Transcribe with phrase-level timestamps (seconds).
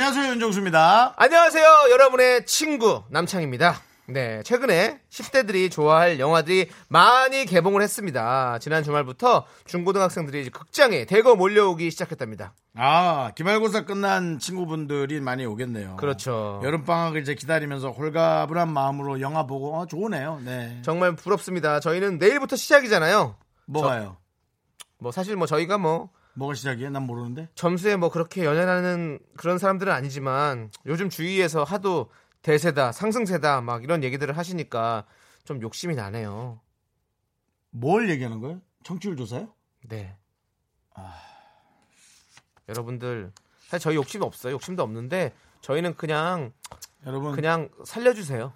[0.00, 1.12] 안녕하세요 윤정수입니다.
[1.14, 3.82] 안녕하세요, 여러분의 친구 남창입니다.
[4.06, 8.58] 네, 최근에 10대들이 좋아할 영화들이 많이 개봉을 했습니다.
[8.60, 12.54] 지난 주말부터 중고등학생들이 극장에 대거 몰려오기 시작했답니다.
[12.76, 15.96] 아 기말고사 끝난 친구분들이 많이 오겠네요.
[15.96, 16.62] 그렇죠.
[16.64, 20.40] 여름 방학을 이제 기다리면서 홀가분한 마음으로 영화 보고 어, 좋으네요.
[20.46, 20.80] 네.
[20.80, 21.78] 정말 부럽습니다.
[21.78, 23.36] 저희는 내일부터 시작이잖아요.
[23.66, 24.16] 뭐가요?
[24.98, 26.90] 뭐 사실 뭐 저희가 뭐 뭐가 시작이에요?
[26.90, 27.48] 난 모르는데.
[27.54, 32.10] 점수에 뭐 그렇게 연연하는 그런 사람들은 아니지만 요즘 주위에서 하도
[32.42, 35.04] 대세다, 상승세다 막 이런 얘기들을 하시니까
[35.44, 36.60] 좀 욕심이 나네요.
[37.70, 38.60] 뭘 얘기하는 거예요?
[38.84, 39.52] 청취율 조사요?
[39.88, 40.16] 네.
[42.68, 43.32] 여러분들
[43.68, 44.54] 사실 저희 욕심 없어요.
[44.54, 46.52] 욕심도 없는데 저희는 그냥
[47.06, 48.52] 여러분 그냥 살려주세요.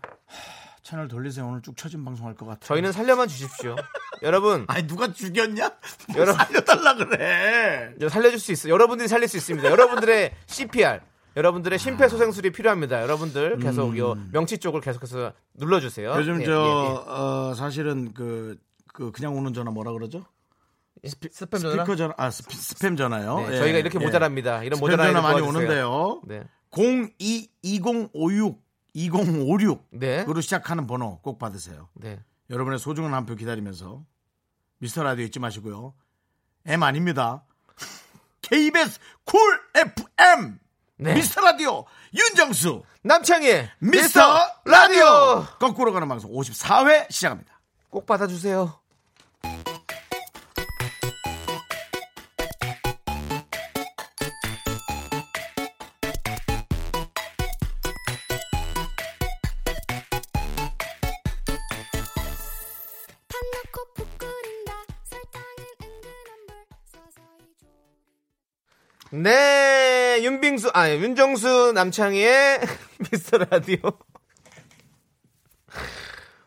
[0.85, 1.47] 채널 돌리세요.
[1.49, 2.61] 오늘 쭉 처진 방송할 것 같아요.
[2.69, 3.75] 저희는 살려만 주십시오.
[4.23, 5.73] 여러분 아니 누가 죽였냐?
[6.11, 7.95] 뭐 여러분- 살려달라 그래.
[7.99, 8.73] 저 살려줄 수 있어요.
[8.75, 9.69] 여러분들이 살릴 수 있습니다.
[9.71, 11.01] 여러분들의 CPR,
[11.37, 13.03] 여러분들의 심폐소생술이 필요합니다.
[13.03, 16.13] 여러분들 계속 요 명치 쪽을 계속해서 눌러주세요.
[16.13, 16.19] 음.
[16.21, 18.59] 요즘 예, 저 예, 어, 사실은 그,
[18.93, 20.25] 그 그냥 오는 전화 뭐라 그러죠?
[21.03, 21.09] 예.
[21.09, 21.77] 스팸 전화.
[21.77, 23.39] 스피커 전화, 아 스피, 스팸 전화요.
[23.41, 24.05] 네, 예, 저희가 이렇게 예.
[24.05, 24.63] 모자랍니다.
[24.63, 25.89] 이런 모자란 전화 많이 도와주세요.
[25.89, 26.21] 오는데요.
[26.27, 26.45] 네.
[26.77, 27.49] 02
[28.95, 30.25] 2056 2056 네.
[30.29, 31.89] 으로 시작하는 번호 꼭 받으세요.
[31.95, 32.23] 네.
[32.51, 34.05] 여러분의 소중한 한 표 기다리면서
[34.79, 35.95] 미스터 라디오 잊지 마시고요.
[36.67, 37.45] M 아닙니다.
[38.43, 39.41] KBS 쿨
[39.75, 40.59] FM
[40.99, 41.15] 네.
[41.15, 44.21] 미스터 라디오 윤정수 남창희의 미스터
[44.65, 47.61] 라디오 거꾸로 가는 방송 54회 시작합니다.
[47.91, 48.79] 꼭 받아주세요.
[69.29, 72.61] 네, 윤빙수, 아, 윤정수 남창희의
[73.11, 73.79] 미스터 라디오.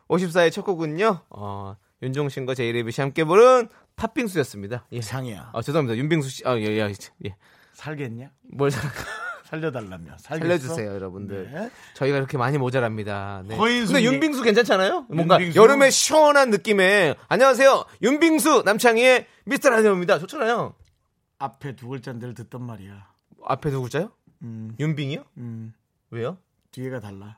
[0.08, 4.86] 54의 첫 곡은요, 어, 윤종신과 제이레빗이 함께 부른 팥빙수였습니다.
[4.92, 5.02] 예.
[5.02, 5.50] 상이야.
[5.56, 5.98] 아, 죄송합니다.
[5.98, 6.94] 윤빙수 씨, 아, 예, 예,
[7.26, 7.36] 예.
[7.74, 8.30] 살겠냐?
[8.54, 8.92] 뭘 살-
[9.46, 10.12] 살려달라며.
[10.20, 10.46] 살겠어?
[10.46, 11.50] 살려주세요, 여러분들.
[11.52, 11.72] 네.
[11.96, 13.42] 저희가 그렇게 많이 모자랍니다.
[13.48, 13.58] 네.
[13.58, 15.08] 근데 윤빙수 괜찮잖아요?
[15.10, 15.60] 뭔가 윤빙수?
[15.60, 17.86] 여름에 시원한 느낌의 안녕하세요.
[18.04, 20.20] 윤빙수 남창희의 미스터 라디오입니다.
[20.20, 20.76] 좋잖아요.
[21.40, 23.08] 앞에 두 글자인데를 듣던 말이야.
[23.46, 24.12] 앞에 두 글자요?
[24.42, 25.24] 음, 윤빙이요?
[25.38, 25.74] 음,
[26.12, 26.38] 왜요?
[26.72, 27.38] 뒤에가 달라.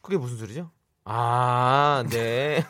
[0.00, 0.70] 그게 무슨 소리죠?
[1.04, 2.64] 아, 네.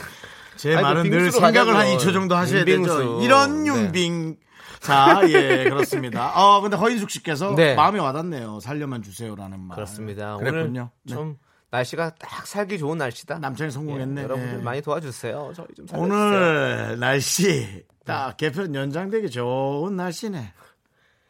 [0.56, 2.88] 제 아니, 말은 그늘 생각을 한 가자면 2초 정도 하셔야 윤빙수.
[2.98, 3.20] 되죠.
[3.22, 3.70] 이런 네.
[3.70, 4.36] 윤빙.
[4.80, 6.32] 자, 예, 그렇습니다.
[6.34, 7.74] 어, 근데 허인숙 씨께서 네.
[7.74, 8.60] 마음이 와닿네요.
[8.60, 9.74] 살려만 주세요라는 말.
[9.74, 10.36] 그렇습니다.
[10.38, 10.90] 그랬군요.
[11.06, 11.38] 오늘 좀
[11.70, 13.38] 날씨가 딱 살기 좋은 날씨다.
[13.38, 14.20] 남창이 성공했네.
[14.20, 14.62] 예, 여러분들 예.
[14.62, 15.52] 많이 도와주세요.
[15.54, 16.02] 저희 좀 살려주세요.
[16.02, 20.52] 오늘 날씨 딱 개편 연장되기 좋은 날씨네.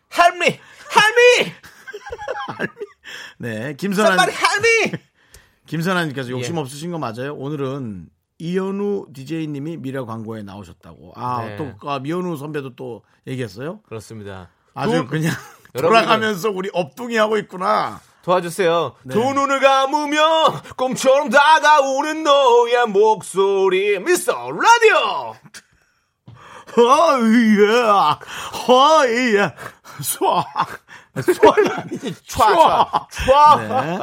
[0.09, 0.59] 할미,
[0.91, 1.53] 할미,
[3.39, 4.93] 네, 김선한 somebody 할미.
[5.67, 6.61] 김선아님께서 욕심 예.
[6.61, 7.35] 없으신 거 맞아요?
[7.35, 8.09] 오늘은
[8.39, 11.13] 이현우 DJ님이 미래 광고에 나오셨다고.
[11.15, 11.57] 아, 네.
[11.57, 13.81] 또 아, 미현우 선배도 또 얘기했어요?
[13.83, 14.49] 그렇습니다.
[14.75, 15.33] 아주 도- 그냥
[15.75, 18.01] 돌아가면서 우리 업둥이 하고 있구나.
[18.23, 18.95] 도와주세요.
[19.05, 19.15] 네.
[19.15, 25.35] 두 눈을 감으며 꿈처럼 다가오는 너의 목소리, 미스터 라디오.
[26.77, 28.19] 허이야,
[28.69, 29.55] 허이야,
[30.03, 30.45] 쏴.
[32.27, 33.59] 쏴.
[33.59, 33.99] 네.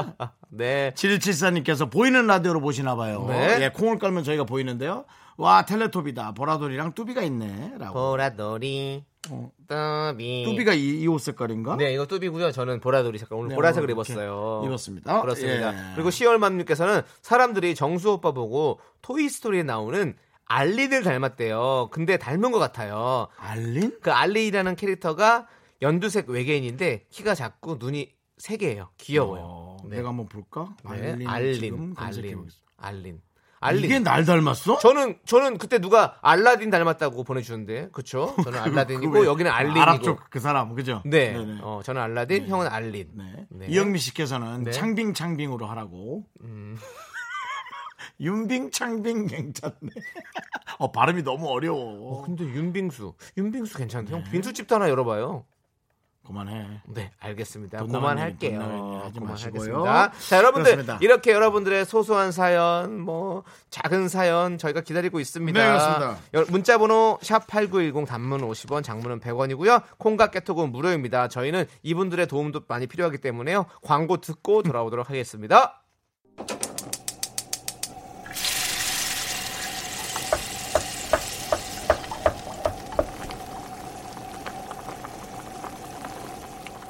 [0.49, 0.91] 네.
[0.95, 3.25] 7174님께서 보이는 라디오로 보시나 봐요.
[3.29, 3.57] 네.
[3.61, 5.05] 예, 콩을 깔면 저희가 보이는데요.
[5.37, 6.33] 와, 텔레토비다.
[6.33, 7.73] 보라돌이랑 뚜비가 있네.
[7.77, 8.11] 라고.
[8.11, 9.51] 보라돌이, 어.
[9.67, 10.43] 뚜비.
[10.45, 11.75] 뚜비가 이옷 색깔인가?
[11.77, 12.51] 네, 이거 뚜비고요.
[12.51, 14.63] 저는 보라돌이 색깔 오늘 네, 보라색을 이렇게 입었어요.
[14.65, 15.21] 입었습니다.
[15.21, 15.73] 그렇습니다.
[15.91, 15.95] 예.
[15.95, 20.15] 그리고 시얼맘님께서는 사람들이 정수 오빠 보고 토이스토리에 나오는
[20.45, 21.89] 알리를 닮았대요.
[21.91, 23.27] 근데 닮은 것 같아요.
[23.37, 23.97] 알린?
[24.01, 25.47] 그 알리라는 캐릭터가
[25.81, 28.89] 연두색 외계인인데 키가 작고 눈이 세 개예요.
[28.97, 29.41] 귀여워요.
[29.43, 29.97] 어, 네.
[29.97, 30.75] 내가 한번 볼까?
[30.83, 31.27] 네, 알린.
[31.27, 32.47] 알린, 알린.
[32.77, 33.21] 알린,
[33.59, 33.85] 알린.
[33.85, 34.77] 이게 날 닮았어?
[34.79, 38.35] 저는 저는 그때 누가 알라딘 닮았다고 보내주는데, 그쵸?
[38.43, 39.81] 저는 알라딘이고 그 왜- 여기는 알린이고.
[39.81, 41.01] 아랍 쪽 그 사람, 그죠?
[41.05, 41.59] 네, 네네.
[41.61, 43.09] 어, 저는 알라딘, 형은 알린.
[43.15, 43.45] 네.
[43.49, 43.67] 네.
[43.67, 44.71] 이영미 씨께서는 네.
[44.71, 46.23] 창빙 창빙으로 하라고.
[46.41, 46.77] 음.
[48.19, 49.73] 윤빙 창빙 괜찮네.
[50.79, 52.19] 어 발음이 너무 어려워.
[52.19, 54.11] 어, 근데 윤빙수, 윤빙수 괜찮대.
[54.13, 55.45] 형 빙수집도 하나 열어봐요.
[56.27, 56.81] 그만해.
[56.85, 57.79] 네, 알겠습니다.
[57.85, 59.11] 그만할게요.
[59.15, 60.11] 그만하겠습니다.
[60.27, 60.99] 자, 여러분들 그렇습니다.
[61.01, 65.59] 이렇게 여러분들의 소소한 사연, 뭐 작은 사연 저희가 기다리고 있습니다.
[65.59, 66.17] 네, 그렇습니다.
[66.33, 69.81] 여- 문자 번호 샵 #8910 단문 50원, 장문은 100원이고요.
[69.97, 71.29] 콩과 깨톡은 무료입니다.
[71.29, 73.65] 저희는 이분들의 도움도 많이 필요하기 때문에요.
[73.81, 75.81] 광고 듣고 돌아오도록 하겠습니다.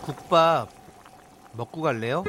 [0.08, 0.70] 국밥
[1.52, 2.24] 먹고 갈래요?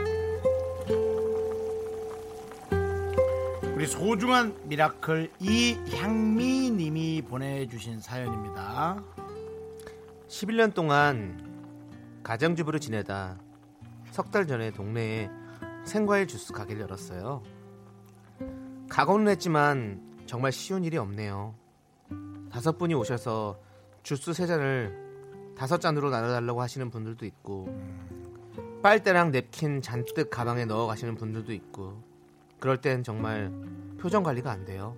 [3.77, 9.01] 우리 소중한 miracle 이향미 님이 보내주신 사연입니다.
[10.27, 13.39] 11년 동안 가정주부로 지내다
[14.11, 15.31] 석 달 전에 동네에
[15.85, 17.45] 생과일 주스 가게를 열었어요.
[18.89, 21.55] 각오는 했지만 정말 쉬운 일이 없네요.
[22.51, 23.61] 다섯 분이 오셔서
[24.03, 25.08] 주스 세 잔을
[25.59, 27.69] 다섯 잔으로 나눠달라고 하시는 분들도 있고
[28.83, 32.01] 빨대랑 냅킨 잔뜩 가방에 넣어 가시는 분들도 있고
[32.61, 33.51] 그럴 땐 정말
[34.01, 34.97] 표정 관리가 안 돼요.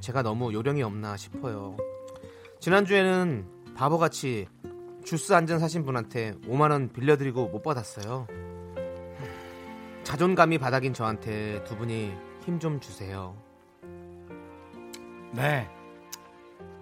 [0.00, 1.76] 제가 너무 요령이 없나 싶어요.
[2.58, 4.48] 지난주에는 바보같이
[5.04, 8.26] 주스 한 잔 사신 분한테 5만 원 빌려드리고 못 받았어요.
[10.04, 12.12] 자존감이 바닥인 저한테 두 분이
[12.44, 13.36] 힘 좀 주세요.
[15.32, 15.68] 네.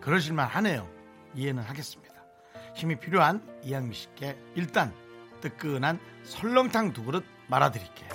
[0.01, 0.89] 그러실만 하네요.
[1.35, 2.10] 이해는 하겠습니다.
[2.81, 4.91] 힘이 필요한 이양미 씨께 일단
[5.43, 8.09] 뜨끈한 설렁탕 두 그릇 말아드릴게요.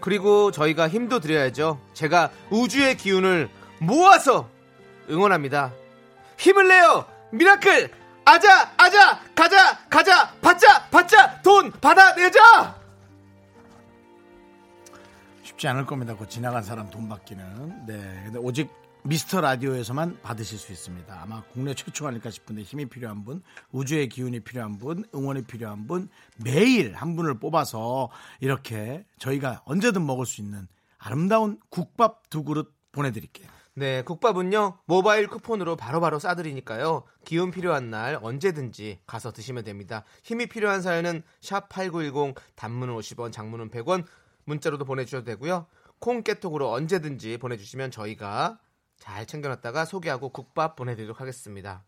[0.00, 1.78] 그리고 저희가 힘도 드려야죠.
[1.92, 4.48] 제가 우주의 기운을 모아서
[5.10, 5.72] 응원합니다.
[6.38, 7.04] 힘을 내요!
[7.32, 7.90] miracle!
[8.24, 8.72] 아자!
[8.78, 9.20] 아자!
[9.34, 9.78] 가자!
[9.90, 10.34] 가자!
[10.40, 10.88] 받자!
[10.88, 11.42] 받자!
[11.42, 12.80] 돈 받아내자!
[15.42, 16.14] 쉽지 않을 겁니다.
[16.14, 17.86] 곧 지나간 사람 돈 받기는.
[17.86, 18.22] 네.
[18.24, 21.20] 근데 오직 미스터 라디오에서만 받으실 수 있습니다.
[21.20, 26.08] 아마 국내 최초 아닐까 싶은데 힘이 필요한 분, 우주의 기운이 필요한 분, 응원이 필요한 분,
[26.36, 28.10] 매일 한 분을 뽑아서
[28.40, 30.68] 이렇게 저희가 언제든 먹을 수 있는
[30.98, 33.48] 아름다운 국밥 두 그릇 보내드릴게요.
[33.74, 40.04] 네, 국밥은요, 모바일 쿠폰으로 바로바로 싸드리니까요, 기운 필요한 날 언제든지 가서 드시면 됩니다.
[40.22, 44.04] 힘이 필요한 사연은 샵8910 단문은 50원, 장문은 100원,
[44.44, 45.66] 문자로도 보내주셔도 되고요.
[45.98, 48.58] 콩 깨톡으로 언제든지 보내주시면 저희가
[49.02, 51.82] 잘 챙겨놨다가 소개하고 국밥 보내드리도록 하겠습니다.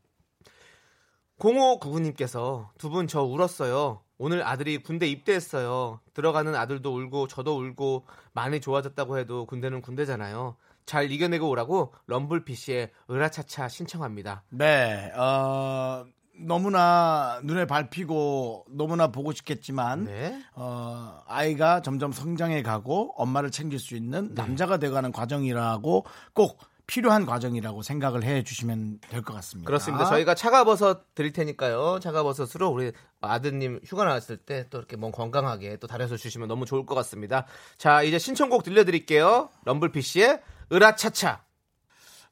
[1.39, 4.01] 0599님께서 두 분 저 울었어요.
[4.19, 6.01] 오늘 아들이 군대 입대했어요.
[6.13, 10.57] 들어가는 아들도 울고 저도 울고 많이 좋아졌다고 해도 군대는 군대잖아요.
[10.87, 14.43] 잘 이겨내고 오라고 럼블피쉬의 으라차차 신청합니다.
[14.51, 16.05] 네, 어,
[16.37, 20.43] 너무나 눈에 밟히고 너무나 보고 싶겠지만 네.
[20.55, 27.83] 어, 아이가 점점 성장해 가고 엄마를 챙길 수 있는 남자가 돼가는 과정이라고 꼭 필요한 과정이라고
[27.83, 29.67] 생각을 해 주시면 될 것 같습니다.
[29.67, 30.05] 그렇습니다.
[30.05, 31.99] 저희가 차가버섯 드릴 테니까요.
[32.01, 36.85] 차가버섯으로 우리 아드님 휴가 나왔을 때 또 이렇게 몸 건강하게 또 달여서 주시면 너무 좋을
[36.87, 37.47] 것 같습니다.
[37.79, 39.49] 자, 이제 신청곡 들려드릴게요.
[39.65, 40.41] 럼블피쉬의
[40.73, 41.43] 으라차차.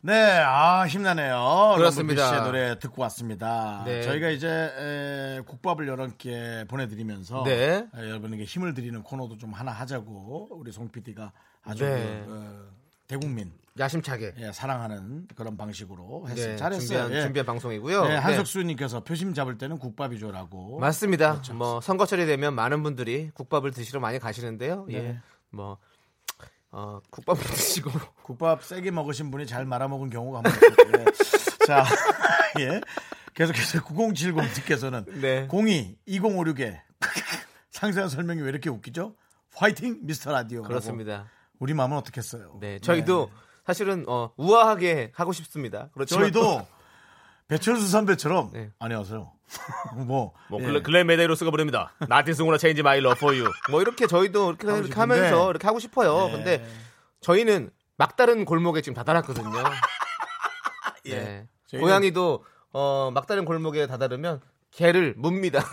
[0.05, 0.15] 네,
[0.45, 1.75] 아 힘나네요.
[1.77, 2.23] 그렇습니다.
[2.23, 3.83] 럼블피쉬의 노래 듣고 왔습니다.
[3.87, 4.03] 네.
[4.03, 7.87] 저희가 이제 에, 국밥을 여러 개 보내드리면서 네.
[7.97, 11.31] 에, 여러분에게 힘을 드리는 코너도 좀 하나 하자고 우리 송 PD가
[11.63, 12.25] 아주 네.
[12.27, 12.82] 그, 어,
[13.13, 16.47] 대국민 야심차게 예, 사랑하는 그런 방식으로 했어요.
[16.49, 16.87] 네, 잘했어요.
[16.87, 17.23] 준비한, 예.
[17.23, 18.03] 준비한 방송이고요.
[18.05, 18.17] 네, 네.
[18.17, 20.79] 한석수님께서 표심 잡을 때는 국밥이죠라고.
[20.79, 21.33] 맞습니다.
[21.33, 21.53] 그렇죠.
[21.53, 24.87] 뭐 선거철이 되면 많은 분들이 국밥을 드시러 많이 가시는데요.
[24.91, 25.01] 예.
[25.03, 25.21] 네.
[25.51, 25.77] 뭐
[26.71, 27.91] 어, 국밥을 드시고
[28.23, 30.99] 국밥 세게 먹으신 분이 잘 말아먹은 경우가 있었고.
[30.99, 31.05] 예.
[31.67, 31.85] 자,
[32.61, 32.81] 예.
[33.35, 35.49] 계속해서 9070님께서는 네.
[35.51, 36.81] 02 2056에
[37.71, 39.17] 상세한 설명이 왜 이렇게 웃기죠?
[39.55, 40.63] 화이팅 미스터 라디오.
[40.63, 41.27] 그렇습니다.
[41.63, 42.59] 우리 마음은 어떻겠어요?
[42.61, 43.31] 네, 저희도
[43.65, 45.91] 사실은 어, 우아하게 하고 싶습니다.
[45.95, 46.17] 그렇죠.
[46.17, 46.67] 저희도
[47.47, 48.73] 배철수 선배처럼 네.
[48.81, 49.31] 안녕하세요.
[49.95, 50.81] 뭐, 뭐 예.
[50.81, 51.93] 글렌 메데로스가 부릅니다.
[52.59, 53.49] Change my love for you.
[53.71, 54.93] 뭐 이렇게 저희도 이렇게, 이렇게.
[54.93, 56.27] 하면서 이렇게 하고 싶어요.
[56.27, 56.33] 네.
[56.33, 56.69] 근데
[57.21, 59.53] 저희는 막다른 골목에 지금 다다랐거든요.
[61.07, 61.15] 예.
[61.15, 61.49] 네.
[61.71, 64.41] 저희는- 고양이도 어, 막다른 골목에 다다르면
[64.73, 65.65] 개를 묵니다.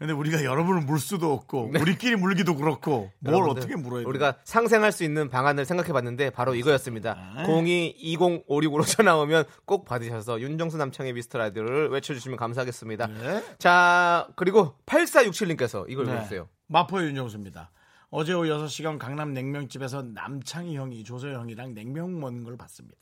[0.00, 3.50] 근데 우리가 여러분을 물 수도 없고 우리끼리 물기도 그렇고 뭘 네.
[3.50, 4.08] 어떻게 물어야 돼?
[4.08, 7.34] 우리가 상생할 수 있는 방안을 생각해 봤는데 바로 이거였습니다.
[7.36, 7.44] 아.
[7.44, 13.08] 022056으로 전화 오면 꼭 받으셔서 윤정수 남창의 미스터 라디오를 외쳐주시면 감사하겠습니다.
[13.08, 13.44] 네.
[13.58, 16.12] 자, 그리고 8467님께서 이걸 네.
[16.12, 16.48] 읽어주세요.
[16.68, 17.70] 마포의 윤정수입니다.
[18.12, 22.96] 어제 오후 6시간 강남 냉면집에서 남창희 형이 조서 형이랑 냉면 먹는 걸 봤습니다.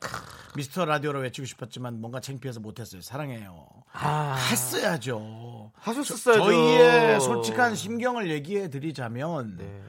[0.55, 3.00] 미스터 라디오로 외치고 싶었지만 뭔가 창피해서 못했어요.
[3.00, 3.67] 사랑해요.
[3.93, 5.73] 아, 했어야죠.
[5.77, 6.37] 하셨었어요.
[6.37, 9.83] 저희의 솔직한 심경을 얘기해 드리자면 네.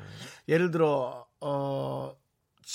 [0.47, 2.13] 예를 들어 어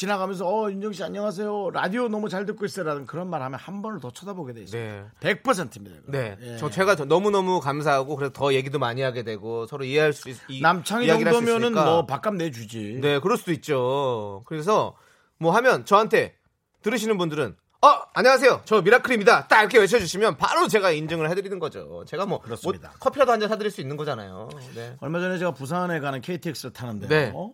[0.04, 4.00] 지나가면서 어 윤정 씨 안녕하세요 라디오 너무 잘 듣고 있어요라는 그런 말 하면 한 번을
[4.00, 5.08] 더 쳐다보게 돼 있어요.
[5.20, 5.34] 네.
[5.36, 5.96] 100%입니다.
[6.06, 6.36] 네.
[6.42, 6.56] 예.
[6.56, 10.36] 저 제가 너무 너무 감사하고 그래서 더 얘기도 많이 하게 되고 서로 이해할 수 있.
[10.48, 11.72] 이- 남창희 이야기를 할수 정도면은.
[11.84, 12.98] 뭐 밥값 내주지.
[13.00, 14.42] 네, 그럴 수도 있죠.
[14.46, 14.96] 그래서
[15.38, 16.34] 뭐 하면 저한테
[16.82, 22.24] 들으시는 분들은 어 안녕하세요 저 미라클입니다 딱 이렇게 외쳐주시면 바로 제가 인증을 해드리는 거죠 제가
[22.26, 22.88] 뭐, 그렇습니다.
[22.88, 24.96] 뭐 커피라도 한 잔 사드릴 수 있는 거잖아요 네.
[25.00, 27.32] 얼마 전에 제가 부산에 가는 KTX를 타는데 네.
[27.34, 27.52] 어,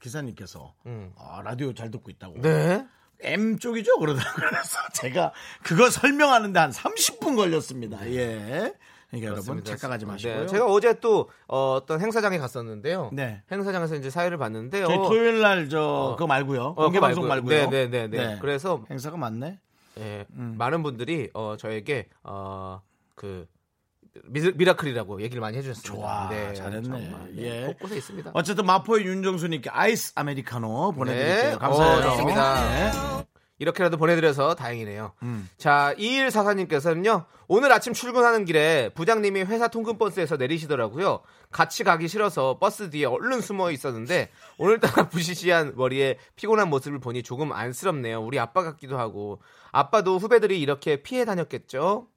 [0.00, 1.12] 기사님께서 음.
[1.18, 2.40] 아, 라디오 잘 듣고 있다고.
[2.40, 2.86] 네.
[3.20, 8.06] M 쪽이죠 그러다 그래서 제가 그거 설명하는데 한 30분 걸렸습니다.
[8.10, 8.74] 예.
[9.10, 9.64] 그러니까 여러분.
[9.64, 10.40] 착각하지 마시고요.
[10.40, 13.42] 네, 제가 어제 또 어, 떤 행사장에 갔었는데요 네.
[13.50, 16.74] 행사장에서 이제 사회를 봤는데 저희 어, 토요일 날저 그거 말고요.
[16.76, 17.60] 어, 공개 방송 말고요.
[17.62, 17.70] 말고요.
[17.70, 18.38] 네, 네, 네, 네.
[18.40, 19.58] 그래서 행사가 많네.
[19.98, 20.56] 예, 음.
[20.58, 22.82] 많은 분들이 어, 저에게 어,
[23.14, 23.46] 그
[24.24, 25.94] 미- miracle이라고 얘기를 많이 해주셨습니다.
[25.96, 26.82] 좋아, 잘했네.
[26.82, 27.66] 정말, 네, 예.
[27.66, 28.30] 곳곳에 있습니다.
[28.34, 31.50] 어쨌든 마포의 윤정수님께 아이스 아메리카노 보내드릴게요.
[31.52, 31.56] 네.
[31.58, 32.10] 감사해요.
[32.10, 33.18] 어.
[33.20, 33.26] 네.
[33.58, 35.14] 이렇게라도 보내드려서 다행이네요.
[35.22, 35.48] 음.
[35.56, 41.20] 자, 2144님께서는요, 오늘 아침 출근하는 길에 부장님이 회사 통근버스에서 내리시더라고요.
[41.50, 47.50] 같이 가기 싫어서 버스 뒤에 얼른 숨어 있었는데, 오늘따라 부시시한 머리에 피곤한 모습을 보니 조금
[47.52, 48.20] 안쓰럽네요.
[48.20, 49.40] 우리 아빠 같기도 하고.
[49.72, 52.08] 아빠도 후배들이 이렇게 피해 다녔겠죠?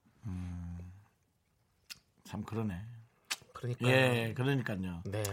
[2.29, 2.79] 참 그러네.
[3.53, 3.87] 그러니까.
[3.87, 5.01] 예, 그러니까요.
[5.05, 5.23] 네.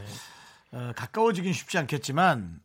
[0.73, 2.61] 어, 가까워지긴 쉽지 않겠지만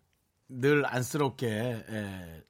[0.47, 1.47] 늘 안쓰럽게.
[1.47, 2.43] 예.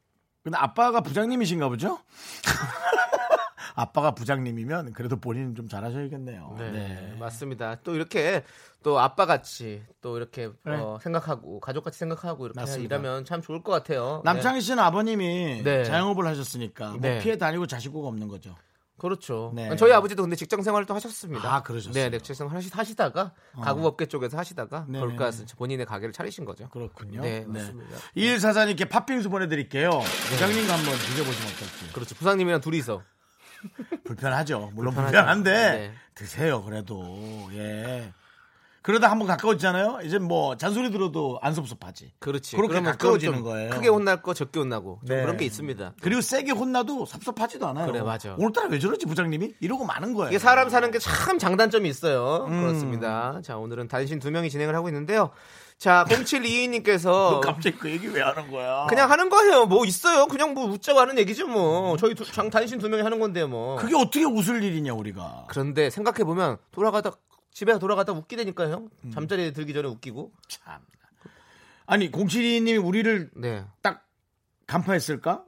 [0.43, 1.99] 근데 아빠가 부장님이신가 보죠?
[3.73, 6.55] 아빠가 부장님이면 그래도 본인은 좀 잘하셔야겠네요.
[6.59, 7.15] 네, 네.
[7.19, 7.77] 맞습니다.
[7.83, 8.43] 또 이렇게
[8.83, 10.75] 또 아빠 같이 또 이렇게 네.
[10.75, 12.95] 어, 생각하고 가족 같이 생각하고 이렇게 맞습니다.
[12.95, 14.21] 일하면 참 좋을 것 같아요.
[14.23, 15.83] 남창희 씨는 아버님이 네.
[15.83, 17.19] 자영업을 하셨으니까 뭐 네.
[17.19, 18.55] 피해 다니고 자식구가 없는 거죠.
[19.01, 19.51] 그렇죠.
[19.55, 19.75] 네.
[19.77, 21.51] 저희 아버지도 근데 직장 생활도 하셨습니다.
[21.55, 21.93] 아, 그러셨어요?
[21.93, 24.99] 네, 네, 직장 생활 하시- 하시다가 가구업계 쪽에서 하시다가 네네네.
[24.99, 26.69] 돌가스 본인의 가게를 차리신 거죠.
[26.69, 27.21] 그렇군요.
[27.21, 27.97] 네, 맞습니다.
[28.13, 29.89] 이일사사님께 팥빙수 보내드릴게요.
[30.29, 31.93] 부장님과 한번 드셔보시면 어떨지.
[31.93, 32.13] 그렇죠.
[32.15, 33.01] 부장님이랑 둘이서
[34.05, 34.71] 불편하죠.
[34.75, 35.11] 물론 불편하죠.
[35.17, 35.93] 불편한데 네.
[36.13, 36.63] 드세요.
[36.63, 38.13] 그래도 예.
[38.83, 39.99] 그러다 한번 가까워지잖아요.
[40.03, 42.13] 이제 뭐 잔소리 들어도 안 섭섭하지.
[42.19, 42.55] 그렇지.
[42.55, 43.69] 그렇게 가까워지는 좀 거예요.
[43.69, 45.21] 크게 혼날 거 적게 혼나고 좀 네.
[45.21, 45.93] 그런 게 있습니다.
[46.01, 47.85] 그리고 세게 혼나도 섭섭하지도 않아요.
[47.87, 48.33] 그래, 맞아.
[48.39, 49.53] 오늘따라 왜 저러지 부장님이?
[49.59, 50.29] 이러고 마는 거예요.
[50.29, 52.45] 이게 사람 사는 게 참 장단점이 있어요.
[52.47, 52.61] 음.
[52.61, 53.39] 그렇습니다.
[53.43, 55.29] 자, 오늘은 단신 두 명이 진행을 하고 있는데요.
[55.77, 58.85] 자, 0722님께서 갑자기 그 얘기 왜 하는 거야?
[58.87, 59.65] 그냥 하는 거예요.
[59.65, 60.25] 뭐 있어요.
[60.27, 61.97] 그냥 뭐 웃자고 하는 얘기죠, 뭐.
[61.97, 63.75] 저희 두, 장 단신 두 명이 하는 건데요, 뭐.
[63.77, 65.45] 그게 어떻게 웃을 일이냐 우리가.
[65.47, 67.11] 그런데 생각해 보면 돌아가다
[67.51, 68.89] 집에 돌아가다 웃기다니까요.
[69.05, 69.11] 음.
[69.11, 70.31] 잠자리에 들기 전에 웃기고.
[70.47, 70.81] 참.
[71.85, 73.65] 아니 072님이 우리를 네.
[73.81, 74.07] 딱
[74.67, 75.45] 간파했을까?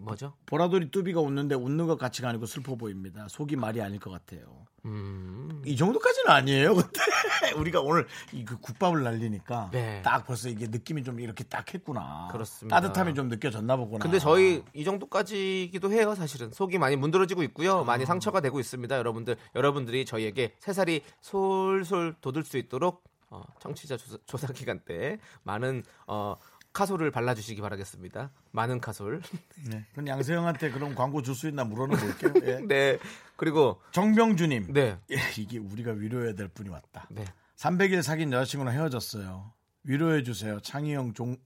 [0.00, 0.34] 뭐죠?
[0.46, 3.26] 보라돌이 뚜비가 웃는데 웃는 것 같지가 아니고 슬퍼 보입니다.
[3.28, 4.66] 속이 말이 아닐 것 같아요.
[4.86, 5.62] 음.
[5.66, 6.74] 이 정도까지는 아니에요.
[6.74, 6.90] 근데
[7.56, 10.00] 우리가 오늘 이그 국밥을 날리니까 네.
[10.02, 12.28] 딱 벌써 이게 느낌이 좀 이렇게 딱 했구나.
[12.32, 12.80] 그렇습니다.
[12.80, 14.02] 따뜻함이 좀 느껴졌나 보구나.
[14.02, 16.50] 근데 저희 이 정도까지기도 해요, 사실은.
[16.50, 17.84] 속이 많이 문드러지고 있고요.
[17.84, 18.96] 많이 상처가 되고 있습니다.
[18.96, 25.84] 여러분들, 여러분들이 저희에게 새살이 솔솔 돋을 수 있도록 어, 청취자 조사, 조사 기간 때 많은
[26.06, 26.34] 어,
[26.72, 28.30] 카솔을 발라주시기 바라겠습니다.
[28.52, 29.20] 많은 카솔.
[29.70, 29.86] 네.
[29.92, 32.32] 그럼 양세형한테 그럼 광고 줄 수 있나 물어는 볼게요.
[32.44, 32.60] 예.
[32.66, 32.98] 네.
[33.36, 34.72] 그리고 정병주님.
[34.72, 34.98] 네.
[35.10, 37.06] 예, 이게 우리가 위로해야 될 분이 왔다.
[37.10, 37.24] 네.
[37.56, 39.52] 300일 사귄 여자친구랑 헤어졌어요.
[39.84, 40.60] 위로해 주세요.
[40.60, 41.36] 창희 형 종.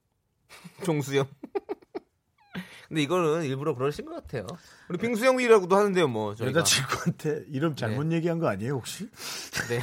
[0.85, 1.27] 종수형.
[2.89, 4.47] 근데 이거는 일부러 그러신 것 같아요.
[4.89, 6.61] 우리 빙수형이라고도 하는데요, 뭐 저희가.
[6.61, 9.09] 여자친구한테 이름 잘못 얘기한 거 아니에요 혹시?
[9.69, 9.81] 네.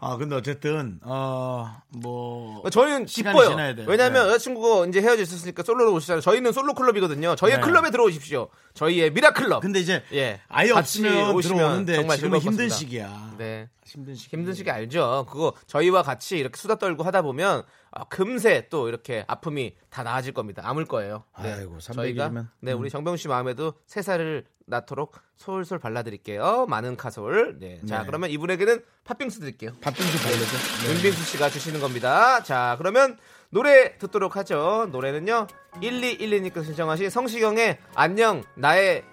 [0.00, 3.84] 아 근데 어쨌든 어뭐 저희는 시간이 기뻐요.
[3.86, 4.28] 왜냐하면 네.
[4.28, 6.20] 여자친구가 이제 헤어져 있었으니까 솔로로 오시잖아요.
[6.20, 7.36] 저희는 솔로 클럽이거든요.
[7.36, 7.64] 저희 의 네.
[7.64, 8.48] 클럽에 들어오십시오.
[8.74, 9.60] 저희의 미라 클럽.
[9.60, 10.40] 근데 이제 예.
[10.48, 12.68] 아예 없으면 오시면 들어오는데 정말 지금은 힘든.
[12.68, 13.34] 시기야.
[13.38, 13.68] 네.
[13.84, 14.36] 힘든 시기.
[14.36, 15.26] 힘든 시기 알죠.
[15.28, 20.32] 그거 저희와 같이 이렇게 수다 떨고 하다 보면 아, 금세 또 이렇게 아픔이 다 나아질
[20.32, 20.62] 겁니다.
[20.64, 21.24] 아물 거예요.
[21.42, 21.52] 네.
[21.52, 22.46] 아이고, 300 저희가.
[22.60, 26.66] 네 우리 정병 씨 마음에도 새 살을 낳도록 솔솔 발라드릴게요.
[26.66, 27.58] 많은 카솔.
[27.58, 27.80] 네.
[27.86, 28.06] 자 네.
[28.06, 29.72] 그러면 이분에게는 팥빙수 드릴게요.
[29.80, 30.92] 밥빙수 발려줘.
[30.94, 32.42] 윤빈수 씨가 주시는 겁니다.
[32.42, 33.16] 자, 그러면
[33.50, 34.88] 노래 듣도록 하죠.
[34.92, 35.46] 노래는요.
[35.80, 39.04] 1212님께서 신청하신 성시경의 안녕 나의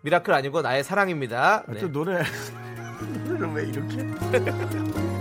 [0.00, 1.64] miracle 아니고 나의 사랑입니다.
[1.68, 1.80] 네.
[1.80, 2.22] 또 노래
[3.26, 5.02] 노래를 왜 이렇게?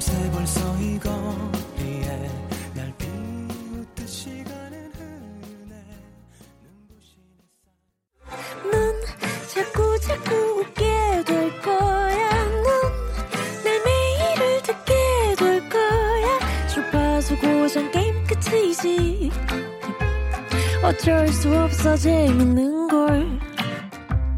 [0.00, 2.30] 여름 냄새 벌써 이 거리에
[2.74, 5.84] 날 비웃듯 시간은 흐르네
[8.72, 8.94] 넌
[9.52, 12.44] 자꾸 자꾸 웃게 될 거야.
[12.62, 14.94] 넌내 매일을 듣게
[15.36, 16.66] 될 거야.
[16.68, 19.30] 주파수 고정 게임 끝이지.
[20.82, 23.38] 어쩔 수 없어 재밌는 걸.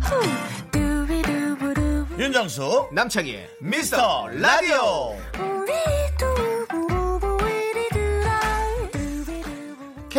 [0.02, 0.70] 후.
[0.72, 2.06] 두비두부두.
[2.18, 5.14] 윤정수 윤정수 남창희의 미스터 라디오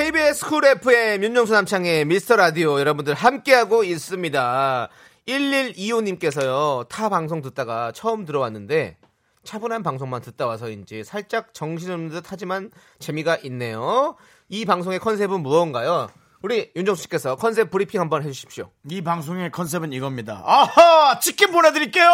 [0.04, 4.90] KBS 쿨 FM 윤정수 남창희 미스터 라디오 여러분들 함께하고 있습니다.
[5.26, 8.98] 1125님께서요, 타 방송 듣다가 처음 들어왔는데,
[9.46, 12.70] 차분한 방송만 듣다 와서인지 살짝 정신없는 듯 하지만
[13.00, 14.18] 재미가 있네요.
[14.50, 16.10] 이 방송의 컨셉은 무언가요?
[16.42, 18.72] 우리 윤정수 씨께서 컨셉 브리핑 한번 해주십시오.
[18.90, 22.12] 이 방송의 컨셉은 이겁니다 아하 치킨 보내드릴게요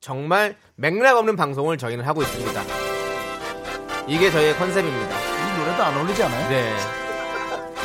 [0.00, 2.62] 정말 맥락 없는 방송을 저희는 하고 있습니다.
[4.08, 5.37] 이게 저희의 컨셉입니다.
[5.78, 6.48] 이 노래도 안 어울리지 않아요?
[6.48, 6.72] 네.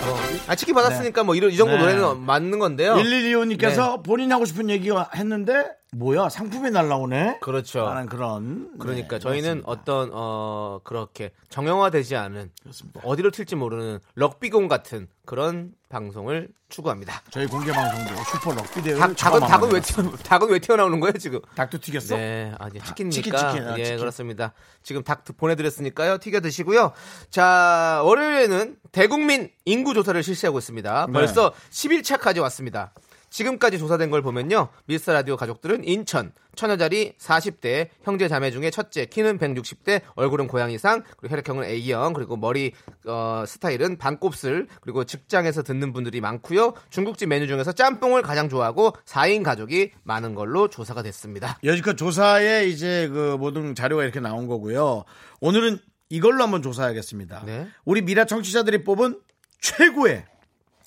[0.06, 1.80] 어, 아, 치킨 받았으니까 뭐 이런, 이 정도 네.
[1.80, 2.96] 노래는 맞는 건데요.
[2.96, 7.88] 1125님께서 본인 하고 싶은 얘기가 했는데 뭐야 상품이 날라오네 그렇죠.
[7.88, 9.72] 하는 그런 그러니까 네, 저희는 그렇습니다.
[9.72, 13.02] 어떤 어 그렇게 정형화되지 않은 그렇습니다.
[13.04, 17.22] 어디로 튈지 모르는 럭비공 같은 그런 방송을 추구합니다.
[17.30, 21.14] 저희 공개 방송도 슈퍼 럭비 대회를 닭, 닭은 닭은 왜 튀어 닭은 왜 튀어나오는 거예요
[21.14, 21.40] 지금?
[21.56, 22.16] 닭도 튀겼어?
[22.16, 24.00] 네, 아, 이제 치킨이니까 치킨, 치킨, 아, 예 치킨.
[24.00, 24.54] 그렇습니다.
[24.82, 26.92] 지금 닭 보내드렸으니까요 튀겨 드시고요.
[27.30, 31.06] 자 월요일에는 대국민 인구 조사를 실시하고 있습니다.
[31.08, 31.14] 네.
[31.14, 32.92] 벌써 11차까지 왔습니다.
[33.34, 34.70] 지금까지 조사된 걸 보면요.
[34.86, 41.34] 미스터 라디오 가족들은 인천, 처녀자리 40대, 형제 자매 중에 첫째, 키는 160대, 얼굴은 고양이상, 그리고
[41.34, 42.74] 혈액형은 A형, 그리고 머리
[43.08, 46.75] 어, 스타일은 반곱슬, 그리고 직장에서 듣는 분들이 많고요.
[46.92, 51.58] 중국집 메뉴 중에서 짬뽕을 가장 좋아하고 4인 가족이 많은 걸로 조사가 됐습니다.
[51.63, 55.06] 여지껏 조사에 이제 그 모든 자료가 이렇게 나온 거고요.
[55.42, 57.44] 오늘은 이걸로 한번 조사하겠습니다.
[57.48, 57.68] 네.
[57.84, 59.20] 우리 미라 청취자들이 뽑은
[59.60, 60.24] 최고의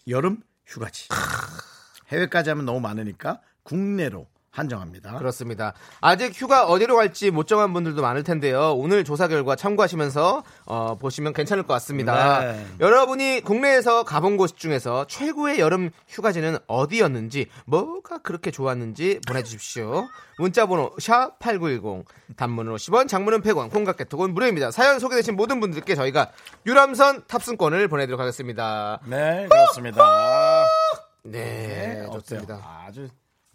[0.06, 1.08] 여름 휴가지.
[2.10, 5.18] 해외까지 하면 너무 많으니까 국내로 한정합니다.
[5.18, 5.74] 그렇습니다.
[6.00, 8.72] 아직 휴가 어디로 갈지 못 정한 분들도 많을 텐데요.
[8.74, 12.40] 오늘 조사 결과 참고하시면서 어, 보시면 괜찮을 것 같습니다.
[12.40, 12.66] 네.
[12.80, 20.08] 여러분이 국내에서 가본 곳 중에서 최고의 여름 휴가지는 어디였는지 뭐가 그렇게 좋았는지 보내주십시오.
[20.38, 22.04] 문자번호 샵 #8910
[22.36, 24.70] 단문은 50원, 장문은 100원, 콩깍개톡은 무료입니다.
[24.70, 26.30] 사연 소개되신 모든 분들께 저희가
[26.66, 29.00] 유람선 탑승권을 보내드리도록 하겠습니다.
[29.06, 30.04] 네, 그렇습니다.
[31.30, 32.54] 네, 네, 좋습니다.
[32.56, 32.62] 어때요?
[32.86, 33.08] 아주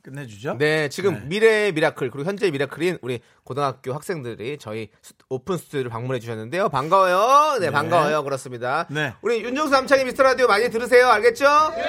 [0.04, 0.56] 끝내주죠?
[0.58, 6.20] 네, 지금 미래의 miracle 그리고 현재의 miracle인 우리 고등학교 학생들이 저희 스- 오픈 스튜디오를 방문해
[6.20, 6.70] 주셨는데요.
[6.70, 7.60] 반가워요.
[7.60, 8.24] 네, 반가워요.
[8.24, 8.88] 그렇습니다.
[8.90, 9.14] 네.
[9.22, 11.08] 우리 윤정수 남창희 미스터 라디오 많이 들으세요.
[11.08, 11.46] 알겠죠?
[11.76, 11.84] 네.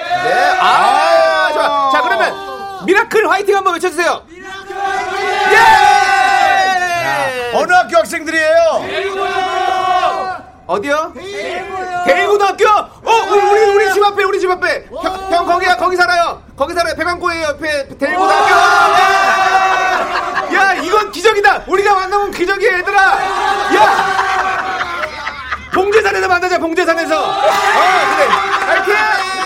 [0.59, 1.91] 아, 좋아.
[1.91, 4.25] 자, 그러면 miracle 화이팅 한번 외쳐 주세요.
[5.51, 7.53] 예!
[7.55, 9.72] 어느 학교 학생들이에요?
[10.65, 11.13] 어디요?
[12.05, 12.69] 대일고등학교.
[12.69, 14.85] 어, 우리 우리 우리 집 앞에 우리 집 앞에.
[15.03, 16.41] 형, 형 거기야 거기 살아요.
[16.55, 16.95] 거기 살아요.
[16.95, 18.51] 백암고 옆에 대일고등학교.
[18.51, 20.47] 야!
[20.53, 21.63] 야, 이건 기적이다.
[21.67, 23.01] 우리가 만나면 기적이야, 얘들아.
[23.75, 24.13] 야!
[25.73, 26.57] 봉제산에서 만나자.
[26.59, 27.29] 봉제산에서.
[27.29, 27.41] 어,
[28.15, 28.27] 그래.
[28.65, 29.42] 파이팅!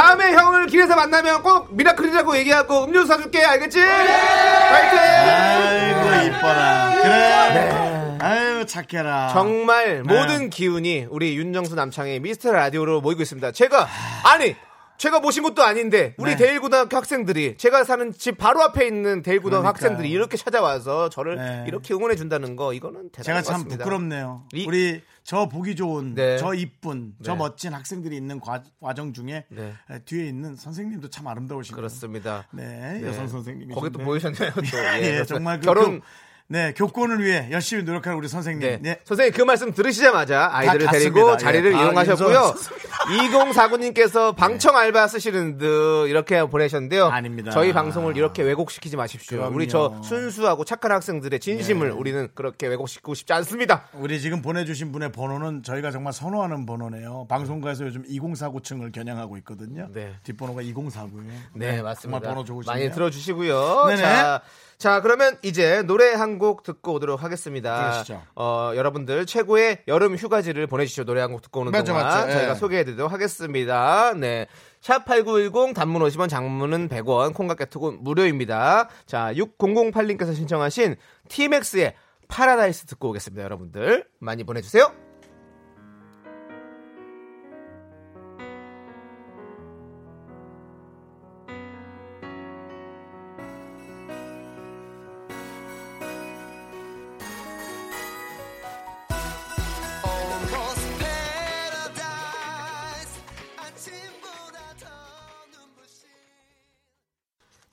[0.00, 3.44] 다음에 형을 길에서 만나면 꼭 미라클이라고 얘기하고 음료수 사줄게.
[3.44, 3.78] 알겠지?
[3.80, 4.98] 파이팅!
[4.98, 6.90] 아이고 이뻐라.
[7.02, 8.18] 그래.
[8.22, 9.28] 아유 착해라.
[9.34, 10.14] 정말 네.
[10.14, 13.52] 모든 기운이 우리 윤정수 남창의 미스터 라디오로 모이고 있습니다.
[13.52, 13.86] 제가
[14.24, 14.56] 아니
[14.96, 16.36] 제가 모신 것도 아닌데 우리 네.
[16.36, 19.68] 대일고등학교 학생들이 제가 사는 집 바로 앞에 있는 대일고등학교 그러니까요.
[19.68, 21.64] 학생들이 이렇게 찾아와서 저를 네.
[21.68, 23.78] 이렇게 응원해 준다는 거 이거는 제가 대단한 것 참.
[23.78, 24.42] 부끄럽네요.
[24.54, 26.38] 이- 우리 저 보기 좋은, 네.
[26.38, 27.38] 저 이쁜, 저 네.
[27.38, 28.62] 멋진 학생들이 있는 과,
[28.94, 29.74] 정 중에 네.
[29.90, 32.46] 에, 뒤에 있는 선생님도 참 아름다우시고 그렇습니다.
[32.52, 33.06] 네, 네.
[33.06, 34.50] 여성 선생님이 거기 또 보이셨나요?
[34.52, 34.62] 또
[35.02, 35.24] 예, 예.
[35.24, 36.06] 정말 그 결혼 교,
[36.52, 38.60] 네 교권을 위해 열심히 노력하는 우리 선생님.
[38.68, 38.78] 네.
[38.82, 38.98] 네.
[39.04, 41.36] 선생님 그 말씀 들으시자마자 아이들을 다 데리고 갔습니다.
[41.38, 42.54] 자리를 예, 다 이용하셨고요.
[42.56, 42.70] 인사-
[43.10, 47.06] 2049님께서 방청 알바 쓰시는 듯 이렇게 보내셨는데요.
[47.06, 47.50] 아닙니다.
[47.52, 49.38] 저희 방송을 이렇게 왜곡시키지 마십시오.
[49.38, 49.54] 그럼요.
[49.54, 53.84] 우리 저 순수하고 착한 학생들의 진심을 우리는 그렇게 왜곡시키고 싶지 않습니다.
[53.94, 57.26] 우리 지금 보내주신 분의 번호는 저희가 정말 선호하는 번호네요.
[57.28, 59.88] 방송가에서 요즘 2049층을 겨냥하고 있거든요.
[59.92, 60.14] 네.
[60.24, 61.30] 뒷번호가 2049예요.
[61.54, 62.00] 네, 맞습니다.
[62.00, 62.74] 정말 번호 좋으시네요.
[62.76, 63.84] 많이 들어주시고요.
[63.88, 64.02] 네네.
[64.02, 64.42] 자,
[64.78, 67.76] 자, 그러면 이제 노래 한곡 듣고 오도록 하겠습니다.
[67.92, 68.22] 그러시죠.
[68.34, 71.04] 어, 여러분들 최고의 여름 휴가지를 보내주시죠.
[71.04, 72.28] 노래 한 곡 듣고 오는 맞죠, 동안 맞죠.
[72.28, 72.32] 예.
[72.32, 74.12] 저희가 소개해드리도록 하겠습니다.
[74.14, 74.46] 네.
[74.80, 78.88] 샵8910 단문 50원 장문은 100원 콩깍개톡은 무료입니다.
[79.06, 80.96] 자 6008님께서 신청하신
[81.28, 81.94] TMX의
[82.28, 83.42] 파라다이스 듣고 오겠습니다.
[83.44, 85.09] 여러분들 많이 보내주세요.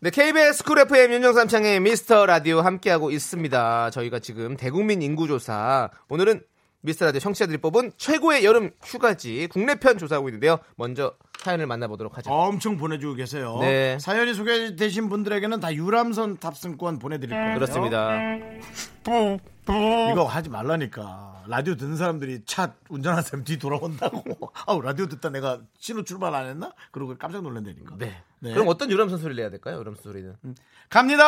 [0.07, 3.89] 네, KBS 쿨 FM 윤정수 남창희의 미스터 라디오 함께하고 있습니다.
[3.89, 6.39] 저희가 지금 대국민 인구조사, 오늘은
[6.79, 10.59] 미스터 라디오 청취자들이 뽑은 최고의 여름 휴가지 국내편 조사하고 있는데요.
[10.77, 12.31] 먼저 사연을 만나보도록 하죠.
[12.31, 13.57] 엄청 보내주고 계세요.
[13.59, 13.97] 네.
[13.99, 17.55] 사연이 소개되신 분들에게는 다 유람선 탑승권 보내드릴 거예요.
[17.55, 18.17] 그렇습니다.
[20.11, 21.43] 이거 하지 말라니까.
[21.47, 24.23] 라디오 듣는 사람들이 차 운전하는 사람 뒤 돌아온다고.
[24.65, 26.71] 아우 라디오 듣다 내가 신호 출발 안 했나?
[26.91, 27.95] 그러고 깜짝 놀란다니까.
[27.97, 28.21] 네.
[28.39, 28.53] 네.
[28.53, 29.79] 그럼 어떤 유람선 소리를 내야 될까요?
[29.79, 30.35] 유람선 소리는.
[30.89, 31.23] 갑니다.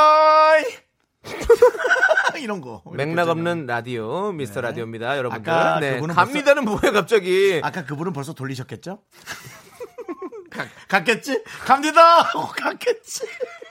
[2.42, 2.82] 이런 거.
[2.94, 5.52] 맥락 없는 라디오 미스터 라디오입니다, 여러분들.
[5.52, 5.58] 네.
[5.60, 5.94] 아까 네.
[5.96, 7.60] 그분은 갑니다는 뭐예요, 갑자기?
[7.64, 9.02] 아까 그분은 벌써 돌리셨겠죠?
[10.50, 11.44] 가- 갔겠지?
[11.66, 12.22] 갑니다.
[12.22, 13.26] 하고 갔겠지.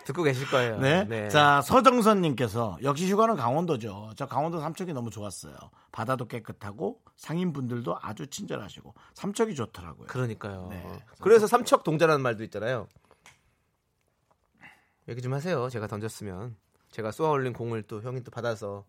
[0.09, 0.79] 듣고 계실 거예요.
[0.79, 1.29] 네.
[1.29, 4.12] 자, 서정선님께서 역시 휴가는 강원도죠.
[4.16, 5.55] 저 강원도 삼척이 너무 좋았어요.
[5.92, 10.07] 바다도 깨끗하고 상인분들도 아주 친절하시고 삼척이 좋더라고요.
[10.07, 10.68] 그러니까요.
[10.71, 10.83] 네.
[11.21, 12.88] 그래서 삼척 동자라는 말도 있잖아요.
[15.09, 15.68] 얘기 좀 하세요.
[15.68, 16.57] 제가 던졌으면
[16.90, 18.87] 제가 쏘아 올린 공을 또 형이 또 받아서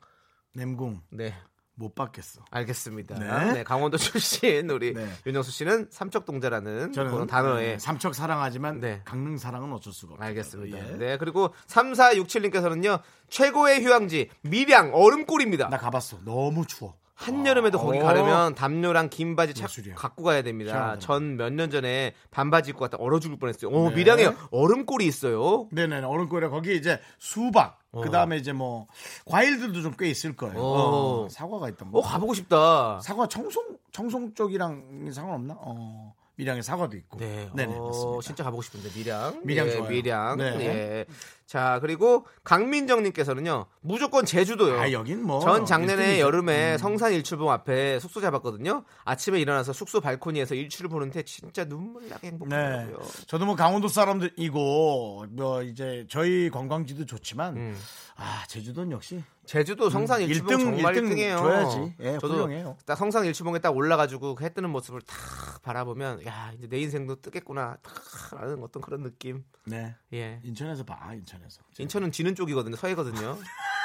[0.56, 1.34] 냄궁 네
[1.80, 2.42] 못 받겠어.
[2.52, 3.18] 알겠습니다.
[3.18, 3.54] 네.
[3.54, 5.10] 네, 강원도 출신 우리 네.
[5.26, 9.02] 윤정수 씨는 삼척 동자라는 저는 그런 단어에 네, 삼척 사랑하지만 네.
[9.06, 10.28] 강릉 사랑은 어쩔 수가 없어요.
[10.28, 10.78] 알겠습니다.
[10.78, 10.98] 예.
[10.98, 15.70] 네 그리고 3467님께서는요 최고의 휴양지 밀양 얼음골입니다.
[15.70, 16.20] 나 가봤어.
[16.26, 16.96] 너무 추워.
[17.20, 18.04] 한여름에도 거기 어.
[18.04, 19.96] 가려면 담요랑 긴 바지 착 예술이야.
[19.96, 20.98] 갖고 가야 됩니다.
[21.00, 23.70] 전 몇 년 전에 반바지 입고 갔다 얼어 죽을 뻔했어요.
[23.72, 23.96] 오, 네.
[23.98, 25.68] 밀양에 얼음골이 있어요.
[25.72, 28.88] 네네 얼음골에 거기 이제 수박 그 다음에 이제 뭐
[29.26, 30.58] 과일들도 좀 꽤 있을 거예요.
[30.58, 31.24] 어.
[31.26, 32.00] 어, 사과가 있던 거.
[32.00, 33.02] 어 가보고 싶다.
[33.02, 35.56] 사과 청송 청송 쪽이랑 상관없나?
[35.60, 37.18] 어 밀양에 사과도 있고.
[37.20, 38.22] 네, 네네 어, 맞습니다.
[38.22, 39.42] 진짜 가보고 싶은데 밀양.
[39.44, 39.90] 밀양 예, 좋아요.
[39.90, 40.38] 밀양.
[40.38, 40.46] 네.
[40.62, 41.06] 예.
[41.50, 44.80] 자 그리고 강민정님께서는요 무조건 제주도요.
[44.80, 46.20] 아 여긴 뭐 전 작년에 일등이죠.
[46.28, 46.78] 여름에 음.
[46.78, 48.84] 성산 일출봉 앞에 숙소 잡았거든요.
[49.04, 52.28] 아침에 일어나서 숙소 발코니에서 일출을 보는데 진짜 눈물 나게 네.
[52.34, 53.00] 행복하더라고요.
[53.26, 57.78] 저도 뭐 강원도 사람들이고 뭐 이제 저희 관광지도 좋지만 음.
[58.16, 61.38] 아 제주도는 역시 제주도 성산 음, 일출봉 일등, 정말 일등 1등 이에요.
[61.38, 61.94] 줘야지.
[62.02, 62.78] 예, 훌륭해요.
[62.86, 65.18] 딱 성산 일출봉에 딱 올라가지고 그해 뜨는 모습을 탁
[65.64, 69.44] 바라보면 야 이제 내 인생도 뜨겠구나 탁 라는 어떤 그런 느낌.
[69.66, 70.40] 네 예.
[70.44, 72.76] 인천에서 봐 인천 에서 인천은 지는 쪽이거든요.
[72.76, 73.38] 서해거든요.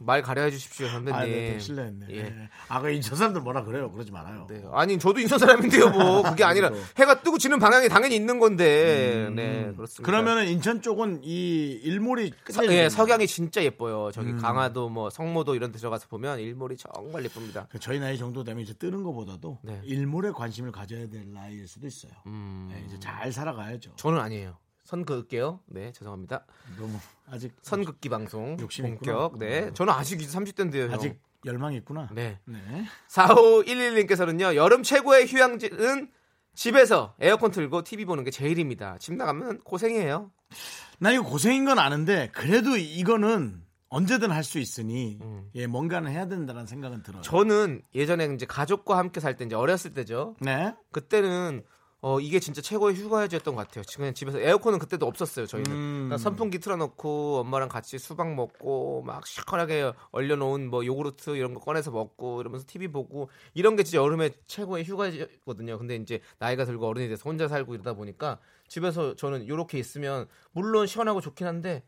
[0.00, 1.14] 말 가려 해 주십시오 선배님.
[1.20, 2.06] 아, 네, 네, 실례했네.
[2.10, 2.22] 예.
[2.22, 2.48] 네.
[2.68, 3.90] 아, 그 인천 사람들 뭐라 그래요?
[3.90, 4.46] 그러지 말아요.
[4.48, 4.62] 네.
[4.72, 5.90] 아니 저도 인천 사람인데요.
[5.90, 9.30] 뭐 그게 아니라 해가 뜨고 지는 방향이 당연히 있는 건데.
[9.34, 10.02] 네 그렇습니다.
[10.02, 10.04] 음.
[10.04, 12.88] 그러면은 인천 쪽은 이 일몰이 서, 예.
[12.88, 14.10] 석양이 진짜 예뻐요.
[14.12, 14.38] 저기 음.
[14.38, 17.66] 강화도 뭐 성모도 이런 데 들어가서 보면 일몰이 정말 예쁩니다.
[17.70, 19.80] 그 저희 나이 정도 되면 이제 뜨는 것보다도 네.
[19.84, 22.12] 일몰에 관심을 가져야 될 나이일 수도 있어요.
[22.26, 22.68] 음.
[22.70, 23.92] 네, 이제 잘 살아가야죠.
[23.96, 24.56] 저는 아니에요.
[24.88, 25.60] 선 긋게요.
[25.66, 26.46] 네, 죄송합니다.
[26.78, 26.96] 너무
[27.30, 29.34] 아직 선 긋기 방송 욕심이 본격.
[29.34, 29.38] 있구나.
[29.46, 29.70] 네.
[29.74, 30.90] 저는 아직 이제 30대인데요.
[30.90, 32.08] 아직 열망이 있구나.
[32.10, 32.38] 네.
[32.46, 32.58] 네.
[33.10, 34.54] 4511님께서는요.
[34.54, 36.10] 여름 최고의 휴양지는
[36.54, 38.96] 집에서 에어컨 틀고 TV 보는 게 제일입니다.
[38.96, 40.30] 집 나가면 고생이에요.
[41.00, 45.50] 나 이거 고생인 건 아는데 그래도 이거는 언제든 할 수 있으니 음.
[45.54, 47.20] 예 뭔가는 해야 된다는 생각은 들어요.
[47.20, 50.34] 저는 예전에 이제 가족과 함께 살 때 이제 어렸을 때죠.
[50.40, 50.74] 네.
[50.92, 51.62] 그때는
[52.00, 53.82] 어 이게 진짜 최고의 휴가였던 것 같아요.
[53.96, 55.46] 그냥 집에서 에어컨은 그때도 없었어요.
[55.46, 55.94] 저희는 음.
[56.06, 61.90] 그러니까 선풍기 틀어놓고 엄마랑 같이 수박 먹고 막 시원하게 얼려놓은 뭐 요구르트 이런 거 꺼내서
[61.90, 65.76] 먹고 이러면서 TV 보고 이런 게 진짜 여름에 최고의 휴가였거든요.
[65.78, 70.86] 근데 이제 나이가 들고 어른이 돼서 혼자 살고 이러다 보니까 집에서 저는 이렇게 있으면 물론
[70.86, 71.82] 시원하고 좋긴 한데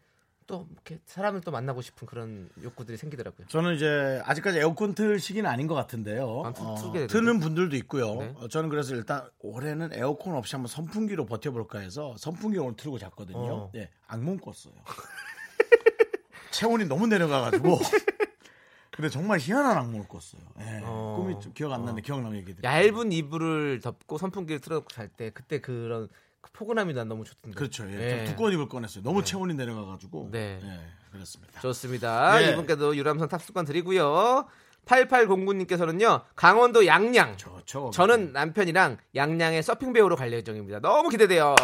[0.50, 3.46] 또 이렇게 사람을 또 만나고 싶은 그런 욕구들이 생기더라고요.
[3.46, 6.42] 저는 이제 아직까지 에어컨 틀 시기는 아닌 것 같은데요.
[6.44, 7.06] 아, 틀- 어.
[7.06, 8.16] 트는 분들도 있고요.
[8.16, 8.34] 네.
[8.36, 13.38] 어, 저는 그래서 일단 올해는 에어컨 없이 한번 선풍기로 버텨볼까 해서 선풍기 오늘 틀고 잤거든요.
[13.38, 13.70] 어.
[13.72, 14.74] 네, 악몽 꿨어요.
[16.50, 17.78] 체온이 너무 내려가가지고.
[18.90, 20.42] 근데 정말 희한한 악몽을 꿨어요.
[20.58, 21.14] 예, 어.
[21.16, 22.64] 꿈이 좀 기억 안 나는데 기억나는 얘기들.
[22.64, 26.08] 얇은 이불을 덮고 선풍기를 틀어놓고 잘 때 그때 그런
[26.40, 27.56] 그 포근함이 난 너무 좋던데.
[27.56, 27.84] 그렇죠.
[27.90, 28.16] 예, 예.
[28.24, 29.02] 좀 두꺼운 이불 꺼냈어요.
[29.04, 30.28] 너무 체온이 내려가가지고.
[30.32, 30.60] 네.
[30.62, 30.80] 예,
[31.12, 31.60] 그렇습니다.
[31.60, 32.42] 좋습니다.
[32.42, 32.52] 예.
[32.52, 34.46] 이분께도 유람선 탑승권 드리고요.
[34.86, 36.22] 8809님께서는요.
[36.34, 37.36] 강원도 양양.
[37.36, 37.90] 좋죠.
[37.92, 40.80] 저는 남편이랑 양양에 서핑 배우러 갈 예정입니다.
[40.80, 41.54] 너무 기대돼요.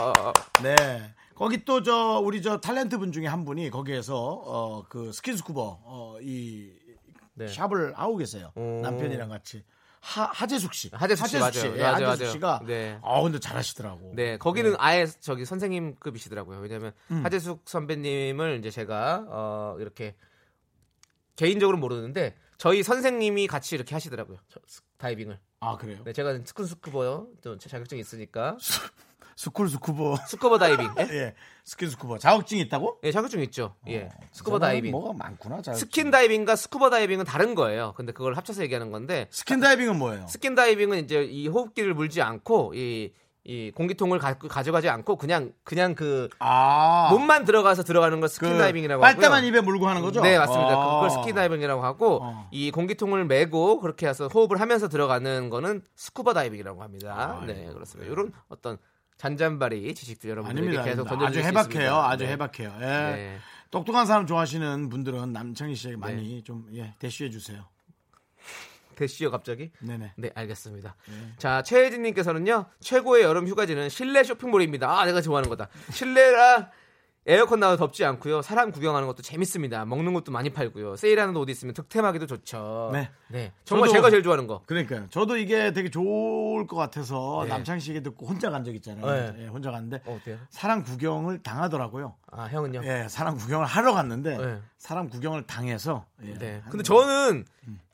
[0.63, 0.77] 네.
[1.35, 6.71] 거기 또 저 우리 저 탤런트 분 중에 한 분이 거기에서 어 그 스킨스쿠버 어이
[7.35, 7.49] 네.
[7.49, 8.53] 샵을 하고 계세요.
[8.55, 8.81] 오.
[8.83, 9.63] 남편이랑 같이
[10.01, 10.91] 하, 하재숙 씨.
[10.93, 11.77] 하재숙 씨, 맞아요.
[11.77, 12.33] 예, 맞아요, 하재숙.
[12.35, 12.99] 씨가 네.
[13.03, 14.13] 아 근데 잘하시더라고.
[14.15, 16.59] 네, 거기는 아예 저기 선생님급이시더라고요.
[16.61, 17.25] 왜냐하면 음.
[17.25, 20.15] 하재숙 선배님을 이제 제가 어 이렇게
[21.37, 24.39] 개인적으로 모르는데 저희 선생님이 같이 이렇게 하시더라고요.
[24.49, 25.39] 저 스- 다이빙을.
[25.61, 25.99] 아 그래요?
[26.05, 27.29] 네, 제가 스킨 스쿠버요.
[27.43, 28.57] 또 자격증이 있으니까
[29.37, 30.17] 스킨 스쿠버.
[30.27, 30.91] 스쿠버 다이빙.
[30.99, 31.03] 예?
[31.13, 31.35] 예.
[31.65, 32.19] 스킨 스쿠버.
[32.19, 32.99] 자격증 있다고?
[33.05, 33.75] 예, 자격증 있죠.
[33.89, 34.91] 예, 어, 스쿠버 다이빙.
[34.93, 35.57] 뭐가 많구나.
[35.57, 35.75] 자격증.
[35.75, 37.93] 스킨 다이빙과 스쿠버 다이빙은 다른 거예요.
[37.97, 40.27] 근데 그걸 합쳐서 얘기하는 건데 스킨 다이빙은 뭐예요?
[40.29, 43.13] 스킨 다이빙은 이제 이 호흡기를 물지 않고 이
[43.49, 47.09] 이 공기통을 가, 져가지 않고 그냥 그냥 그 아.
[47.13, 49.15] 몸만 들어가서 들어가는 걸 그 스킨다이빙이라고 하고요.
[49.15, 50.21] 빨대만 입에 물고 하는 거죠?
[50.21, 50.73] 네, 맞습니다.
[50.73, 50.95] 아.
[50.97, 52.49] 그걸 스킨다이빙이라고 하고 어.
[52.51, 57.15] 이 공기통을 메고 그렇게 해서 호흡을 하면서 들어가는 거는 스쿠버 다이빙이라고 합니다.
[57.41, 58.11] 아, 네, 그렇습니다.
[58.11, 58.79] 이런 어떤
[59.17, 60.85] 잔잔바리 지식들 여러분들에게 아닙니다.
[60.85, 61.29] 계속 아닙니다.
[61.29, 61.95] 아주 수 해박해요.
[61.97, 62.33] 아주 네.
[62.33, 62.75] 해박해요.
[62.81, 62.85] 예.
[62.85, 63.39] 네.
[63.71, 67.65] 똑똑한 사람 좋아하시는 분들은 남창희 씨에게 많이 좀 예, 대쉬해 주세요.
[68.95, 69.71] 대시요 갑자기?
[69.81, 70.13] 네네.
[70.17, 70.97] 네, 알겠습니다.
[71.07, 71.15] 네.
[71.37, 74.91] 자, 최혜진님께서는요, 최고의 여름 휴가지는 실내 쇼핑몰입니다.
[74.91, 75.69] 아, 내가 좋아하는 거다.
[75.91, 76.71] 실내라
[77.29, 78.41] 에어컨 나와 덥지 않고요.
[78.41, 79.85] 사람 구경하는 것도 재밌습니다.
[79.85, 80.95] 먹는 것도 많이 팔고요.
[80.95, 82.91] 세일하는 옷 있으면 득템하기도 좋죠.
[82.93, 83.53] 네.
[83.65, 84.63] 정말 저도- 제가 제일 좋아하는 거.
[84.67, 85.09] 그러니까요.
[85.11, 87.53] 저도 이게 되게 좋을 것 같아서 네.
[87.89, 89.33] 얘기 듣고 혼자 간 적 있잖아요.
[89.33, 89.45] 네.
[89.45, 90.21] 예, 혼자 갔는데 어?
[90.51, 92.15] 사람 구경을 당하더라고요.
[92.31, 92.83] 아, 형은요?
[92.85, 94.61] 예, 사람 구경을 하러 갔는데 네.
[94.79, 96.53] 사람 구경을 당해서 예, 네.
[96.63, 96.83] 한 근데 거.
[96.85, 97.45] 저는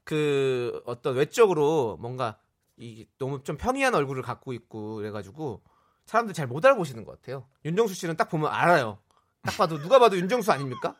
[0.05, 2.37] 그 어떤 외적으로 뭔가
[2.77, 5.63] 이 너무 좀 평이한 얼굴을 갖고 있고 그래 가지고
[6.07, 7.47] 사람들 잘 못 알아보시는 것 같아요.
[7.65, 8.99] 윤정수 씨는 딱 보면 알아요.
[9.43, 10.95] 딱 봐도 누가 봐도 윤정수 아닙니까?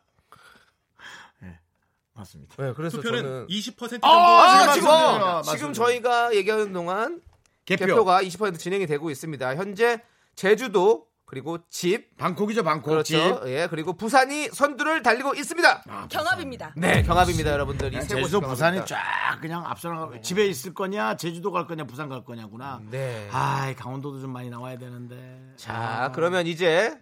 [2.15, 2.55] 맞습니다.
[2.59, 4.07] 네, 그래서 투표는 저는 20% 정도.
[4.07, 5.43] 아, 아, 지금 맞습니다.
[5.43, 5.73] 지금 맞습니다.
[5.73, 7.23] 저희가 얘기하는 동안
[7.65, 7.87] 개표.
[7.87, 9.57] 개표 가 20% 진행이 되고 있습니다.
[9.57, 10.03] 현재
[10.35, 12.91] 제주도 그리고 집 방콕이죠, 방콕.
[12.91, 13.41] 그렇죠.
[13.47, 15.85] 예 그리고 부산이 선두를 달리고 있습니다.
[15.89, 16.75] 아, 경합입니다.
[16.77, 17.95] 네 경합입니다, 여러분들.
[17.95, 18.85] 이 세 제주도 부산이 경합입니다.
[18.85, 22.83] 쫙 그냥 앞서나가 집에 있을 거냐 제주도 갈 거냐 부산 갈 거냐구나.
[22.91, 23.27] 네.
[23.33, 25.55] 아, 강원도도 좀 많이 나와야 되는데.
[25.57, 26.13] 자, 아.
[26.13, 26.95] 그러면 이제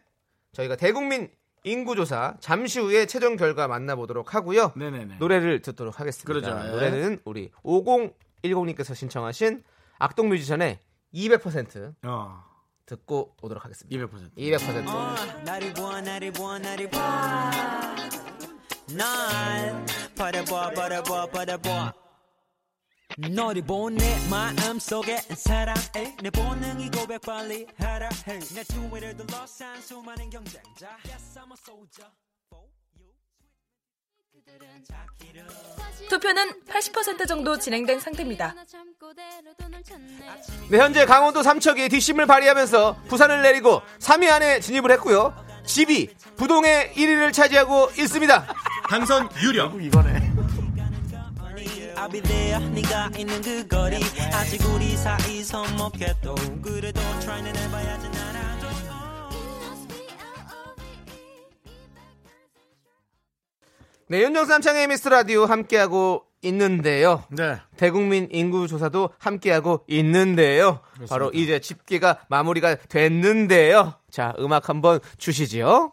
[0.53, 1.31] 저희가 대국민
[1.63, 4.73] 인구조사 잠시 후에 최종 결과 만나보도록 하고요.
[4.77, 5.17] 네네네.
[5.19, 6.27] 노래를 듣도록 하겠습니다.
[6.27, 6.71] 그러죠, 예.
[6.71, 9.63] 노래는 우리 5010님께서 신청하신
[9.99, 10.79] 악동 뮤지션의
[11.15, 12.45] 200% 어,
[12.87, 14.07] 듣고 오도록 하겠습니다.
[14.07, 14.35] 200%.
[14.37, 15.45] 200%.
[15.45, 17.51] 나를 보아 나를 보아 나를 보아
[18.97, 19.87] 날
[20.17, 22.00] 바라봐 바라봐 바라봐
[23.19, 31.39] 너를 본내 마음속에 사랑해 내 본능이 고백 빨리 하라 해내 주위를 둘러싼 수많은 경쟁자 Yes
[31.39, 32.11] I'm a soldier
[36.09, 38.55] 투표는 80% 정도 진행된 상태입니다.
[40.69, 45.35] 네, 현재 강원도 삼척이 뒷심을 발휘하면서 부산을 내리고 3위 안에 진입을 했고요.
[45.65, 48.47] 집이 부동의 1위를 차지하고 있습니다.
[48.89, 49.81] 당선 유력.
[49.81, 50.30] 이거네.
[52.01, 53.97] I'll be there 네가 있는 그 거리
[54.33, 58.41] 아직 우리 사이 서먹해도 그래도 try는 해봐야지 나랑
[64.09, 67.23] 네, 윤정수 남창의 미스터 라디오 함께하고 있는데요.
[67.29, 67.59] 네.
[67.77, 70.81] 대국민 인구 조사도 함께하고 있는데요.
[71.09, 73.95] 바로 이제 집계가 마무리가 됐는데요.
[74.11, 75.93] 자, 음악 한번 주시지요.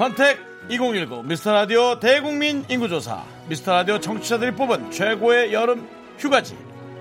[0.00, 5.86] 선택 2019 미스터 라디오 대국민 인구조사 미스터 라디오 청취자들이 뽑은 최고의 여름
[6.18, 6.56] 휴가지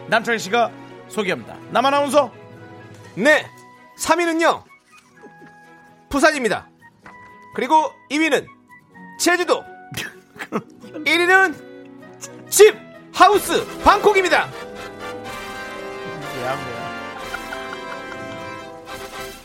[0.08, 0.70] 남창희 씨가
[1.08, 1.56] 소개합니다.
[1.72, 2.30] 남 아 나운서
[3.16, 3.46] 네,
[3.98, 4.64] 3위는요.
[6.10, 6.68] 부산입니다.
[7.56, 8.46] 그리고 2위는
[9.18, 9.64] 제주도.
[11.06, 11.56] 1위는
[12.50, 12.76] 집,
[13.14, 14.50] 하우스, 방콕입니다.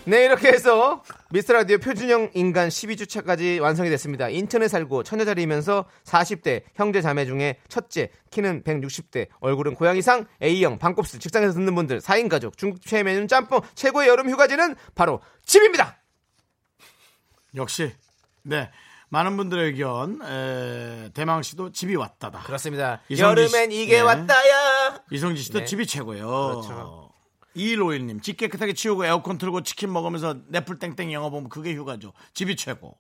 [0.06, 4.28] 네, 이렇게 해서 미스터 라디오 표준형 인간 12주차까지 완성이 됐습니다.
[4.28, 11.54] 인천에 살고 처녀자리이면서 40대 형제 자매 중에 첫째, 키는 160대, 얼굴은 고양이상, A형, 반곱슬, 직장에서
[11.54, 15.96] 듣는 분들, 4인 가족, 중국 최애 메뉴는 짬뽕, 최고의 여름 휴가지는 바로 집입니다!
[17.56, 17.90] 역시
[18.42, 18.70] 네
[19.08, 22.40] 많은 분들의 의견 에, 대망 씨도 집이 왔다다.
[22.40, 23.00] 그렇습니다.
[23.16, 24.00] 여름엔 이게 네.
[24.00, 25.00] 왔다야!
[25.10, 25.64] 이성진 씨도 네.
[25.64, 26.26] 집이 최고예요.
[26.26, 27.03] 그렇죠.
[27.56, 32.12] 2151님 집 깨끗하게 치우고 에어컨 틀고 치킨 먹으면서 넷플 땡땡 영화 보면 그게 휴가죠.
[32.34, 32.96] 집이 최고.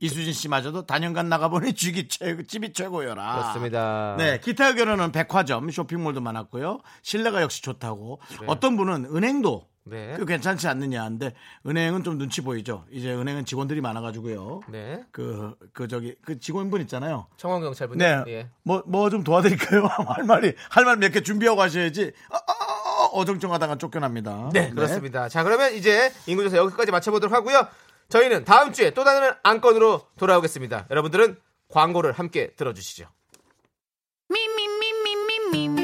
[0.00, 3.34] 이수진 씨마저도 단연간 나가보니 집이 최고, 집이 최고여라.
[3.40, 4.16] 그렇습니다.
[4.18, 6.80] 네, 기타 의견은 백화점, 쇼핑몰도 많았고요.
[7.02, 8.20] 실내가 역시 좋다고.
[8.48, 10.14] 어떤 분은 은행도 네.
[10.16, 11.32] 그 괜찮지 않느냐 하는데
[11.66, 12.84] 은행은 좀 눈치 보이죠.
[12.90, 14.62] 이제 은행은 직원들이 많아가지고요.
[14.70, 15.04] 네.
[15.12, 17.26] 그, 그 저기 그 직원분 있잖아요.
[17.36, 17.98] 청원 경찰분.
[17.98, 18.22] 네.
[18.28, 18.48] 예.
[18.64, 19.84] 뭐, 뭐 좀 도와드릴까요?
[20.06, 22.12] 할 말이, 할 말 몇 개 준비하고 가셔야지.
[22.30, 24.50] 어, 어, 어, 어정쩡하다가 쫓겨납니다.
[24.52, 25.28] 네, 그렇습니다.
[25.28, 27.66] 자, 그러면 이제 인구조사 여기까지 마쳐보도록 하고요.
[28.08, 30.86] 저희는 다음 주에 또 다른 안건으로 돌아오겠습니다.
[30.90, 31.36] 여러분들은
[31.68, 33.06] 광고를 함께 들어주시죠.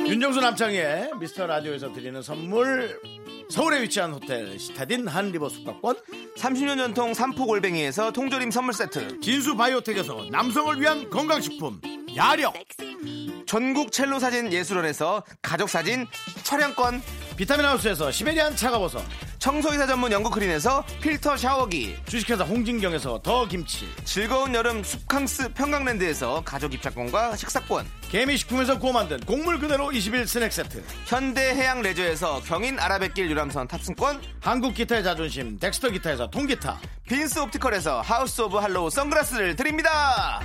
[0.08, 3.00] 윤정수 남창희의 미스터 라디오에서 드리는 선물.
[3.50, 5.96] 서울에 위치한 호텔 시타딘 한 리버 숙박권.
[6.36, 9.20] 30년 전통 삼포골뱅이에서 통조림 선물 세트.
[9.20, 11.80] 진수 바이오텍에서 남성을 위한 건강식품.
[12.16, 12.54] 야력.
[13.48, 16.06] 전국 첼로 사진 예술원에서 가족 사진
[16.42, 17.00] 촬영권.
[17.34, 19.02] 비타민 하우스에서 시베리안 차가버섯.
[19.38, 21.96] 청소이사 전문 영구크린에서 필터 샤워기.
[22.04, 23.88] 주식회사 홍진경에서 더 김치.
[24.04, 27.86] 즐거운 여름 숲캉스 평강랜드에서 가족 입장권과 식사권.
[28.10, 30.84] 개미식품에서 구워 만든 곡물 그대로 21 스낵 세트.
[31.06, 34.20] 현대해양 레저에서 경인 아라뱃길 유람선 탑승권.
[34.42, 36.78] 한국 기타의 자존심 덱스터 기타에서 통기타.
[37.08, 40.42] 빈스 옵티컬에서 하우스 오브 할로우 선글라스를 드립니다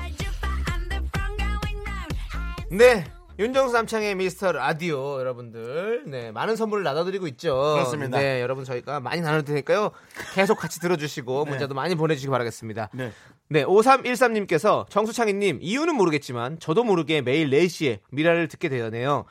[2.78, 3.06] 네
[3.40, 8.18] 윤정수 남창희의 미스터 라디오 여러분들 네 많은 선물을 나눠드리고 있죠 그렇습니다.
[8.20, 9.92] 네 여러분 저희가 많이 나눌 테니까요
[10.34, 13.12] 계속 같이 들어주시고 문자도 많이 보내주시기 바라겠습니다 네.
[13.50, 19.26] 네, 5313님께서 정수창희님 이유는 모르겠지만 저도 모르게 매일 4시에 미라를 듣게 되네요.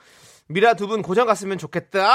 [0.49, 2.09] 미라 두 분 고정 갔으면 좋겠다.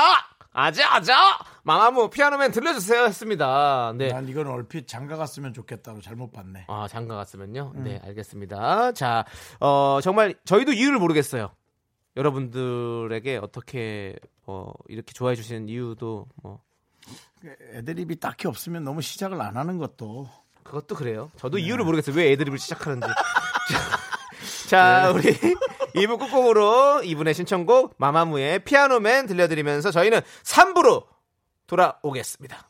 [0.59, 3.93] 아자 아자 마마무 피아노맨 들려주세요 했습니다.
[3.95, 4.07] 네.
[4.07, 7.73] 난 이건 얼핏 장가 갔으면 좋겠다고 잘못 봤네 아 장가 갔으면요.
[7.75, 8.93] 네 알겠습니다.
[8.93, 9.23] 자,
[9.59, 11.51] 어 정말 저희도 이유를 모르겠어요.
[12.15, 14.15] 여러분들에게 어떻게
[14.47, 16.63] 어 이렇게 좋아해 주시는 이유도 뭐
[17.75, 20.27] 애드립이 딱히 없으면 너무 시작을 안 하는 것도
[20.63, 21.29] 그것도 그래요.
[21.35, 22.15] 저도 이유를 모르겠어요.
[22.15, 23.07] 왜 애드립을 시작하는지.
[24.67, 25.31] 자, 우리
[25.95, 31.05] 2부 끝곡으로 이분의 신청곡 마마무의 피아노맨 들려드리면서 저희는 3부로
[31.67, 32.69] 돌아오겠습니다.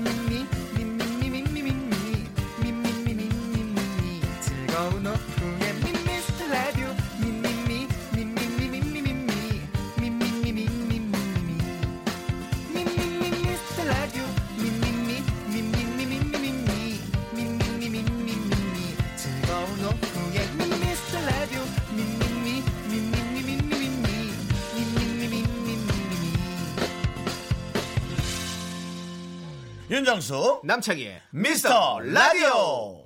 [29.91, 33.03] 윤정수 남창희의 미스터 라디오.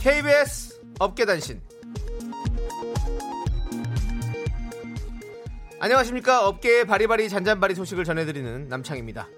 [0.00, 1.62] KBS 업계단신.
[5.78, 6.48] 안녕하십니까.
[6.48, 9.28] 업계의 바리바리 잔잔바리 소식을 전해드리는 남창입니다.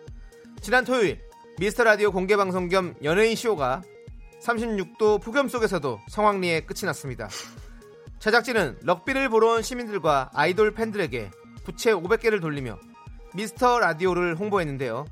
[0.62, 1.20] 지난 토요일
[1.58, 3.82] 미스터 라디오 공개 방송 겸 연예인 쇼가
[4.40, 7.28] 36도 폭염 속에서도 성황리에 끝이 났습니다.
[8.20, 11.30] 제작진은 럭비를 보러 온 시민들과 아이돌 팬들에게
[11.66, 12.78] 부채 500개를 돌리며
[13.34, 15.04] 미스터 라디오를 홍보했는데요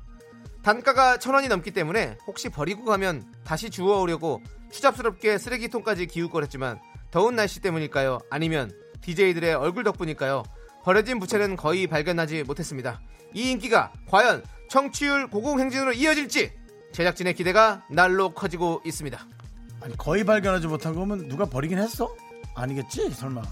[0.63, 4.41] 단가가 천 원이 넘기 때문에 혹시 버리고 가면 다시 주워오려고
[4.71, 6.79] 추잡스럽게 쓰레기통까지 기웃거렸지만
[7.11, 8.19] 더운 날씨 때문일까요?
[8.31, 10.43] 아니면 DJ들의 얼굴 덕분일까요?
[10.83, 13.01] 버려진 부채는 거의 발견하지 못했습니다.
[13.33, 16.51] 이 인기가 과연 청취율 고공행진으로 이어질지
[16.93, 19.19] 제작진의 기대가 날로 커지고 있습니다.
[19.81, 22.15] 아니 거의 발견하지 못한 거면 누가 버리긴 했어?
[22.55, 23.43] 아니겠지 설마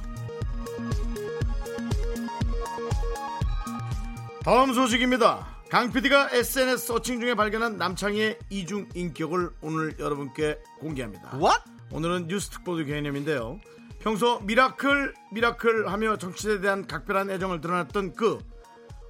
[4.43, 11.62] 다음 소식입니다 강 PD가 SNS searching 중에 발견한 남창희의 이중 인격을 오늘 여러분께 공개합니다 What?
[11.91, 13.62] 오늘은 뉴스 특보도 개념인데요
[13.99, 18.39] 평소 미라클 미라클 하며 청취자에 대한 각별한 애정을 드러났던 그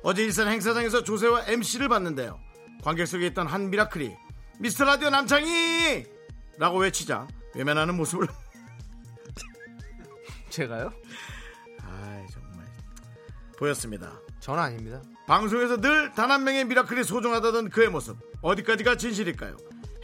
[0.04, 2.39] 어제 일산 행사장에서 조세호와 MC를 봤는데요
[2.84, 4.15] 관객석에 있던 한 미라클이
[4.60, 6.06] 미스터 라디오 남창희
[6.60, 8.28] 라고 외치자 외면하는 모습을
[10.50, 10.91] 제가요?
[11.82, 12.67] 아 정말
[13.58, 14.12] 보였습니다.
[14.39, 15.02] 저는 아닙니다.
[15.27, 19.55] 방송에서 늘 단 한 명의 미라클이 소중하다던 그의 모습 어디까지가 진실일까요?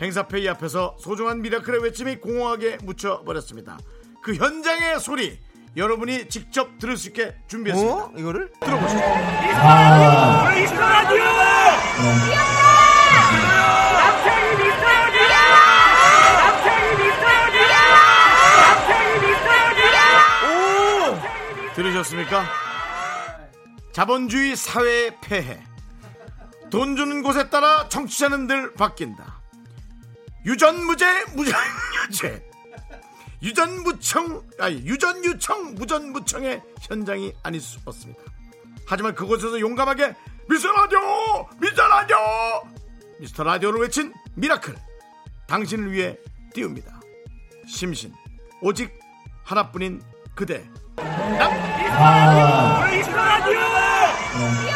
[0.02, 3.78] 행사 pay 앞에서 소중한 미라클의 외침이 공허하게 묻혀버렸습니다.
[4.22, 5.40] 그 현장의 소리
[5.76, 7.96] 여러분이 직접 들을 수 있게 준비했습니다.
[7.96, 8.12] 어?
[8.18, 8.52] 이거를?
[8.62, 9.00] 들어보시죠.
[21.76, 22.69] 들으셨습니까?
[23.92, 25.62] 자본주의 사회의 폐해.
[26.70, 29.40] 돈 주는 곳에 따라 청취자는 늘 바뀐다.
[30.46, 32.50] 유전무죄, 무전유죄.
[33.42, 38.22] 유전무청, 아니, 유전유청, 무전무청의 현장이 아닐 수 없습니다.
[38.86, 40.16] 하지만 그곳에서 용감하게
[40.50, 41.48] 미스터 라디오!
[41.60, 42.18] 미스터 라디오!
[43.20, 44.76] 미스터 라디오를 외친 미라클.
[45.48, 46.18] 당신을 위해
[46.54, 47.00] 띄웁니다.
[47.68, 48.14] 심신.
[48.62, 48.92] 오직
[49.44, 50.02] 하나뿐인
[50.36, 50.68] 그대.
[51.00, 51.90] 연예
[54.32, 54.69] 인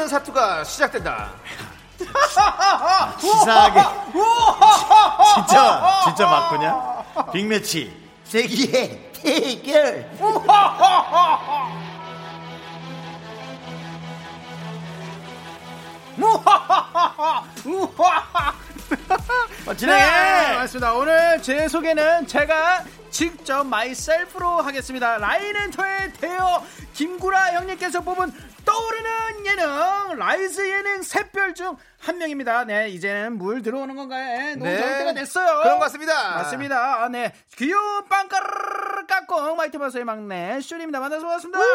[0.00, 1.30] 없는 사투가 시작된다.
[3.20, 3.80] 치사하게.
[5.34, 7.04] 진짜, 진짜 맞구냐?
[7.32, 7.94] 빅매치.
[8.24, 10.10] 세기의 대결.
[19.66, 20.02] 어, 진행해!
[20.02, 20.94] 네, 맞습니다.
[20.94, 25.18] 오늘 제 소개는 제가 직접 마이셀프로 하겠습니다.
[25.18, 28.32] 라인앤토의 대여 김구라 형님께서 뽑은
[28.64, 32.64] 떠오르는 예능 rise 예능 샛별 중 한 명입니다.
[32.64, 34.38] 네, 이제는 물 들어오는 건가요?
[34.38, 34.98] 네, 너무 네.
[34.98, 35.60] 때가 됐어요.
[35.62, 36.34] 그런 것 같습니다.
[36.36, 37.02] 맞습니다.
[37.04, 37.32] 아, 네.
[37.56, 41.58] 귀여운 빵가르르 깍꿍 마이티 마우스의 막내 쇼리입니다 만나서 반갑습니다.
[41.58, 41.66] 아유.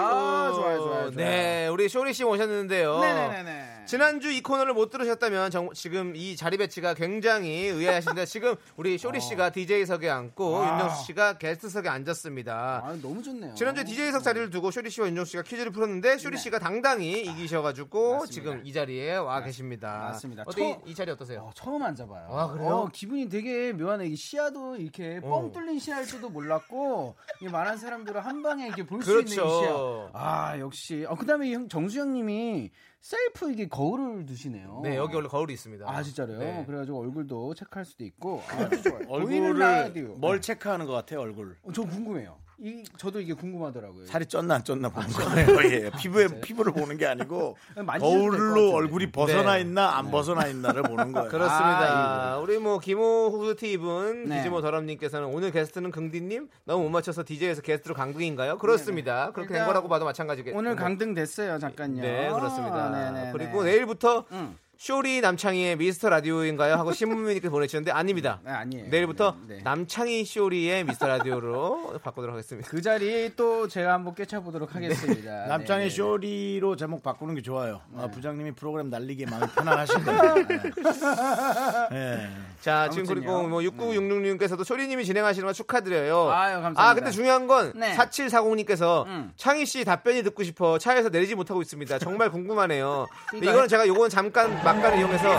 [0.00, 1.10] 아, 좋아요, 좋아요, 좋아요.
[1.10, 3.00] 네, 우리 쇼리 씨 모셨는데요.
[3.00, 3.75] 네네네네.
[3.86, 9.20] 지난주 이 코너를 못 들으셨다면 정- 지금 이 자리 배치가 굉장히 의아하신데 지금 우리 쇼리
[9.20, 10.72] 씨가 DJ석에 앉고 아.
[10.72, 12.82] 윤정수 씨가 게스트석에 앉았습니다.
[12.84, 13.54] 아, 너무 좋네요.
[13.54, 18.32] 지난주 DJ석 자리를 두고 쇼리 씨와 윤정수 씨가 퀴즈를 풀었는데 쇼리 씨가 당당히 이기셔가지고 맞습니다.
[18.32, 19.98] 지금 이 자리에 와 계십니다.
[20.12, 20.42] 맞습니다.
[20.46, 21.40] 어때 처- 이, 이 자리 어떠세요?
[21.42, 22.28] 어, 처음 앉아봐요.
[22.30, 22.68] 아, 그래요?
[22.68, 24.06] 어, 기분이 되게 묘하네.
[24.06, 25.28] 이게 시야도 이렇게 어.
[25.28, 29.32] 뻥 뚫린 시야일 줄도 몰랐고, 이 많은 사람들을 한 방에 이렇게 볼수 그렇죠.
[29.42, 30.10] 있는 이 시야.
[30.12, 31.04] 아, 역시.
[31.08, 32.70] 어, 그 다음에 형, 정수영 님이
[33.10, 34.80] 셀프 이게 거울을 두시네요.
[34.82, 35.88] 네, 여기 원래 거울이 있습니다.
[35.88, 36.40] 아, 진짜로요?
[36.40, 36.64] 네.
[36.66, 38.42] 그래가지고 얼굴도 체크할 수도 있고.
[38.48, 39.06] 아주 좋아요.
[39.06, 40.14] 보이는 얼굴을 라디오.
[40.16, 41.56] 뭘 체크하는 것 같아요, 얼굴.
[41.62, 42.36] 어, 저 궁금해요.
[42.58, 44.06] 이, 저도 이게 궁금하더라고요.
[44.06, 45.46] 살이 쪘나 안 쪘나 보는 거예요.
[45.86, 45.90] 예.
[45.98, 47.56] 피부에 피부를 보는 게 아니고
[48.00, 48.72] 거울로.
[48.72, 49.60] 얼굴이 벗어나 네.
[49.60, 51.28] 있나 안 벗어나 있나를 보는 거예요.
[51.30, 52.38] 그렇습니다.
[52.38, 54.38] 우리 뭐 김호 후드티 입은 네.
[54.38, 58.56] 디지모 더럽님께서는 오늘 게스트는 긍디님 너무 못 맞춰서 DJ에서 게스트로 강등인가요?
[58.56, 59.32] 그렇습니다.
[59.32, 60.56] 그렇게 된 일단 거라고 봐도 마찬가지겠죠.
[60.56, 62.00] 오늘 강등 됐어요, 잠깐요.
[62.00, 62.76] 네 그렇습니다.
[62.76, 63.32] 아.
[63.32, 64.56] 그리고 내일부터 응.
[64.78, 66.74] 쇼리 남창희의 미스터 라디오인가요?
[66.74, 68.40] 하고 신문민님께 보내주셨는데 아닙니다.
[68.44, 68.88] 네, 아니에요.
[68.88, 69.62] 내일부터 네, 네.
[69.62, 72.68] 남창희 쇼리의 미스터 라디오로 바꾸도록 하겠습니다.
[72.68, 75.46] 그 자리 또 제가 한번 꿰차보도록 하겠습니다.
[75.48, 75.96] 남창의 네, 네.
[75.96, 77.80] 쇼리로 제목 바꾸는 게 좋아요.
[77.96, 80.34] 아, 부장님이 프로그램 날리기에 마음이 편안하실 거예요.
[81.90, 82.28] 네.
[82.60, 83.14] 자, 지금 아무튼요.
[83.14, 86.30] 그리고 뭐 6966님께서도 쇼리님이 진행하시는 거 축하드려요.
[86.30, 86.82] 아유, 감사합니다.
[86.82, 87.96] 아, 근데 중요한 건 네.
[87.96, 89.32] 4740님께서 음.
[89.36, 91.98] 창희 씨 답변이 듣고 싶어 차에서 내리지 못하고 있습니다.
[91.98, 93.06] 정말 궁금하네요.
[93.34, 95.36] 이거는 제가 요거는 잠깐 막간을 이용해서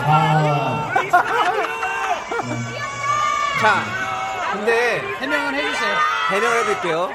[3.60, 3.82] 자,
[4.52, 5.94] 근데 해명은 해주세요.
[6.30, 7.10] 해명을 해드릴게요.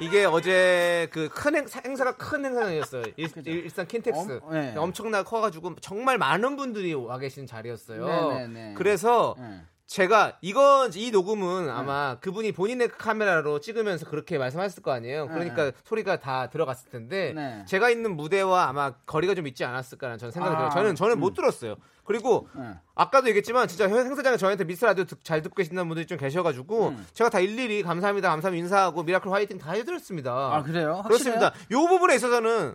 [0.00, 3.02] 이게 어제 그 큰 행사가 큰 행사였어요.
[3.16, 4.40] 일, 일 산 킨텍스.
[4.44, 4.74] 엄- 네.
[4.76, 8.06] 엄청나게 커가지고 정말 많은 분들이 와 계신 자리였어요.
[8.06, 8.74] 네네네.
[8.74, 9.60] 그래서 네.
[9.92, 15.28] 제가 이건 이 녹음은 아마 그분이 본인의 카메라로 찍으면서 그렇게 말씀하셨을 거 아니에요.
[15.28, 17.64] 그러니까 소리가 다 들어갔을 텐데 네.
[17.66, 20.70] 제가 있는 무대와 아마 거리가 좀 있지 않았을까라는 저는 생각이 아, 들어요.
[20.72, 21.76] 저는 저는 못 들었어요.
[22.04, 22.74] 그리고 네.
[22.94, 27.06] 아까도 얘기했지만 진짜 행사장에 저한테 미스터 라디오 듣- 잘 듣고 계신다는 분들이 좀 계셔가지고 음.
[27.14, 30.30] 제가 다 일일이 감사합니다, 감사합니다 인사하고 미라클 화이팅 다 해드렸습니다.
[30.54, 31.00] 아 그래요?
[31.02, 31.02] 확실해요?
[31.38, 31.54] 그렇습니다.
[31.70, 32.74] 요 부분에 있어서는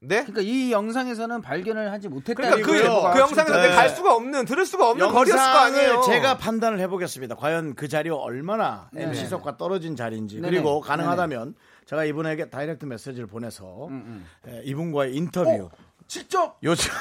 [0.00, 0.22] 네.
[0.22, 2.34] 그러니까 이 영상에서는 발견을 하지 못했다.
[2.34, 3.12] 그러니까 그.
[3.12, 3.62] 그 영상에서 네.
[3.62, 6.02] 내가 갈 수가 없는 들을 수가 없는 거리였을 거 아니에요.
[6.02, 7.34] 제가 판단을 해보겠습니다.
[7.34, 9.08] 과연 그 자리가 얼마나 네네.
[9.08, 10.50] MC석과 떨어진 자리인지 네네.
[10.50, 15.70] 그리고 가능하다면 제가 이분에게 direct message를 보내서 음, 에, 이분과의 인터뷰
[16.06, 16.58] 직접.
[16.62, 17.00] 요청을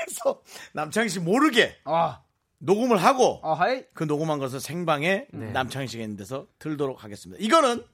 [0.00, 0.40] 해서
[0.74, 2.22] 남창희 씨 모르게 아,
[2.58, 3.84] 녹음을 하고 아 하이.
[3.94, 5.52] 그 녹음한 것을 생방에 네.
[5.52, 7.40] 남창희 씨가 있는 데서 들도록 하겠습니다.
[7.44, 7.84] 이거는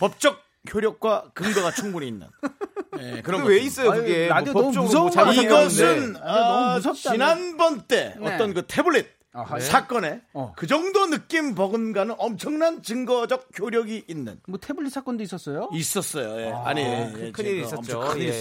[0.00, 0.38] 법적
[0.74, 2.26] 효력과 근거가 충분히 있는
[2.98, 3.66] 예, 그런 그게 왜 것입니다.
[3.66, 5.44] 있어요 아유, 그게 라디오 뭐 너무 법적으로 무서운 뭐?
[5.44, 6.18] 이것은 네.
[6.22, 7.12] 아, 너무?
[7.12, 8.34] 지난번 때 네.
[8.34, 9.60] 어떤 그 태블릿 아, 네.
[9.60, 10.52] 사건에 어.
[10.56, 15.68] 그 정도 느낌 버금가는 엄청난 증거적 효력이 있는 뭐 태블릿 사건도 있었어요?
[15.72, 16.40] 있었어요.
[16.40, 16.52] 예.
[16.64, 17.98] 아 니 예, 큰- 예, 큰일이 지금 있었죠.
[18.00, 18.32] 엄청 큰일 예,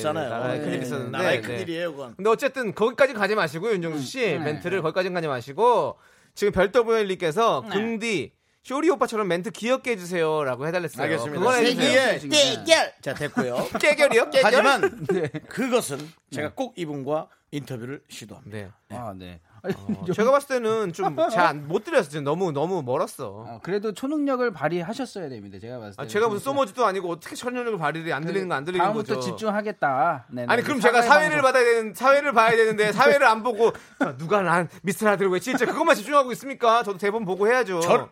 [0.60, 1.47] 예, 큰일이 있었는데, 나라의 네.
[1.47, 2.16] 큰일이에요, 그건.
[2.16, 4.39] 근데 어쨌든 거기까지 가지 마시고 윤정수 씨 네.
[4.39, 5.97] 멘트를 거기까지 가지 마시고
[6.34, 7.76] 지금 별더보엘님께서 네.
[7.76, 8.32] 긍디
[8.70, 11.01] 쇼리 오빠처럼 멘트 귀엽게 해주세요라고 해달랬어요.
[11.01, 11.39] 알겠습니다.
[11.39, 12.20] 그건 해주세요.
[12.20, 12.30] 지금.
[12.30, 13.67] 깨결 자 됐고요.
[13.82, 14.30] 깨결이요?
[14.30, 14.45] 깨결?
[14.45, 15.28] 하지만 네.
[15.47, 15.97] 그것은
[16.30, 18.55] 제가 꼭 이분과 인터뷰를 시도합니다.
[18.55, 18.70] 네.
[18.95, 19.39] 아 네.
[19.63, 22.22] 어, 제가 봤을 때는 좀 잘못 드렸어요.
[22.22, 23.43] 너무 너무 멀었어.
[23.47, 25.57] 아, 그래도 초능력을 발휘하셨어야 됩니다.
[25.59, 26.03] 제가 봤을 때.
[26.03, 29.32] 아, 제가 무슨 소머지도 아니고 어떻게 천년을 발휘를 안 들리는 거안 들리는 다음부터 거죠.
[29.32, 30.28] 집중하겠다.
[30.30, 30.45] 네네.
[30.47, 31.41] 아니 그럼 제가 사회 사회를 방송.
[31.41, 35.65] 받아야 되는 사회를 봐야 되는데 사회를 안 보고 자, 누가 난 미스터 라디오를 왜 진짜
[35.65, 36.84] 그것만 집중하고 있습니까?
[36.84, 37.80] 저도 대본 보고 해야죠.
[37.82, 38.09] 저,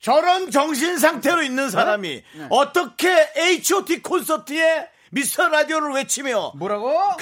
[0.00, 7.16] 저런 정신 상태로 있는 사람이 어떻게 H.O.T 콘서트에 미스터 라디오를 외치며 뭐라고?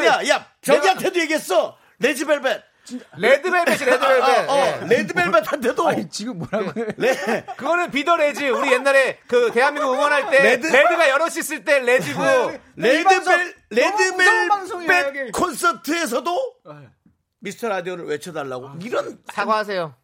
[0.00, 0.28] 왜- 아니야.
[0.34, 1.76] 야, 저기한테도 얘기했어.
[1.98, 2.62] 레즈벨벳.
[3.16, 4.48] 레드벨벳이 레드벨벳.
[4.48, 4.86] 어, 어, 예.
[4.88, 6.80] 레드벨벳한테도 아니 지금 뭐라고?
[6.80, 10.68] 요 레, 그거는 Be the Reds 우리 옛날에 그 대한민국 응원할 때 Red-?
[10.70, 15.32] 가 여럿이 있을 때 Reds고 이 방송 레드벨 레드벨벳.
[15.32, 16.54] 콘서트에서도
[17.38, 19.94] 미스터 라디오를 외쳐달라고 이런 사과하세요.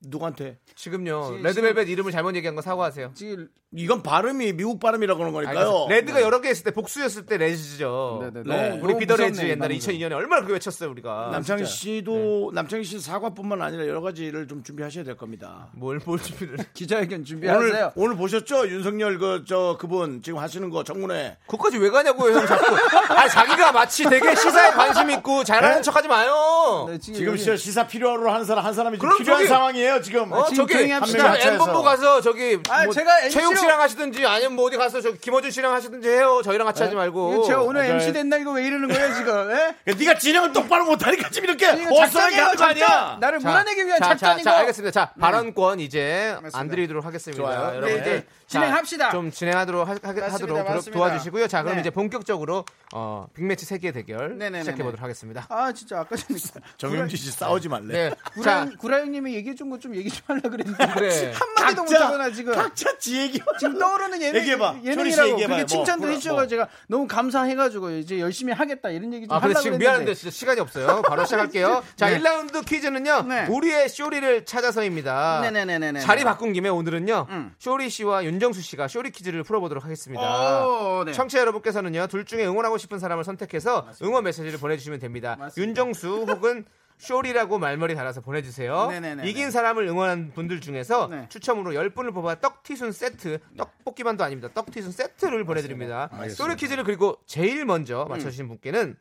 [0.00, 0.58] 누구한테?
[0.76, 1.24] 지금요.
[1.28, 3.12] 지금- 레드벨벳 이름을 잘못 얘기한 거 사과하세요.
[3.14, 5.58] 지금 이건 발음이 미국 발음이라고 그런 거니까요.
[5.58, 5.86] 알겠어요.
[5.90, 8.20] Red가 여러 개 있을 때 복수였을 때 Reds죠.
[8.22, 8.68] 네, 네, 네.
[8.68, 9.78] 너무- 우리 너무 Be the Reds 무섭네, 옛날에 방금.
[9.94, 11.28] 2002년에 얼마나 그거 외쳤어요 우리가.
[11.32, 11.70] 남창희 진짜.
[11.76, 15.68] 씨도 남창희 씨 사과뿐만 아니라 여러 가지를 좀 준비하셔야 될 겁니다.
[15.74, 16.56] 뭘, 뭘 준비를.
[16.72, 17.92] 기자회견 오늘 준비하세요.
[17.96, 18.68] 오늘 보셨죠?
[18.68, 22.64] 윤석열 그 저 그분 지금 하시는 거 정문에 그것까지 왜 가냐고요, 형 자꾸.
[23.14, 25.82] 아니, 자기가 마치 되게 시사에 관심 있고 잘하는 네?
[25.82, 26.86] 척 하지 마요.
[26.88, 29.48] 네, 지금, 지금 여기- 시사, 시사 필요로 하는 사람 한 사람이 지금 그럼 필요한 저기-
[29.48, 30.32] 상황이에요 지금.
[30.32, 30.92] 어, 지금 저기.
[30.92, 32.58] 엠본부 가서 저기.
[32.68, 35.72] 아, 뭐 제가 MC 로- 최용 씨랑 하시든지 아니면 뭐 어디 가서 저기 김어준 씨랑
[35.74, 36.40] 하시든지 해요.
[36.44, 37.44] 저희랑 같이 하지 말고.
[37.46, 37.94] 제가 오늘 맞아요.
[37.94, 39.50] MC 된다 이거 왜 이러는 거예요 지금?
[39.50, 39.74] 예?
[39.84, 43.16] 그러니까 네가 진행을 똑바로 못하니까 지금 이렇게 어설하게 하는 거 아니야?
[43.20, 44.44] 나를 자, 몰아내기 위한 자, 작전이고.
[44.44, 44.90] 자, 자, 알겠습니다.
[44.92, 46.58] 자, 발언권 이제 맞습니다.
[46.58, 47.42] 안 드리도록 하겠습니다.
[47.42, 47.76] 좋아요.
[47.76, 48.20] 여러분들 네, 네.
[48.20, 49.10] 자, 진행합시다.
[49.10, 50.90] 좀 진행하도록 하, 하, 맞습니다, 하도록.
[50.92, 51.46] 도와주시고요.
[51.48, 51.80] 자, 그럼 네.
[51.82, 54.60] 이제 본격적으로 어, 빅매치 세계 대결 네네네네.
[54.64, 55.46] 시작해 보도록 하겠습니다.
[55.50, 56.38] 아 진짜 아까 전에
[56.78, 58.08] 정영진 씨 싸우지 말래.
[58.08, 58.14] 네.
[58.34, 61.32] 구라, 자, 구라 형님이 얘기해 준 거 좀 얘기 좀 하려 그랬는데 그래.
[61.36, 63.38] 한 마디도 못 하거나 지금 각자 지 얘기.
[63.60, 64.76] 지금 떠오르는 예능, 얘기해봐.
[64.94, 65.36] 초리 씨 예능이라고.
[65.36, 66.46] 그렇게 뭐, 칭찬도 구라, 해주셔서 뭐.
[66.46, 70.58] 제가 너무 감사해가지고 이제 열심히 하겠다 이런 얘기 좀 아, 하려고 지금 미안한데 진짜 시간이
[70.60, 71.02] 없어요.
[71.02, 71.84] 바로 시작할게요.
[71.96, 72.18] 자, 네.
[72.18, 73.22] 1라운드 퀴즈는요.
[73.22, 73.46] 네.
[73.48, 75.40] 우리의 쇼리를 찾아서입니다.
[75.42, 76.00] 네네네네네.
[76.00, 77.26] 자리 바꾼 김에 오늘은요.
[77.28, 77.54] 음.
[77.58, 80.66] 쇼리 씨와 윤 정수 씨가 쇼리 퀴즈를 풀어보도록 하겠습니다.
[80.66, 81.12] 오, 네.
[81.12, 82.06] 청취자 여러분께서는요.
[82.08, 85.36] 둘 중에 응원하고 싶은 사람을 선택해서 응원 메시지를 보내주시면 됩니다.
[85.38, 85.68] 맞습니다.
[85.68, 86.64] 윤정수 혹은
[86.98, 88.88] 쇼리라고 말머리 달아서 보내주세요.
[88.88, 89.28] 네네네네.
[89.28, 91.26] 이긴 사람을 응원한 분들 중에서 네.
[91.28, 94.48] 추첨으로 10분을 뽑아 떡튀순 세트, 떡볶이만도 아닙니다.
[94.52, 96.10] 떡튀순 세트를 보내드립니다.
[96.30, 98.08] 쇼리 퀴즈를 그리고 제일 먼저 음.
[98.08, 98.96] 맞춰주신 분께는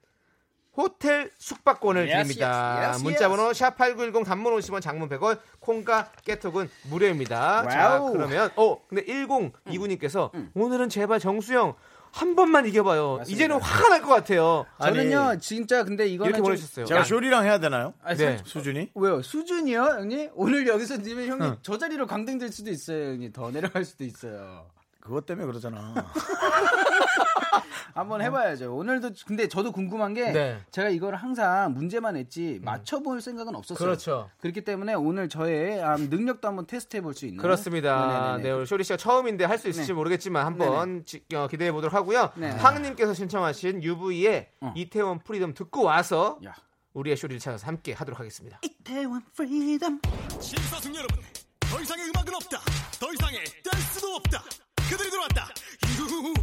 [0.78, 2.98] 호텔 숙박권을 Yes, 드립니다.
[3.04, 7.68] 문자번호 샵8910 단문 50원 장문 100원 콩과 깨톡은 무료입니다.
[7.68, 8.08] 자 와우.
[8.10, 8.14] 음.
[8.14, 11.74] 그러면 어 근데 1029님께서 오늘은 제발 정수영
[12.12, 13.22] 한 번만 이겨봐요.
[13.28, 14.66] 이제는 화가 날 것 같아요.
[14.82, 16.86] 저는요 아니, 진짜 근데 이거는 이렇게 좀- 보내주셨어요.
[16.86, 17.94] 제가 야, 쇼리랑 해야 되나요?
[18.04, 18.38] 아니, 네.
[18.46, 18.92] 수준이?
[18.96, 19.22] 왜요?
[19.22, 20.30] 수준이요, 형님?
[20.36, 23.34] 오늘 여기서 님이 형님 저 자리로 강등될 수도 있어요, 형님.
[23.34, 24.66] 더 내려갈 수도 있어요.
[25.08, 25.94] 그것 때문에 그러잖아.
[27.94, 28.76] 한번 해봐야죠.
[28.76, 30.60] 오늘도 근데 저도 궁금한 게 네.
[30.70, 33.78] 제가 이걸 항상 문제만 했지 맞춰볼 생각은 없었어요.
[33.84, 34.30] 그렇죠.
[34.40, 37.42] 그렇기 때문에 오늘 저의 아, 능력도 한번 테스트해 볼 수 있는.
[37.42, 38.34] 그렇습니다.
[38.38, 38.44] 네네네네.
[38.44, 39.94] 네, 우리 쇼리 씨가 처음인데 할 수 있을지 네.
[39.94, 42.32] 모르겠지만 한번 지- 어, 기대해 보도록 하고요.
[42.36, 42.52] 네.
[42.52, 44.74] 황님께서 신청하신 UV의 어.
[44.76, 46.54] 이태원 Freedom 듣고 와서 야.
[46.94, 48.60] 우리의 쇼리를 찾아서 함께 하도록 하겠습니다.
[48.62, 50.00] 이태원 Freedom.
[50.40, 51.18] 신사숙녀 여러분,
[51.62, 52.60] 더 이상의 음악은 없다.
[53.00, 54.44] 더 이상의 댄스도 없다.
[54.90, 55.50] 그들이 들어왔다.
[56.00, 56.34] 유후.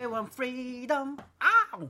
[0.00, 1.16] I want freedom.
[1.40, 1.88] Ow!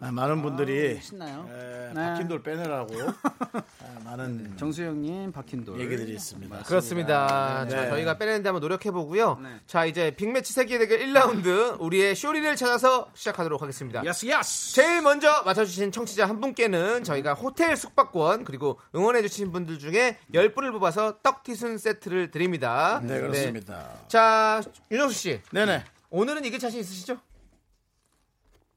[0.00, 1.46] 아, 많은 분들이 신나요?
[1.50, 1.94] 에, 네.
[1.94, 3.62] 박힌 돌 빼내라고 아,
[4.04, 5.78] 많은 정수영님, 박힌돌.
[5.80, 6.62] 얘기들이 있습니다.
[6.64, 7.66] 그렇습니다.
[7.68, 7.90] 자, 네.
[7.90, 9.38] 저희가 빼내는데 한번 노력해 보고요.
[9.42, 9.48] 네.
[9.66, 14.04] 자, 이제 빅매치 세계 대결 1라운드 우리의 쇼리를 찾아서 시작하도록 하겠습니다.
[14.04, 14.74] 야스 야스.
[14.74, 21.18] 제일 먼저 맞춰주신 청취자 한 분께는 저희가 호텔 숙박권 그리고 응원해주신 분들 중에 10분을 뽑아서
[21.22, 23.00] 떡튀순 세트를 드립니다.
[23.02, 23.90] 네 그렇습니다.
[24.08, 25.40] 자, 윤정수 씨.
[25.52, 25.84] 네네.
[26.10, 27.18] 오늘은 이길 자신 있으시죠?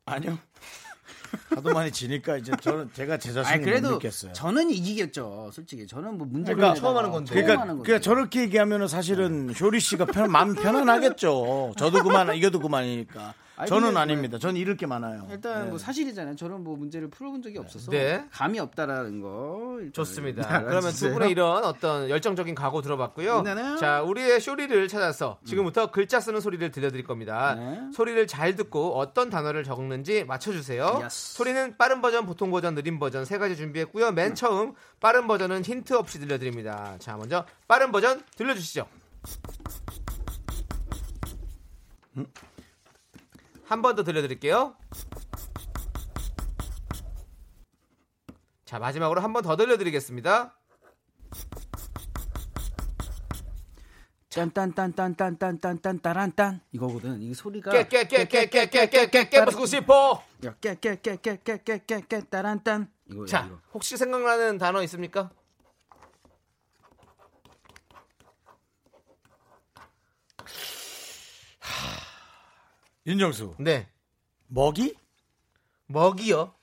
[0.10, 0.38] 아니요.
[1.56, 4.34] 하도 많이 지니까 이제 저는 제가 제아 자신을 못 그래도 믿겠어요.
[4.34, 5.52] 저는 이기겠죠.
[5.54, 7.34] 솔직히 저는 뭐 문제 그러니까 처음 하는 건데.
[7.34, 11.74] 그러니까, 그러니까 저렇게 얘기하면은 사실은 쇼리 씨가 편, 마음 편안하겠죠.
[11.78, 13.34] 저도 그만, 이겨도 그만이니까.
[13.60, 14.40] 아니, 저는 근데 아닙니다.
[14.40, 15.28] 전 잃을 게 많아요.
[15.30, 15.70] 일단 네.
[15.70, 16.38] 뭐 사실이잖아요.
[16.38, 18.24] 저는 뭐 문제를 풀어본 적이 없어서 네.
[18.32, 19.80] 감이 없다라는 거.
[19.80, 20.64] 일단 좋습니다.
[20.64, 23.42] 그러면 두 분의 이런 어떤 열정적인 각오 들어봤고요.
[23.42, 23.76] 네네.
[23.76, 27.56] 자, 우리의 쇼리를 찾아서 지금부터 글자 쓰는 소리를 들려드릴 겁니다.
[27.56, 27.82] 네.
[27.94, 31.02] 소리를 잘 듣고 어떤 단어를 적는지 맞춰주세요.
[31.04, 31.34] Yes.
[31.36, 34.14] 소리는 빠른 버전, 보통 버전, 느린 버전 세 가지 준비했고요.
[34.14, 36.96] 맨 처음 빠른 버전은 힌트 없이 들려드립니다.
[37.00, 38.88] 자, 먼저 빠른 버전 들려주시죠.
[43.70, 44.76] 한 번 더 들려드릴게요.
[48.66, 50.56] 자, 마지막으로 한 번 더 들려드리겠습니다.
[54.30, 57.20] 딴딴딴딴딴딴딴딴딴 이거거든.
[57.22, 60.24] 이 소리가 깨깨깨깨깨깨깨깨깨 부수고 싶어.
[60.46, 62.92] 야, 깨깨깨깨깨깨깨깨 따란딴
[63.28, 63.50] 자.
[63.74, 65.32] 혹시 생각나는 단어 있습니까?
[73.10, 73.56] 윤정수.
[73.58, 73.88] 네,
[74.50, 74.96] 먹이?
[75.88, 76.54] 먹이요.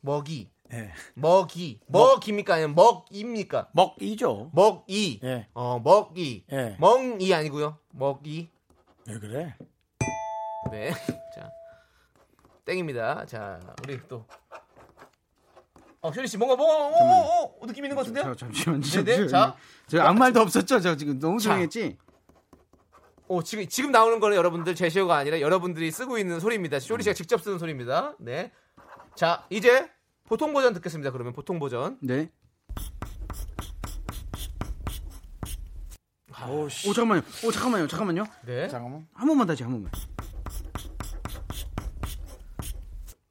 [0.00, 0.90] 먹이, 예.
[1.14, 3.68] 먹이, 먹입니까 아니면 먹입니까?
[3.72, 4.50] 먹이죠.
[4.52, 5.46] 먹이, 예.
[5.54, 6.76] 어 먹이, 예.
[6.80, 7.78] 멍이 아니고요.
[7.90, 8.50] 먹이.
[9.06, 9.54] 왜 그래?
[10.72, 10.90] 네,
[11.36, 11.48] 자
[12.64, 13.24] 땡입니다.
[13.26, 14.26] 자, 우리 또
[16.00, 18.34] 어, 쇼리 씨 뭔가 뭔가 어, 어, 어, 어, 느낌 있는 것 같은데요?
[18.34, 19.04] 자, 잠시만요.
[19.04, 19.54] 네네, 자.
[19.86, 20.80] 저 아무 말도 없었죠.
[20.80, 21.50] 저 지금 너무 자.
[21.50, 21.96] 조용했지.
[23.28, 26.80] 오, 지금 지금 나오는 거는 여러분들 제시어가 아니라 여러분들이 쓰고 있는 소리입니다.
[26.80, 28.14] 쇼리 씨가 직접 쓰는 소리입니다.
[28.18, 28.50] 네.
[29.14, 29.90] 자, 이제
[30.24, 31.10] 보통 버전 듣겠습니다.
[31.10, 31.98] 그러면 보통 버전.
[32.00, 32.30] 네.
[36.48, 37.22] 오, 오 잠깐만요.
[37.44, 37.86] 오 잠깐만요.
[37.86, 38.24] 잠깐만요.
[38.46, 38.68] 네.
[38.68, 39.06] 잠깐만.
[39.12, 39.92] 한 번만 다시 한 번만.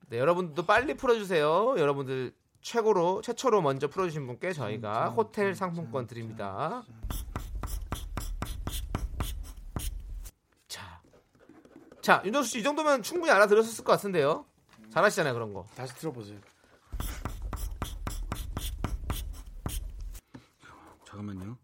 [0.10, 1.76] 네, 여러분들도 빨리 풀어주세요.
[1.80, 6.84] 여러분들 최고로 최초로 먼저 풀어주신 분께 저희가 호텔 상품권 드립니다.
[12.08, 14.45] 자 윤정수 씨 이 정도면 충분히 알아들으셨을 것 같은데요.
[14.93, 15.66] 잘하시잖아요 그런 거.
[15.76, 16.38] 다시 들어보세요.
[21.05, 21.58] 잠깐만요.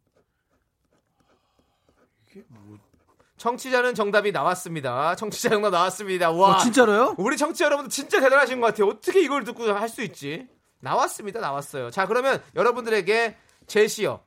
[3.37, 5.15] 청취자는 정답이 나왔습니다.
[5.15, 6.31] 청취자 정답 나왔습니다.
[6.31, 7.15] 와, 어, 진짜로요?
[7.19, 8.87] 우리 청취자 여러분들 진짜 대단하신 것 같아요.
[8.87, 10.49] 어떻게 이걸 듣고 할 수 있지?
[10.81, 11.39] 나왔습니다.
[11.39, 11.89] 나왔어요.
[11.89, 13.37] 자, 그러면 여러분들에게
[13.67, 14.21] 제시어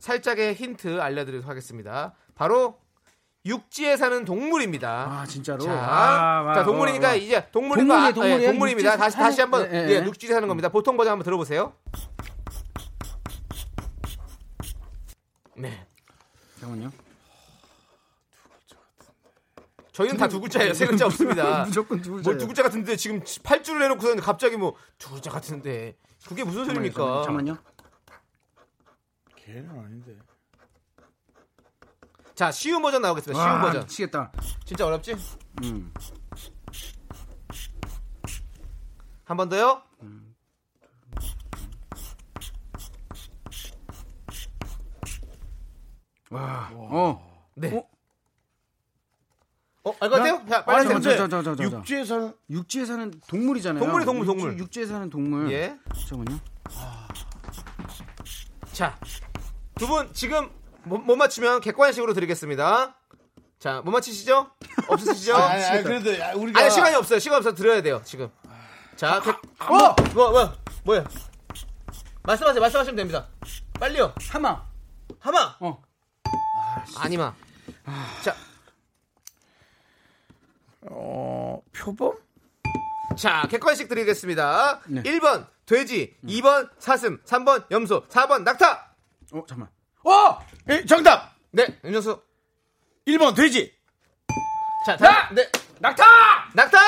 [0.00, 2.14] 살짝의 힌트 알려드리도록 하겠습니다.
[2.34, 2.81] 바로
[3.44, 4.88] 육지에 사는 동물입니다.
[5.20, 5.64] 아 진짜로.
[5.64, 7.16] 자, 아, 와, 자, 동물이니까 와, 와.
[7.16, 8.40] 이제 동물이고 동물이에요, 아, 동물이에요?
[8.42, 8.96] 예, 동물입니다.
[8.96, 9.90] 다시 사는- 다시 한번 예, 예.
[10.00, 10.68] 예, 육지에 사는 겁니다.
[10.68, 11.74] 보통 버전 한번 들어보세요.
[15.56, 15.86] 네.
[16.60, 16.92] 잠깐만요.
[19.92, 20.72] 저희는 다 두 글자예요.
[20.72, 21.64] 세 글자 없습니다.
[21.64, 22.38] 무조건 두뭘 글자예요.
[22.38, 27.22] 두 글자 같은데 지금 8줄을 해놓고서 갑자기 뭐 두 글자 같은데 그게 무슨 소리입니까?
[27.24, 27.58] 잠깐만요.
[29.36, 30.16] 걔는 아닌데.
[32.34, 33.40] 자 쉬운 버전 나오겠습니다.
[33.42, 33.82] 쉬운 와, 버전.
[33.82, 34.32] 미치겠다.
[34.64, 35.16] 진짜 어렵지?
[35.64, 35.92] 음.
[39.24, 39.82] 한 번 더요.
[46.30, 46.70] 와.
[46.72, 47.48] 어.
[47.54, 47.76] 네.
[47.76, 47.84] 어?
[49.84, 50.42] 어, 알것 같아요?
[50.48, 51.02] 자, 아니, 빨리.
[51.02, 51.62] 저, 저, 저, 저, 저.
[51.64, 53.82] 육지에 사는 육지에 사는 동물이잖아요.
[53.82, 54.50] 동물이 동물, 동물.
[54.52, 55.50] 육지, 육지에 사는 동물.
[55.50, 55.76] 예.
[56.08, 56.38] 잠깐만요.
[58.72, 58.98] 자,
[59.74, 60.48] 두 분 지금
[60.84, 62.96] 못, 못 맞추면 객관식으로 드리겠습니다.
[63.58, 64.50] 자, 못 맞히시죠?
[64.88, 65.36] 없으시죠?
[65.38, 67.18] 아니, 아니, 그래도 야, 우리가 아니, 시간이 없어요.
[67.18, 68.02] 시간 없어 들어야 돼요.
[68.04, 68.30] 지금.
[68.96, 69.36] 자, 객...
[69.70, 69.94] 어!
[70.14, 70.52] 뭐, 뭐,
[70.84, 71.04] 뭐야?
[72.24, 72.60] 말씀하세요.
[72.60, 73.28] 말씀하시면 됩니다.
[73.78, 74.14] 빨리요.
[74.30, 74.64] 하마.
[75.20, 75.56] 하마.
[75.60, 75.82] 어.
[76.96, 77.34] 아니마.
[78.22, 78.34] 자,
[80.82, 82.16] 어, 표범?
[83.16, 84.80] 자, 객관식 드리겠습니다.
[84.86, 85.02] 네.
[85.02, 88.94] 1번 돼지, 2번 사슴, 3번 염소, 4번 낙타.
[89.32, 89.68] 어, 잠깐만.
[90.04, 90.38] 어!
[90.68, 91.34] 예, 정답.
[91.50, 92.20] 네, 윤정수.
[93.06, 93.72] 1번 돼지.
[94.86, 95.48] 자, 자, 네.
[95.80, 96.04] 낙타!
[96.54, 96.78] 낙타!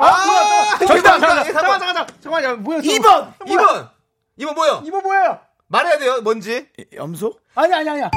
[0.00, 0.86] 아, 뭐야, 또.
[0.86, 2.06] 정답, 잠깐만, 정답, 잠깐만, 잠깐만, 잠깐만.
[2.20, 2.94] 잠깐만, 야, 뭐야, 저거.
[2.94, 3.46] 2번!
[3.46, 3.66] 뭐야?
[3.66, 3.90] 2번!
[4.38, 4.82] 2번 뭐요?
[4.84, 5.40] 이거 뭐예요?
[5.68, 6.68] 말해야 돼요, 뭔지.
[6.94, 7.38] 염소?
[7.54, 8.10] 아니, 아니, 아니야.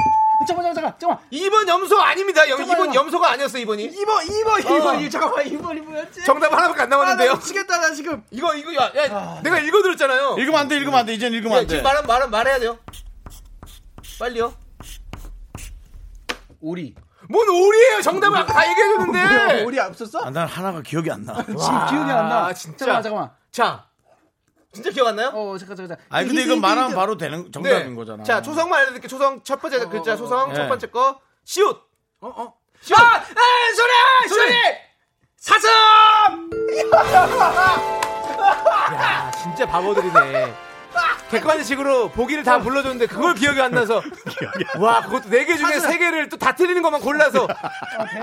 [0.46, 1.18] 잠깐만, 잠깐만, 잠깐만.
[1.30, 2.48] 2번 염소 아닙니다.
[2.48, 2.90] 영, 잠깐만요.
[2.90, 3.94] 2번 염소가 아니었어, 2번이.
[3.94, 4.96] 2번, 2번, 어.
[4.96, 5.10] 2번.
[5.10, 6.24] 잠깐만, 2번이 뭐였지?
[6.24, 7.34] 정답 하나밖에 안 아, 나 남았는데요.
[7.34, 8.24] 미치겠다, 나 지금.
[8.30, 10.36] 이거, 이거, 야, 야 내가 읽어드렸잖아요.
[10.38, 11.14] 읽으면 안 돼, 읽으면 안 돼.
[11.14, 11.68] 이젠 읽으면 야, 안 돼.
[11.68, 12.78] 지금 말은, 말은, 말해야 돼요.
[14.18, 14.54] 빨리요.
[16.60, 16.94] 오리.
[17.28, 18.02] 뭔 오리예요?
[18.02, 19.64] 정답을 아까 다 뭐야, 얘기해 줬는데.
[19.64, 20.18] 오리 없었어?
[20.20, 21.34] 아, 난 하나가 기억이 안 나.
[21.42, 22.46] 지금 기억이 안 나.
[22.46, 22.78] 아, 진짜.
[22.84, 23.30] 잠깐만, 잠깐만.
[23.50, 23.86] 자,
[24.72, 25.28] 진짜 기억 안 나요?
[25.28, 26.06] 어, 잠깐, 잠깐, 잠깐.
[26.10, 26.96] 아니, 근데 이건 말하면 힌트.
[26.96, 28.24] 바로 되는 정답인 거잖아.
[28.24, 29.08] 자, 초성만 알려 드릴게요.
[29.08, 30.54] 초성 첫 번째 글자 초성 어.
[30.54, 30.68] 첫 네.
[30.68, 31.76] 번째 거 시옷.
[32.20, 32.54] 어, 어.
[32.82, 32.98] 시옷.
[32.98, 34.28] 아, 에이, 소리!
[34.28, 34.52] 소리!
[35.36, 35.68] 사슴!
[38.94, 40.54] 야, 진짜 바보들이네.
[41.30, 44.02] 객관식으로 보기를 다 불러줬는데 그걸 기억이 안 나서
[44.78, 47.46] 와 그것도 네 개 중에 세 개를 또 다 틀리는 것만 골라서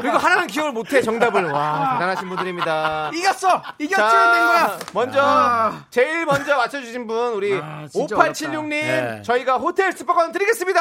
[0.01, 3.11] 그리고 하나는 기억을 못해 정답을 와 대단하신 분들입니다.
[3.13, 3.61] 이겼어!
[3.79, 4.79] 이겼지, 된 자, 거야!
[4.93, 5.83] 먼저 아.
[5.89, 9.21] 제일 먼저 맞춰주신 분 우리 아, 진짜 5876님 네.
[9.25, 10.79] 저희가 호텔 스파권 드리겠습니다.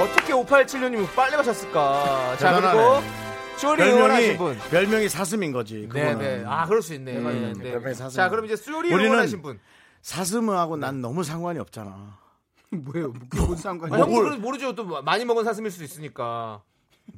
[0.00, 2.36] 어떻게 5876님 빨리 맞췄을까?
[2.38, 2.54] 자.
[2.60, 3.02] 그리고
[3.56, 4.58] 쇼리 응원하신 분.
[4.70, 5.86] 별명이 사슴인 거지.
[5.88, 6.18] 그거는.
[6.18, 6.44] 네네.
[6.46, 7.12] 아 그럴 수 있네.
[7.12, 7.70] 네, 네.
[7.72, 8.16] 별명이 사슴.
[8.16, 9.60] 자 그럼 이제 쇼리 우리는 응원하신 분.
[10.02, 12.18] 사슴하고 난 너무 상관이 없잖아.
[12.70, 13.12] 뭐예요?
[13.12, 13.96] 그게 뭔 상관이야?
[13.96, 14.74] 아, 형도 그래도 모르죠.
[14.74, 16.62] 또 많이 먹은 사슴일 수도 있으니까.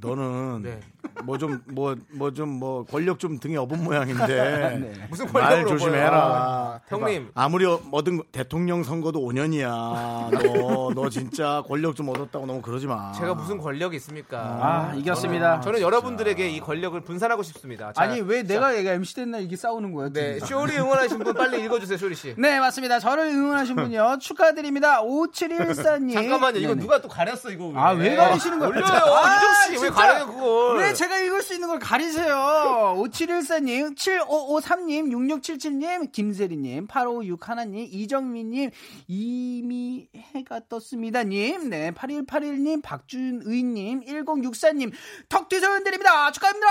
[0.00, 0.80] 너는 네.
[1.24, 4.26] 뭐좀 뭐 뭐좀뭐 권력 좀 등에 업은 모양인데
[4.80, 5.06] 네.
[5.08, 6.80] 무슨 말 권력으로 조심해라.
[6.88, 7.04] 보여요.
[7.06, 7.30] 형님.
[7.34, 10.30] 아무리 얻은 거- 대통령 선거도 5년이야.
[10.30, 13.12] 너너 진짜 권력 좀 얻었다고 너무 그러지 마.
[13.12, 14.38] 제가 무슨 권력이 있습니까?
[14.38, 15.60] 아, 이겼습니다.
[15.60, 17.92] 저는 여러분들에게 이 권력을 분산하고 싶습니다.
[17.92, 20.08] 자, 아니, 왜 내가 얘가 MC 됐나 이게 싸우는 거야?
[20.10, 20.38] 네.
[20.40, 22.34] 쇼리 응원하신 분 빨리 읽어주세요, 쇼리 씨.
[22.36, 22.98] 네, 맞습니다.
[22.98, 24.18] 저를 응원하신 분요.
[24.20, 25.02] 축하드립니다.
[25.02, 26.14] 5714님.
[26.14, 26.80] 잠깐만요, 이거 네네.
[26.80, 27.66] 누가 또 가렸어 이거?
[27.68, 27.76] 왜?
[27.78, 28.70] 아, 왜 가리시는 거예요?
[28.74, 29.92] 올려요, 아, 이정 씨, 왜 진짜.
[29.94, 30.78] 가려요 그걸?
[30.78, 32.94] 왜 제가 읽을 수 있는 걸 가리세요?
[32.98, 38.70] 5714님, 7553님, 6677님, 김세리님, 8561 하나님, 이정민님,
[39.08, 44.92] 이미 해가 떴습니다님, 네, 8181님, 박준의님, 1064님,
[45.28, 46.30] 턱 뒤 서연 드립니다.
[46.32, 46.66] 축하합니다!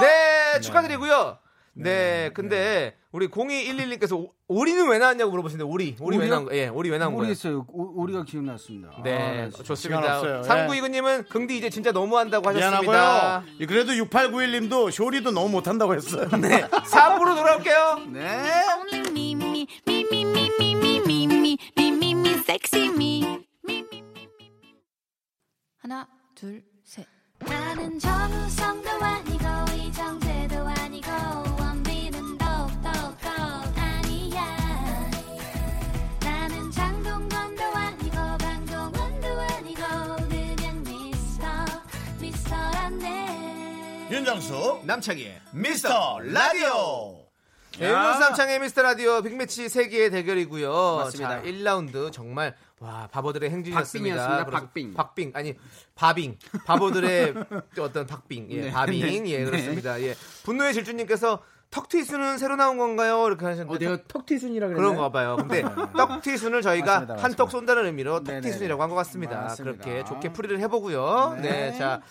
[0.00, 1.38] 네, 축하드리고요.
[1.72, 6.34] 네, 근데 우리 0211님께서 오리는 왜 나왔냐고 물어보시는데 오리 오리 왜 오리요?
[6.34, 6.56] 나온 거?
[6.56, 7.22] 예, 오리 왜 나온 거예요?
[7.22, 7.66] 모르겠어요.
[7.68, 8.90] 오, 오리가 기억났습니다.
[8.96, 9.64] 아, 네, 나 진짜.
[9.64, 10.00] 좋습니다.
[10.00, 10.38] 시간 없어요.
[10.38, 10.48] 예.
[10.48, 12.80] 3929님은 긍디 이제 진짜 너무한다고 하셨습니다.
[12.80, 13.66] 미안하고요.
[13.66, 16.28] 그래도 6891님도 쇼리도 너무 못한다고 했어요.
[16.40, 18.00] 네, 4부로 돌아올게요.
[18.12, 18.44] 네.
[45.00, 47.24] 남창희의 미스터 라디오.
[47.72, 50.96] 대문 삼창의 미스터 라디오 빅매치 세계의 대결이고요.
[50.96, 51.40] 맞습니다.
[51.40, 54.44] 자, 1라운드 정말 와 바보들의 행진이었습니다.
[54.46, 54.92] 박빙.
[54.94, 55.54] 박빙 아니
[55.94, 56.36] 바빙
[56.66, 57.34] 바보들의
[57.80, 58.70] 어떤 박빙 예 네.
[58.70, 59.44] 바빙 예 네.
[59.44, 60.00] 그렇습니다.
[60.02, 63.24] 예 분노의 질주님께서 턱트위스는 새로 나온 건가요?
[63.28, 64.88] 이렇게 하셨는데 어, 내가 턱티순이라 그랬나요?
[64.90, 65.36] 그런가 봐요.
[65.36, 65.62] 근데
[65.96, 67.36] 떡튀순을 저희가 맞습니다, 한 맞습니다.
[67.36, 68.40] 떡 쏜다는 의미로 네네.
[68.40, 69.40] 떡튀순이라고 한 것 같습니다.
[69.42, 69.82] 맞습니다.
[69.84, 71.38] 그렇게 좋게 풀이를 해보고요.
[71.40, 71.70] 네.
[71.70, 72.02] 네, 자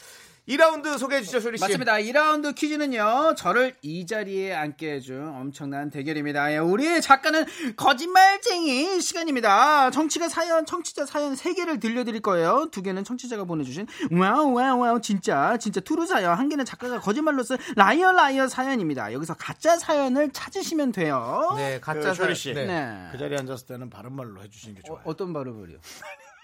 [0.49, 1.61] 2라운드 소개해 주시죠, 쇼리 씨.
[1.63, 1.93] 맞습니다.
[1.93, 6.51] 2라운드 퀴즈는요, 저를 이 자리에 앉게 해준 엄청난 대결입니다.
[6.53, 7.45] 예, 우리 작가는
[7.75, 9.91] 거짓말쟁이 시간입니다.
[9.91, 12.69] 청취가 사연, 청취자 사연 3개를 들려드릴 거예요.
[12.71, 16.35] 두 개는 청취자가 보내주신 와우, 와우, 와우, 진짜, 진짜 true 사연.
[16.35, 19.13] 한 개는 작가가 거짓말로 쓴 liar, liar 사연입니다.
[19.13, 21.53] 여기서 가짜 사연을 찾으시면 돼요.
[21.57, 22.33] 네, 가짜 그, 쇼리 사연.
[22.35, 22.53] 씨.
[22.53, 22.65] 네.
[22.65, 23.07] 네.
[23.11, 25.01] 그 자리에 앉았을 때는 바른 말로 해주시는 게 좋아요.
[25.03, 25.77] 어, 떤 발음을요?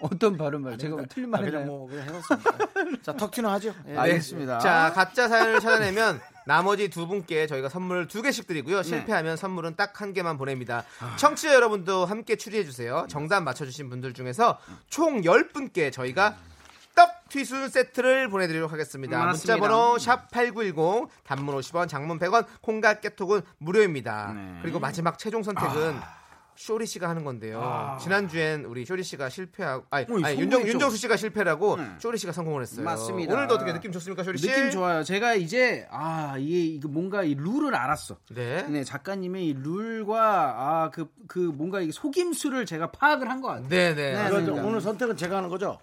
[0.00, 0.78] 어떤 발음을?
[0.78, 1.66] 제가 뭐 틀린 아, 말 그냥?
[1.66, 2.50] 뭐 그냥 해봤습니다.
[3.02, 3.74] 자, 턱티는 하죠.
[3.88, 3.92] 예.
[3.92, 3.98] 네.
[3.98, 4.58] 알겠습니다.
[4.58, 8.78] 자, 가짜 사연을 찾아내면 나머지 두 분께 저희가 선물 두 개씩 드리고요.
[8.78, 8.82] 네.
[8.82, 10.84] 실패하면 선물은 딱 한 개만 보냅니다.
[11.00, 11.16] 아.
[11.16, 13.06] 청취자 여러분도 함께 추리해 주세요.
[13.08, 14.58] 정답 맞춰주신 분들 중에서
[14.90, 16.36] 총 10분께 저희가
[16.94, 19.18] 떡 튀순 세트를 보내드리도록 하겠습니다.
[19.24, 19.54] 맞습니다.
[19.56, 24.32] 문자번호 샵 8910 단문 50원 장문 100원 콩과 깨톡은 무료입니다.
[24.34, 24.58] 네.
[24.62, 25.98] 그리고 마지막 최종 선택은
[26.56, 27.96] 쇼리 씨가 하는 건데요.
[28.00, 30.40] 지난주엔 우리 쇼리 씨가 실패하고 아니, 어, 아니.
[30.40, 31.84] 윤정, 윤정수 씨가 실패라고 네.
[31.98, 32.84] 쇼리 씨가 성공을 했어요.
[32.84, 33.34] 맞습니다.
[33.34, 34.48] 오늘도 어떻게 느낌 좋습니까, 쇼리 씨?
[34.48, 35.04] 느낌 좋아요.
[35.04, 38.16] 제가 이제 아 이게 이거 뭔가 이 룰을 알았어.
[38.34, 38.62] 네.
[38.68, 43.68] 네 작가님의 이 룰과 아그그 뭔가 이 속임수를 제가 파악을 한 것 같아요.
[43.68, 44.12] 네, 네.
[44.30, 44.50] 네.
[44.60, 45.78] 오늘 선택은 제가 하는 거죠?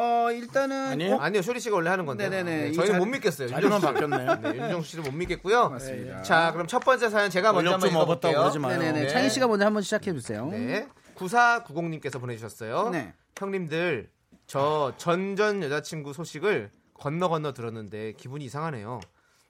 [0.00, 1.16] 어 일단은 아니에요?
[1.16, 1.18] 어?
[1.18, 2.28] 아니요, 쇼리 씨가 원래 하는 건데.
[2.28, 2.68] 네네네.
[2.70, 3.48] 이 저희는 자- 못 믿겠어요.
[3.48, 3.54] 씨.
[3.54, 4.34] 바뀌었네요.
[4.42, 5.70] 네, 윤정수 씨를 못 믿겠고요.
[5.70, 6.22] 맞습니다.
[6.22, 8.40] 자, 그럼 첫 번째 사연 제가 먼저 한번 좀 얻었다고 읽어볼게요.
[8.40, 8.78] 그러지 마요.
[8.78, 9.08] 네네네 네.
[9.08, 10.46] 창희 씨가 먼저 한번 시작해 주세요.
[10.46, 10.86] 네.
[11.16, 12.90] 9490님께서 보내주셨어요.
[12.90, 13.12] 네.
[13.36, 14.08] 형님들,
[14.46, 19.00] 저 전전 여자친구 소식을 건너 건너 들었는데 기분이 이상하네요.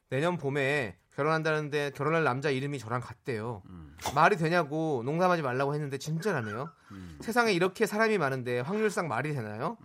[0.09, 3.63] 내년 봄에 결혼한다는데 결혼할 남자 이름이 저랑 같대요.
[4.15, 6.71] 말이 되냐고 농담하지 말라고 했는데 진짜라네요.
[7.21, 9.77] 세상에 이렇게 사람이 많은데 확률상 말이 되나요?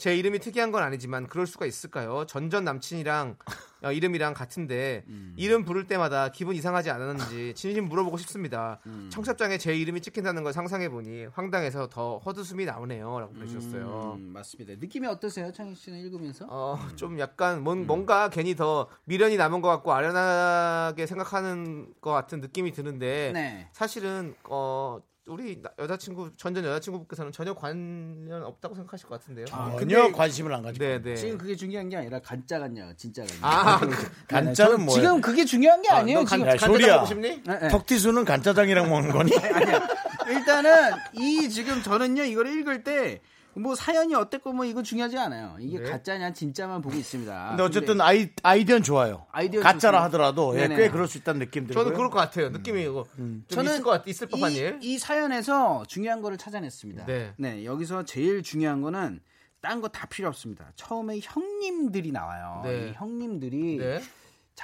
[0.00, 2.24] 제 이름이 특이한 건 아니지만 그럴 수가 있을까요?
[2.26, 3.36] 전전 남친이랑
[3.82, 5.04] 어, 이름이랑 같은데
[5.36, 8.80] 이름 부를 때마다 기분 이상하지 않았는지 진심 물어보고 싶습니다.
[9.10, 14.16] 청첩장에 제 이름이 찍힌다는 걸 상상해 보니 황당해서 더 헛웃음이 나오네요라고 보내주셨어요.
[14.18, 14.74] 음, 맞습니다.
[14.78, 16.46] 느낌이 어떠세요, 창희 씨는 읽으면서?
[16.48, 22.40] 어, 좀 약간 뭔, 뭔가 괜히 더 미련이 남은 것 같고 아련하게 생각하는 것 같은
[22.40, 23.68] 느낌이 드는데 네.
[23.72, 25.00] 사실은 어
[25.30, 29.46] 우리 나- 여자친구 전전 여자친구분께서는 전혀 관련 없다고 생각하실 것 같은데요.
[29.46, 30.84] 전혀 관심을 안 가지고.
[30.84, 31.14] 네, 네.
[31.14, 33.38] 지금 그게 중요한 게 아니라 간짜 같냐, 진짜 같냐.
[33.42, 33.80] 아,
[34.26, 35.00] 간짜는 뭐예요?
[35.02, 36.94] 지금 그게 중요한 게 아, 간- 지금 쇼리야.
[36.94, 37.42] 먹고 싶니?
[37.44, 37.68] 네, 네.
[37.68, 39.30] 턱티수는 간짜장이랑 먹는 거니?
[40.28, 43.20] 일단은 이 지금 저는요 이걸 읽을 때
[43.54, 45.56] 뭐 사연이 어땠고 뭐 이거 중요하지 않아요.
[45.60, 45.90] 이게 네.
[45.90, 47.48] 가짜냐 진짜만 보고 있습니다.
[47.50, 49.26] 근데 어쨌든 아이, 아이디어는 좋아요.
[49.32, 50.04] 아이디어 가짜라 좋습니다.
[50.04, 50.68] 하더라도 예.
[50.68, 51.84] 꽤 그럴 수 있다는 느낌 들고요.
[51.84, 52.50] 저는 그럴 것 같아요.
[52.50, 54.78] 느낌이 이거 좀 저는 있을 것 같, 있을 법한 이, 일.
[54.82, 57.06] 이 사연에서 중요한 거를 찾아냈습니다.
[57.36, 57.64] 네.
[57.64, 59.20] 여기서 제일 중요한 거는
[59.60, 60.72] 딴 거 다 필요 없습니다.
[60.76, 62.62] 처음에 형님들이 나와요.
[62.64, 62.88] 네.
[62.88, 64.00] 이 형님들이 네.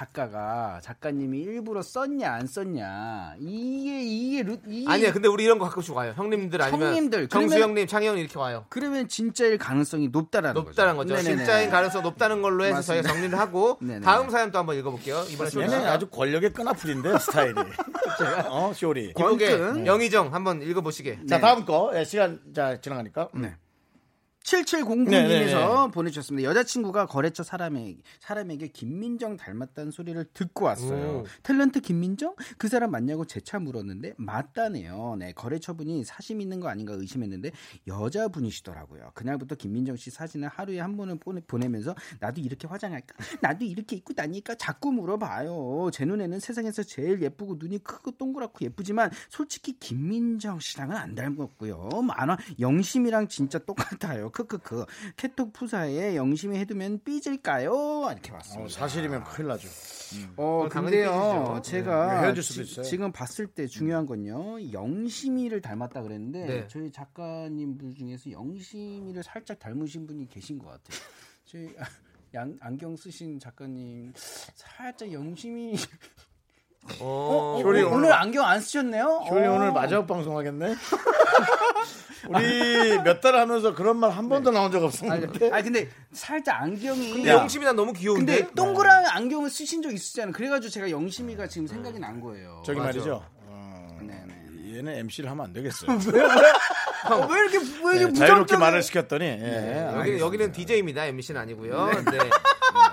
[0.01, 5.65] 작가가 작가님이 일부러 썼냐 안 썼냐 이게 이게 루, 이게 아니야, 근데 우리 이런 거
[5.65, 6.13] 가끔씩 와요.
[6.15, 7.27] 형님들 아니면 형님들.
[7.29, 8.65] 정수 그러면- 형님, 창희 형님 이렇게 와요.
[8.69, 11.15] 그러면 진짜일 가능성이 높다라는 높다는 거죠.
[11.15, 11.37] 네네네.
[11.37, 12.93] 진짜인 가능성 높다는 걸로 해서 맞습니다.
[12.93, 14.01] 저희 가 정리를 하고 네네.
[14.01, 15.23] 다음 사연 또 한번 읽어볼게요.
[15.31, 17.55] 이번에 쇼리 아주 권력의 끈아풀인데 스타일이.
[18.49, 19.13] 어, 쇼리.
[19.17, 19.87] 아무튼.
[19.87, 21.21] 영희정 한번 읽어보시게.
[21.27, 21.91] 자, 다음 거.
[21.95, 23.29] 예, 시간 자 지나가니까.
[23.33, 23.55] 네.
[24.47, 25.91] 7709님에서 네네네.
[25.93, 26.49] 보내주셨습니다.
[26.49, 31.19] 여자친구가 거래처 사람에게, 사람에게 김민정 닮았다는 소리를 듣고 왔어요.
[31.19, 31.25] 오.
[31.43, 32.33] 탤런트 김민정?
[32.57, 35.17] 그 사람 맞냐고 재차 물었는데 맞다네요.
[35.19, 37.51] 네, 거래처분이 사심 있는 거 아닌가 의심했는데
[37.87, 39.11] 여자분이시더라고요.
[39.13, 43.15] 그날부터 김민정 씨 사진을 하루에 한 번은 보내, 보내면서 나도 이렇게 화장할까?
[43.41, 45.89] 나도 이렇게 입고 다니까 자꾸 물어봐요.
[45.91, 51.89] 제 눈에는 세상에서 제일 예쁘고 눈이 크고 동그랗고 예쁘지만 솔직히 김민정 씨랑은 안 닮았고요.
[52.03, 54.31] 만화 영심이랑 진짜 똑같아요.
[54.37, 54.85] 크크크
[55.15, 58.09] 캐톡 푸사에 영심이 해두면 삐질까요?
[58.11, 58.65] 이렇게 왔습니다.
[58.65, 59.67] 어, 사실이면 큰일 나죠.
[60.37, 61.61] 어, 당연히 근데요, 삐지죠.
[61.63, 62.83] 제가 네, 지.
[62.83, 66.67] 지금 봤을 때 중요한 건요, 영심이를 닮았다 그랬는데, 네.
[66.67, 70.99] 저희 작가님 분 중에서 영심이를 살짝 닮으신 분이 계신 것 같아요.
[71.45, 71.85] 저희 아,
[72.35, 75.75] 양, 안경 쓰신 작가님, 살짝 영심이.
[76.99, 79.25] 어, 쇼리 오늘, 오늘- 안경 안 쓰셨네요?
[79.27, 79.53] 쇼리 어.
[79.53, 80.75] 오늘 마지막 방송하겠네.
[82.29, 85.49] 우리 몇 달 하면서 그런 말 한 번도 나온 적 없었는데.
[85.51, 87.13] 아니, 근데 살짝 안경이.
[87.13, 87.33] 근데 야.
[87.35, 88.37] 영심이 난 너무 귀여운데.
[88.37, 90.33] 근데 동그란 안경을 쓰신 적 있으시잖아요.
[90.33, 92.61] 그래가지고 제가 영심이가 지금 생각이 난 거예요.
[92.65, 92.89] 저기 맞아.
[92.89, 93.23] 말이죠.
[93.45, 94.77] 어, 네네.
[94.77, 95.91] 얘는 MC를 하면 안 되겠어요.
[97.09, 100.25] 어, 왜 이렇게, 왜 이렇게 네, 자유롭게 말을 시켰더니 예, 여기, 알겠습니다.
[100.25, 101.05] 여기는 DJ입니다.
[101.05, 101.87] MC는 아니고요.
[102.11, 102.17] 네.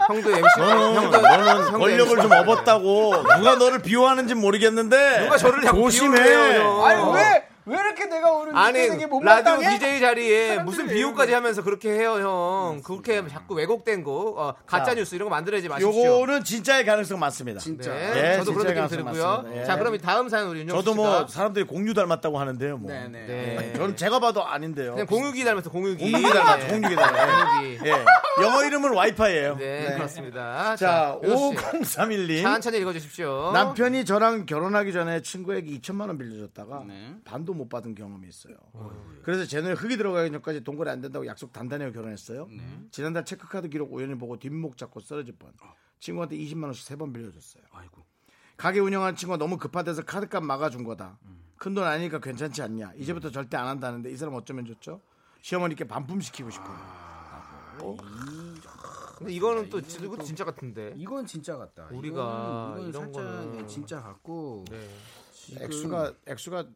[0.06, 0.42] 형도 MC.
[0.58, 2.22] 너는, 형도, 너는 형도 권력을 MC.
[2.22, 6.20] 좀 업었다고 누가 너를 비호하는지 모르겠는데 누가 저를 조심해.
[6.20, 6.58] 아니,
[7.00, 7.12] 어.
[7.14, 8.88] 왜, 왜 이렇게 내가 오늘 아니
[9.22, 9.58] 라디오?
[9.58, 14.84] DJ 자리에 무슨 사람들이- 비호까지 하면서 그렇게 해요 형 그렇게 자꾸 왜곡된 거 어, 가짜
[14.90, 17.60] 자, 뉴스 이런 거 만들어야지 마십시오 요거는 진짜의 가능성 많습니다.
[17.60, 17.92] 진짜.
[17.94, 19.44] 네, 예, 저도 그런 느낌 가능성 들고요.
[19.60, 19.64] 예.
[19.64, 22.76] 자 그럼 이 다음 사연 우리 윤정 저도 씨가 뭐 사람들이 공유 닮았다고 하는데요.
[22.76, 22.90] 뭐.
[22.90, 23.26] 네네.
[23.26, 23.72] 네.
[23.76, 24.92] 저는 제가 봐도 아닌데요.
[24.92, 26.66] 그냥 공유기 닮았어 공유기 공유기 닮았죠.
[26.66, 26.72] 네.
[26.72, 26.94] 공유기.
[26.96, 28.04] 공유기 예.
[28.42, 29.56] 영어 이름은 와이파이예요.
[29.56, 32.42] 네, 그렇습니다 자, 씨, 5031님.
[32.42, 37.14] 천천히 읽어주십시오 남편이 저랑 결혼하기 전에 친구에게 2천만 원 빌려줬다가 네.
[37.24, 38.56] 반도 못 받은 경험이 있어요.
[39.22, 42.48] 그래서 제 눈에 흙이 들어가기 전까지 동거리 안 된다고 약속 단단히 하고 결혼했어요.
[42.90, 45.52] 지난달 체크카드 기록 우연히 보고 뒷목 잡고 쓰러질 뻔.
[46.00, 47.62] 친구한테 20만 원씩 세 번 빌려줬어요.
[48.56, 51.18] 가게 운영하는 친구가 너무 급하대서 카드값 막아준 거다.
[51.56, 52.92] 큰 돈 아니니까 괜찮지 않냐.
[52.96, 55.00] 이제부터 절대 안 한다는데 이 사람 어쩌면 좋죠?
[55.40, 57.04] 시어머니께 반품시키고 싶어요.
[59.16, 61.88] 근데 이거는 또 진- 이것도 진짜 같은데 이건 진짜 같다.
[61.92, 64.64] 우리가 이건, 이건 이런 살짝 거는- 네, 진짜 같고.
[64.70, 64.88] 네.
[65.60, 66.66] 액수가 액수가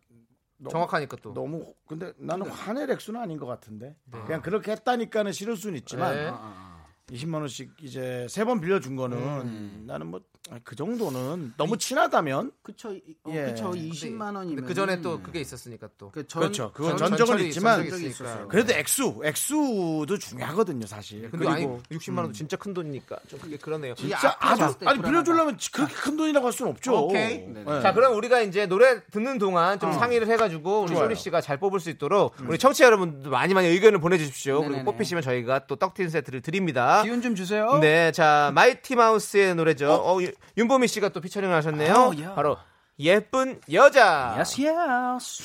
[0.59, 1.32] 너무- 정확하니까 또.
[1.32, 3.96] 너무 근데 나는 화낼 액수는 아닌 것 같은데.
[4.26, 6.26] 그냥 그렇게 했다니까는 싫을 수는 있지만 네.
[6.28, 6.67] 아, 아,
[7.11, 10.20] 20만 원씩 이제 세 번 빌려준 거는 나는 뭐
[10.64, 13.52] 그 정도는 너무 친하다면 그쵸, 이- 어, 예.
[13.52, 14.64] 그쵸, 20만 원이면.
[14.64, 16.72] 그 전에 또 그게 있었으니까 또 그 전, 그렇죠.
[16.72, 18.14] 그건 전- 전적은 전철이- 있지만 전적이.
[18.48, 21.30] 그래도 액수 액수도 중요하거든요 사실.
[21.30, 23.94] 근데 그리고 아니 60만 원도 진짜 큰 돈이니까 좀 그게 그러네요.
[23.94, 25.02] 진짜 아주 아니 불안하다.
[25.02, 26.94] 빌려주려면 그렇게 큰 돈이라고 할 수는 없죠.
[27.09, 27.46] 오케이.
[27.46, 27.64] 네.
[27.82, 30.94] 자, 그럼 우리가 이제 노래 듣는 동안 좀 상의를 해가지고 우리.
[30.96, 34.61] 쇼리 씨가 잘 뽑을 수 있도록 우리 청취자 여러분들 많이 많이 의견을 보내주십시오.
[34.62, 34.74] 네네네.
[34.76, 36.97] 그리고 뽑히시면 저희가 또 떡튀순 세트를 드립니다.
[37.03, 37.78] 기운 좀 주세요.
[37.80, 39.90] 네, 자 마이티 마우스의 노래죠.
[39.92, 41.94] 어, 유- 윤보미 씨가 또 피처링을 하셨네요.
[41.94, 42.34] 어, 야.
[42.34, 42.57] 바로
[42.99, 44.34] 예쁜 여자.
[44.36, 45.42] Yes, yes.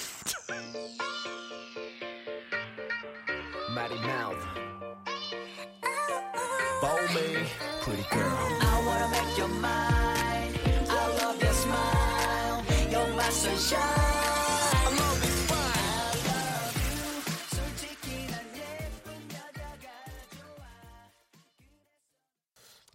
[3.75, 4.37] Mighty Mouth.
[6.81, 7.45] Bow me,
[7.81, 8.37] pretty girl.
[8.61, 10.59] I wanna make your mind.
[10.89, 12.63] I love your smile.
[12.91, 14.22] You're my sunshine.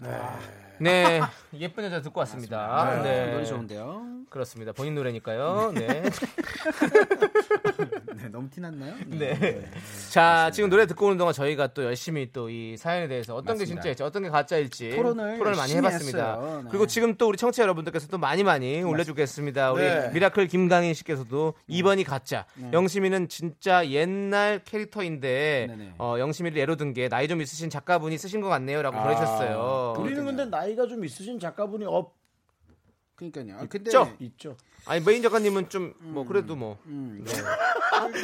[0.02, 0.38] 좋아.
[0.78, 1.20] 네,
[1.54, 3.00] 예쁜 여자 듣고 왔습니다.
[3.02, 4.02] 네, 노래 좋은데요.
[4.28, 4.72] 그렇습니다.
[4.72, 5.72] 본인 노래니까요.
[5.74, 6.02] 네.
[8.16, 8.94] 네, 너무 티났나요?
[9.06, 9.64] 네.
[10.10, 13.62] 자, 지금 노래 듣고 오는 동안 저희가 또 열심히 또 이 사연에 대해서 어떤 게
[13.64, 13.82] 맞습니다.
[13.82, 16.38] 진짜일지 어떤 게 가짜일지 토론을 많이 열심히 해봤습니다.
[16.62, 16.68] 네.
[16.70, 19.72] 그리고 지금 또 우리 청취자 여러분들께서 또 많이 많이 올려주겠습니다.
[19.72, 20.10] 우리 네.
[20.12, 21.76] 미라클 김강인 씨께서도 네.
[21.82, 22.46] 2번이 가짜.
[22.72, 25.92] 영심이는 진짜 옛날 캐릭터인데.
[25.98, 28.96] 어, 영심이를 예로 든 게 나이 좀 있으신 작가분이 쓰신 것 같네요라고.
[28.98, 32.16] 아, 우리는 근데 나이가 좀 있으신 작가분이 없
[33.16, 33.56] 그러니까요.
[33.56, 34.16] 아, 근데 있죠?
[34.20, 34.56] 있죠.
[34.86, 36.78] 아니 메인 작가님은 좀 뭐 그래도 뭐.
[36.86, 37.24] 음.
[37.24, 37.32] 네.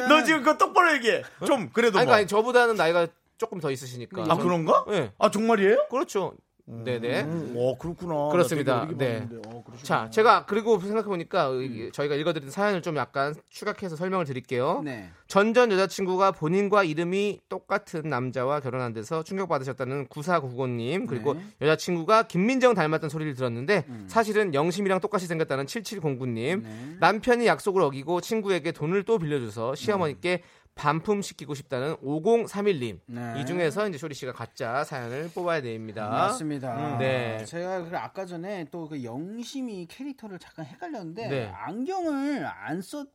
[0.07, 1.21] 너 지금 그거 똑바로 얘기해.
[1.45, 2.13] 좀 그래도 아니, 뭐.
[2.13, 3.07] 그러니까 아니, 저보다는 나이가
[3.37, 4.25] 조금 더 있으시니까.
[4.29, 4.85] 아 그런가?
[4.87, 5.11] 네.
[5.19, 5.87] 아 정말이에요?
[5.89, 6.33] 그렇죠.
[6.67, 7.21] 네네.
[7.21, 8.29] 음, 어 그렇구나.
[8.31, 8.87] 그렇습니다.
[8.97, 9.27] 네.
[9.47, 9.63] 어.
[9.83, 11.61] 자, 제가 그리고 생각해 보니까 음.
[11.61, 14.81] 이- 저희가 읽어드린 사연을 좀 약간 추각해서 설명을 드릴게요.
[14.83, 15.11] 네.
[15.27, 21.41] 전전 여자친구가 본인과 이름이 똑같은 남자와 결혼한 데서 충격 받으셨다는 9499님 그리고 네.
[21.61, 24.05] 여자친구가 김민정 닮았다는 소리를 들었는데 음.
[24.09, 26.95] 사실은 영심이랑 똑같이 생겼다는 7709님 네.
[26.99, 30.41] 남편이 약속을 어기고 친구에게 돈을 또 빌려줘서 시어머니께
[30.75, 33.41] 반품시키고 싶다는 5031님 네.
[33.41, 36.09] 이 중에서 이제 쇼리 씨가 가짜 사연을 뽑아야 됩니다.
[36.09, 36.93] 맞습니다.
[36.95, 37.43] 음, 네.
[37.45, 41.45] 제가 그 아까 전에 또 그 영심이 캐릭터를 잠깐 헷갈렸는데 네.
[41.55, 43.07] 안경을 안 썼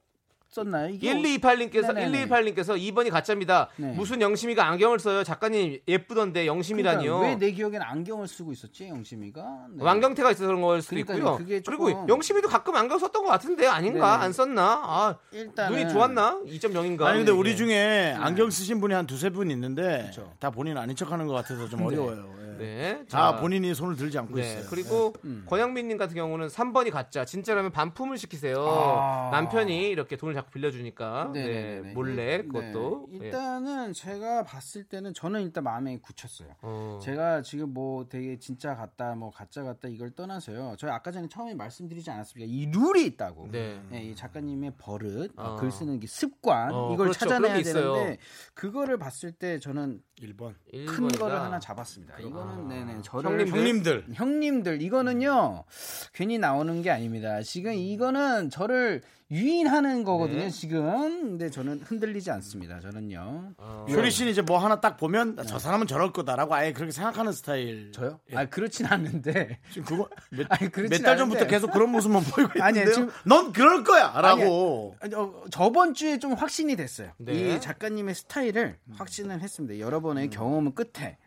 [0.59, 0.88] 었나요?
[0.88, 2.26] 이게 1228님께서 네네네.
[2.26, 3.68] 1228님께서 2번이 가짜입니다.
[3.76, 3.92] 네.
[3.92, 5.22] 무슨 영심이가 안경을 써요?
[5.22, 7.18] 작가님 예쁘던데 영심이라니요.
[7.18, 9.66] 그러니까 왜내 기억엔 안경을 쓰고 있었지 영심이가?
[9.74, 9.84] 네.
[9.84, 11.38] 왕경태가 있어서 그런 걸 수도 그러니까요.
[11.40, 11.61] 있고요.
[11.64, 14.12] 그리고 영심이도 가끔 안경 썼던 것 같은데 아닌가?
[14.12, 14.24] 네네.
[14.24, 14.62] 안 썼나?
[14.62, 16.40] 아, 일단은 눈이 좋았나?
[16.44, 17.03] 2.0인가?
[17.03, 17.57] 아니 근데 우리 네.
[17.57, 20.32] 중에 안경 쓰신 분이 한 두세 분 있는데 그렇죠.
[20.40, 22.39] 다 본인 아닌 척하는 것 같아서 좀 어려워요.
[22.61, 22.65] 예.
[22.65, 23.05] 네.
[23.09, 24.43] 다 자, 본인이 손을 들지 않고 네.
[24.43, 24.67] 있어요.
[24.71, 25.45] 그리고 음.
[25.49, 27.25] 권영민님 같은 경우는 3번이 가짜.
[27.25, 28.57] 진짜라면 반품을 시키세요.
[28.69, 29.31] 아.
[29.33, 31.93] 남편이 이렇게 돈을 자꾸 빌려주니까 네, 네네네네.
[31.95, 33.19] 몰래 일- 그것도 네.
[33.21, 33.25] 예.
[33.27, 36.49] 일단은 제가 봤을 때는 저는 일단 마음에 굳혔어요.
[36.63, 36.99] 어.
[37.03, 40.75] 제가 지금 뭐 되게 진짜 같다, 뭐 가짜 같다 이걸 떠나서요.
[40.79, 42.51] 저희 아까 전에 처음에 말씀드리지 않았습니까?
[42.51, 43.49] 이 룰이 있다고.
[43.51, 43.81] 네.
[43.91, 45.57] 네, 이 작가님의 버릇, 어.
[45.57, 47.21] 글 쓰는 게 습관 어, 이걸 그렇죠.
[47.21, 47.63] 찾아내야.
[47.63, 48.19] 되는데
[48.55, 50.55] 그거를 봤을 때 저는 1번.
[50.71, 51.18] 큰 일본이다.
[51.18, 52.18] 거를 하나 잡았습니다.
[52.18, 53.55] 이거는 네네 저를 형님들?
[53.57, 54.05] 형님들.
[54.14, 55.64] 형님들 이거는요
[56.12, 57.43] 괜히 나오는 게 아닙니다.
[57.43, 60.39] 지금 이거는 저를 유인하는 거거든요.
[60.41, 60.51] 네.
[60.51, 62.81] 지금 근데 저는 흔들리지 않습니다.
[62.81, 63.53] 저는요.
[63.59, 63.87] 어.
[63.89, 67.93] 쇼리 씨는 이제 뭐 하나 딱 보면 저 사람은 저럴 거다라고 아예 그렇게 생각하는 스타일.
[67.93, 68.18] 저요?
[68.33, 68.37] 예.
[68.37, 69.59] 아 그렇진 않는데.
[69.70, 70.09] 지금 그거
[70.51, 71.47] 아니, 몇달 전부터 않은데.
[71.47, 72.64] 계속 그런 모습만 보이고 있는데요.
[72.64, 74.97] 아니에요, 지금- 넌 그럴 거야라고.
[75.01, 77.11] 아니, 어, 저번 주에 좀 확신이 됐어요.
[77.18, 77.33] 네.
[77.57, 79.78] 이 작가님의 스타일을 확신을 했습니다.
[79.78, 81.18] 여러 번의 경험은 끝에.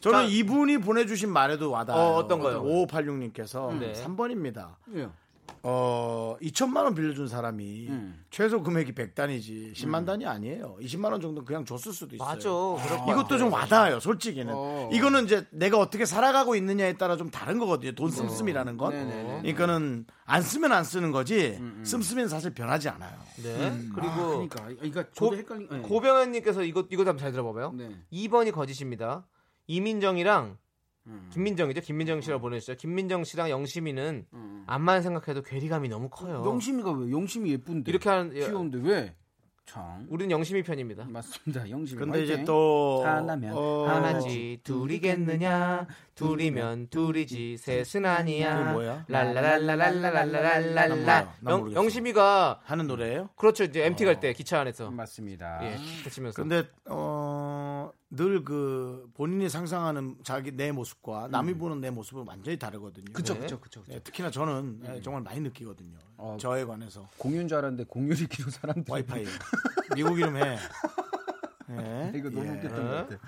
[0.00, 2.02] 저는 이분이 보내주신 말에도 와닿아요.
[2.02, 2.62] 어, 어떤 거요?
[2.64, 3.92] 5586님께서 네.
[3.94, 4.74] 3번입니다.
[4.94, 5.08] 예.
[5.62, 8.24] 어, 2천만 원 빌려준 사람이 음.
[8.30, 10.76] 최소 금액이 100단이지 10만 단이 아니에요.
[10.80, 12.28] 20만 원 정도 그냥 줬을 수도 있어요.
[12.28, 12.48] 맞아.
[12.48, 14.52] 것 이것도 좀 와닿아요, 솔직히는.
[14.54, 14.90] 어.
[14.92, 17.92] 이거는 이제 내가 어떻게 살아가고 있느냐에 따라 좀 다른 거거든요.
[17.92, 18.92] 돈 씀씀이라는 건.
[18.92, 19.38] 네네네.
[19.42, 23.18] 그러니까는 안 쓰면 안 쓰는 거지, 씀씀이는 사실 변하지 않아요.
[23.42, 23.78] 네.
[23.94, 25.68] 그리고 아, 그러니까 저도 헷갈린.
[25.70, 25.78] 네.
[25.80, 27.72] 고병현님께서 이거 이거 한번 잘 들어봐봐요.
[27.72, 27.96] 네.
[28.12, 29.26] 2번이 거짓입니다.
[29.66, 30.56] 이민정이랑
[31.08, 31.28] 음.
[31.32, 31.80] 김민정이죠.
[31.80, 32.74] 김민정 씨라고 보내주죠.
[32.76, 34.26] 김민정 씨랑 영심이는
[34.66, 36.42] 암만 생각해도 괴리감이 너무 커요.
[36.44, 37.10] 영심이가 왜?
[37.10, 37.90] 영심이 예쁜데.
[37.90, 39.14] 이렇게 하는 예, 귀여운데 왜?
[39.68, 40.06] 참.
[40.08, 41.04] 우리는 영심이 편입니다.
[41.08, 41.68] 맞습니다.
[41.68, 41.98] 영심이.
[41.98, 42.46] 근데 이제 화이팅.
[42.46, 49.04] 또 하나면 어, 하나지 둘이겠느냐 둘이면 둘이지 셋은 아니야 뭐야?
[49.08, 51.72] 랄랄랄랄랄랄랄랄라 영-.
[51.74, 53.28] 영심이가 하는 노래예요?
[53.36, 55.60] 그렇죠 이제 MT 갈 때 기차 안에서 맞습니다.
[55.62, 62.58] 예 그치면서 근데 어, 늘그 본인이 상상하는 자기 내 모습과 남이 보는 내 모습은 완전히
[62.58, 63.04] 다르거든요.
[63.10, 63.12] 음.
[63.12, 63.40] 그쵸, 네.
[63.40, 63.92] 그쵸, 그쵸, 그쵸.
[63.92, 65.98] 네, 특히나 저는 예, 정말 많이 느끼거든요.
[66.16, 66.36] 어.
[66.40, 68.84] 저에 관해서 공유인 줄 알았는데 공유리 기로 사람들.
[68.90, 69.24] 와이파이
[69.94, 70.58] 미국 이름 해.
[71.70, 72.12] 예.
[72.14, 72.50] 이거 너무 예.
[72.50, 73.18] 웃겼던 것 같아.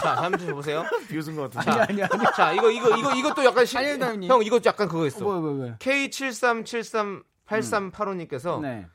[0.00, 1.64] 자 잠시 보세요 비웃은 것 같은데.
[1.64, 2.24] 자, 아니, 아니.
[2.36, 4.30] 자 이거 이거 이거 이것도 약간 시, 형님.
[4.30, 5.74] 형 이것도 약간 그거 있어 뭐, 뭐, 뭐.
[5.78, 8.86] K73738385님께서 네.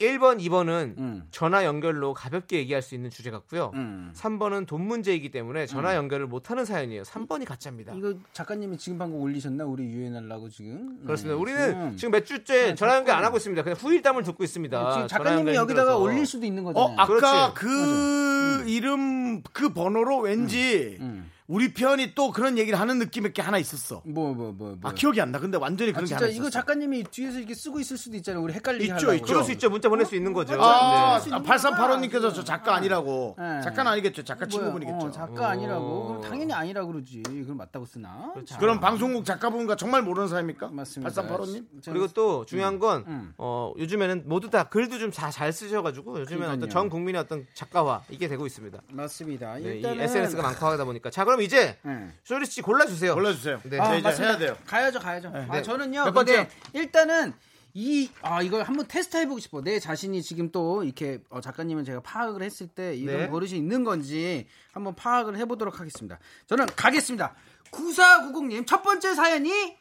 [0.00, 1.22] 1번 2번은 음.
[1.30, 4.12] 전화 연결로 가볍게 얘기할 수 있는 주제 같고요 음.
[4.14, 9.64] 3번은 돈 문제이기 때문에 전화 연결을 못하는 사연이에요 3번이 가짜입니다 이거 작가님이 지금 방금 올리셨나?
[9.64, 11.00] 우리 유인하려고 지금.
[11.04, 11.34] 그렇습니다.
[11.36, 13.62] 네, 우리는 지금 몇 주째 전화 연결 안 하고 있습니다.
[13.62, 14.92] 그냥 후일담을 듣고 있습니다.
[14.92, 15.96] 지금 전화 작가님이 여기다가.
[15.96, 16.92] 올릴 수도 있는 거잖아요.
[16.92, 17.54] 어, 아까 그렇지.
[17.54, 21.30] 그 이름 그 번호로 왠지 음.
[21.52, 24.00] 우리 편이 또 그런 얘기를 하는 느낌 있게 하나 있었어.
[24.06, 24.90] 뭐, 뭐, 뭐, 뭐.
[24.90, 25.38] 아 기억이 안 나.
[25.38, 26.50] 근데 완전히 아, 그런 게 진짜 하나 이거 있었어.
[26.50, 28.42] 작가님이 뒤에서 이렇게 쓰고 있을 수도 있잖아요.
[28.42, 29.12] 우리 헷갈리게 있죠, 하려고.
[29.14, 29.26] 있죠.
[29.26, 29.68] 그럴 수 있죠.
[29.68, 30.54] 문자 보낼 수 있는 거죠.
[30.54, 31.30] 아, 네.
[31.30, 33.36] 아 8385님께서 저 작가 아니라고.
[33.38, 33.60] 네.
[33.62, 34.24] 작가는 아니겠죠.
[34.24, 35.06] 작가 뭐야, 친구분이겠죠.
[35.06, 35.46] 어, 작가 어.
[35.48, 36.06] 아니라고.
[36.08, 37.22] 그럼 당연히 아니라 그러지.
[37.22, 38.32] 그럼 맞다고 쓰나?
[38.46, 40.68] 자, 그럼 방송국 작가분과 정말 모르는 사람입니까?
[40.68, 41.10] 맞습니다.
[41.22, 41.66] 8385님?
[41.84, 43.34] 그리고 또 중요한 건 음.
[43.36, 46.70] 어, 요즘에는 모두 다 글도 좀 잘 쓰셔가지고 요즘에는 어떤 그러니까요.
[46.70, 48.80] 전 국민의 어떤 작가화 이게 되고 있습니다.
[48.90, 49.54] 맞습니다.
[49.56, 52.10] 네, 이 일단은 SNS가 많고 하다 보니까 자 그럼 이제 네.
[52.24, 53.14] 쇼리 씨 골라주세요.
[53.14, 53.60] 골라주세요.
[53.64, 53.76] 네.
[53.76, 54.28] 자, 아, 이제 맞습니다.
[54.30, 54.56] 해야 돼요.
[54.66, 55.32] 가야죠, 가야죠.
[55.34, 55.62] 아, 네.
[55.62, 56.04] 저는요.
[56.04, 56.46] 몇 번째요?
[56.72, 57.34] 일단은
[57.74, 59.62] 이, 아, 이걸 한번 테스트 해보고 싶어.
[59.62, 63.30] 내 자신이 지금 또 이렇게 어, 작가님은 제가 파악을 했을 때 이런 네.
[63.30, 66.18] 버릇이 있는 건지 한번 파악을 해보도록 하겠습니다.
[66.46, 67.34] 저는 가겠습니다.
[67.70, 69.76] 9490님, 첫 번째 사연이,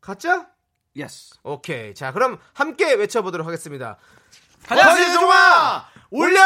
[0.00, 0.48] 가짜?
[0.96, 1.34] Yes.
[1.42, 1.94] 오케이.
[1.94, 3.96] 자 그럼 함께 외쳐보도록 하겠습니다.
[4.66, 5.86] 가자, 종아!
[6.10, 6.40] 울려!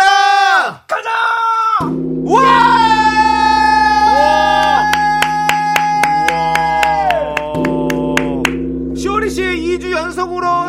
[0.86, 3.11] 쇼리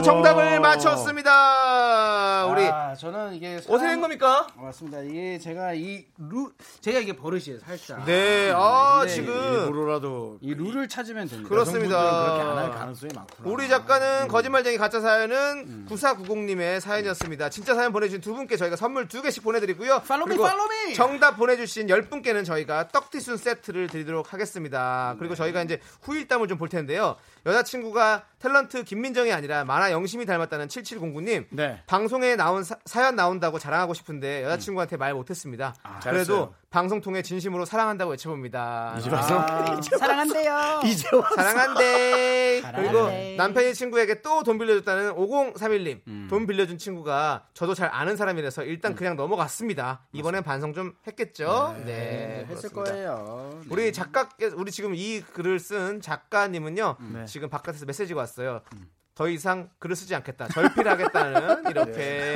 [0.03, 2.45] 정답을 맞췄습니다.
[2.47, 3.55] 우리 아, 저는 이게.
[3.57, 4.47] 어떻게 된 겁니까?
[4.57, 4.99] 아, 맞습니다.
[5.01, 6.51] 이게 제가 이 루,
[6.81, 8.05] 제가 이게 버릇이에요, 살짝.
[8.05, 11.49] 네, 아 근데 지금 일부러라도 이 룰을 찾으면 됩니다.
[11.49, 12.23] 그렇습니다.
[12.25, 13.49] 그렇게 안 할 가능성이 많구나.
[13.49, 17.49] 우리 작가는 거짓말쟁이 가짜 사연은 9490님의 사연이었습니다.
[17.49, 20.01] 진짜 사연 보내주신 두 분께 저희가 선물 두 개씩 보내드리고요.
[20.07, 20.93] 팔로미, 팔로미!
[20.95, 25.15] 정답 보내주신 열 분께는 저희가 떡티순 세트를 드리도록 하겠습니다.
[25.19, 27.15] 그리고 저희가 이제 후일담을 좀 볼 텐데요.
[27.47, 31.45] 여자친구가 탤런트 김민정이 아니라 만화 영심이 닮았다는 7709님.
[31.51, 31.81] 네.
[31.87, 35.73] 방송에 나온 사, 연 나온다고 자랑하고 싶은데 여자친구한테 말 못했습니다.
[35.81, 36.53] 그래도 잘했어요.
[36.73, 38.95] 방송 통해 진심으로 사랑한다고 외쳐봅니다.
[38.97, 40.81] 이제 와서 아, 사랑한대요.
[40.85, 42.63] 이제 와서 사랑한대.
[42.75, 43.09] 그리고.
[43.37, 46.01] 남편이 친구에게 또 돈 빌려줬다는 5031님.
[46.07, 46.27] 음.
[46.31, 50.07] 돈 빌려준 친구가 저도 잘 아는 사람이라서 일단 그냥 넘어갔습니다.
[50.13, 51.75] 이번엔 반성 좀 했겠죠?
[51.85, 52.45] 네.
[52.49, 52.83] 했을 그렇습니다.
[52.91, 53.49] 거예요.
[53.61, 53.67] 네.
[53.69, 56.95] 우리 작가께 우리 지금 이 글을 쓴 작가님은요.
[56.99, 57.25] 음.
[57.27, 58.61] 지금 바깥에서 메시지가 왔어요.
[59.15, 60.47] 더 이상 글을 쓰지 않겠다.
[60.47, 62.33] 절필하겠다는 이렇게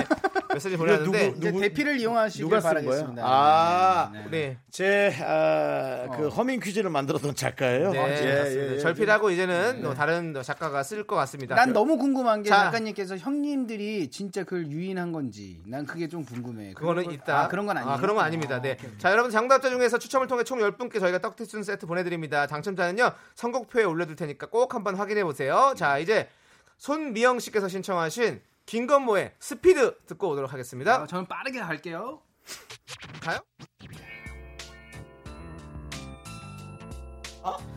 [0.53, 2.84] 메시지 보내왔는데 누구- 이제 대피를 이용하시길 누가 쓴 거예요?
[2.86, 3.23] 바라겠습니다.
[3.25, 4.57] 아, 네.
[4.69, 7.91] 제, 아, 그 허밍 퀴즈를 만들었던 작가예요.
[7.91, 8.47] 네, 예, 맞습니다.
[8.51, 8.78] 예, 예.
[8.80, 11.55] 절필하고 이제는 또 다른 작가가 쓸 것 같습니다.
[11.55, 12.65] 난 너무 궁금한 게 자.
[12.65, 16.73] 작가님께서 형님들이 진짜 그걸 유인한 건지 난 그게 좀 궁금해.
[16.73, 17.39] 그거는 그런 거- 있다.
[17.41, 17.91] 아, 그런 건 아니에요.
[17.95, 18.61] 아, 그런 건 아닙니다.
[18.61, 18.78] 네.
[18.99, 22.45] 자, 여러분 정답자 중에서 추첨을 통해 총 10분께 저희가 떡튀순 세트 보내 드립니다.
[22.45, 25.73] 당첨자는요, 선곡표에 올려 둘 테니까 꼭 한번 확인해 보세요.
[25.75, 26.30] 자, 이제
[26.78, 31.01] 손미영 씨께서 신청하신 김건모의 스피드 듣고 오도록 하겠습니다.
[31.01, 32.21] 아, 저는 빠르게 갈게요.
[33.21, 33.39] 가요?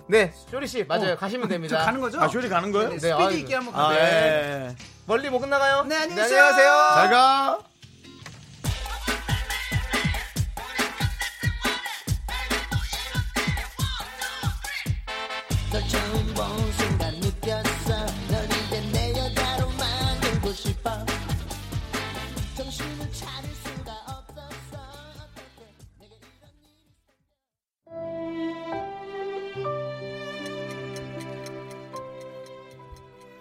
[0.08, 1.16] 네, 쇼리 씨 맞아요.
[1.16, 1.84] 가시면 저 됩니다.
[1.84, 2.20] 가는 거죠?
[2.20, 2.88] 아, 쇼리 가는 거예요?
[2.88, 3.32] 네, 네, 스피드.
[3.34, 3.98] 있게 한번 아, 가요.
[4.00, 4.76] 예.
[5.06, 5.84] 멀리 못 끝나가요?
[5.84, 6.44] 네, 안녕히 안녕하세요.
[6.50, 6.72] 계세요.
[6.94, 7.58] 잘 가.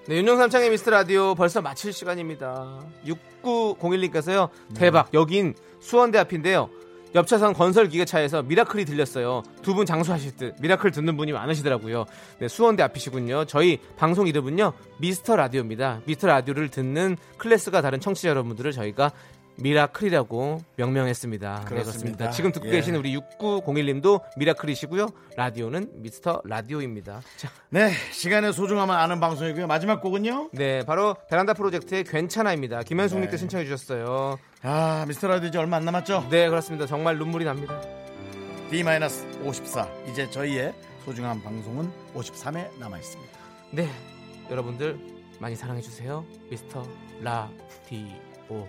[0.10, 2.80] 네, 윤정수 남창희의 미스터 라디오 벌써 마칠 시간입니다.
[3.44, 6.72] 6901님께서요, 대박, 여긴 수원대 앞인데요.
[7.14, 9.44] 옆차선 건설 기계차에서 미라클이 들렸어요.
[9.62, 12.06] 두 분 장수하실 듯 미라클 듣는 분이 많으시더라고요.
[12.40, 13.46] 네, 수원대 앞이시군요.
[13.46, 16.02] 저희 방송 이름은요, 미스터 라디오입니다.
[16.06, 19.12] 미스터 라디오를 듣는 클래스가 다른 청취자 여러분들을 저희가
[19.62, 21.56] 미라클이라고 명명했습니다.
[21.60, 21.92] 네, 그렇습니다.
[21.92, 22.30] 그렇습니다.
[22.32, 22.72] 지금 듣고 예.
[22.72, 25.10] 계신 우리 6901님도 미라클이시고요.
[25.36, 27.22] 라디오는 미스터 라디오입니다.
[27.38, 29.68] 자, 네, 시간의 소중함을 아는 방송이고요.
[29.68, 30.50] 마지막 곡은요?
[30.54, 32.84] 네, 바로 베란다 프로젝트의 괜찮아입니다.
[32.84, 34.40] 김현숙님께 신청해 주셨어요.
[34.62, 36.28] 아, 미스터 라디오 이제 얼마 안 남았죠?
[36.30, 36.86] 네, 그렇습니다.
[36.86, 37.80] 정말 눈물이 납니다.
[38.72, 40.10] D-54.
[40.10, 43.40] 이제 저희의 소중한 방송은 53회 남아 있습니다.
[43.72, 43.90] 네,
[44.50, 45.00] 여러분들
[45.40, 46.26] 많이 사랑해 주세요.
[46.50, 46.86] 미스터
[47.22, 48.68] 라디오.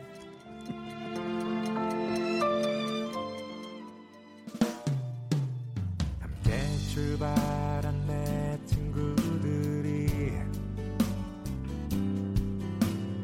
[7.00, 10.34] 출발한 내 친구들이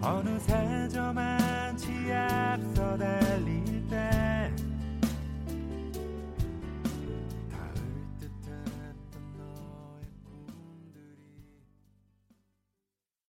[0.00, 0.65] 어느새 저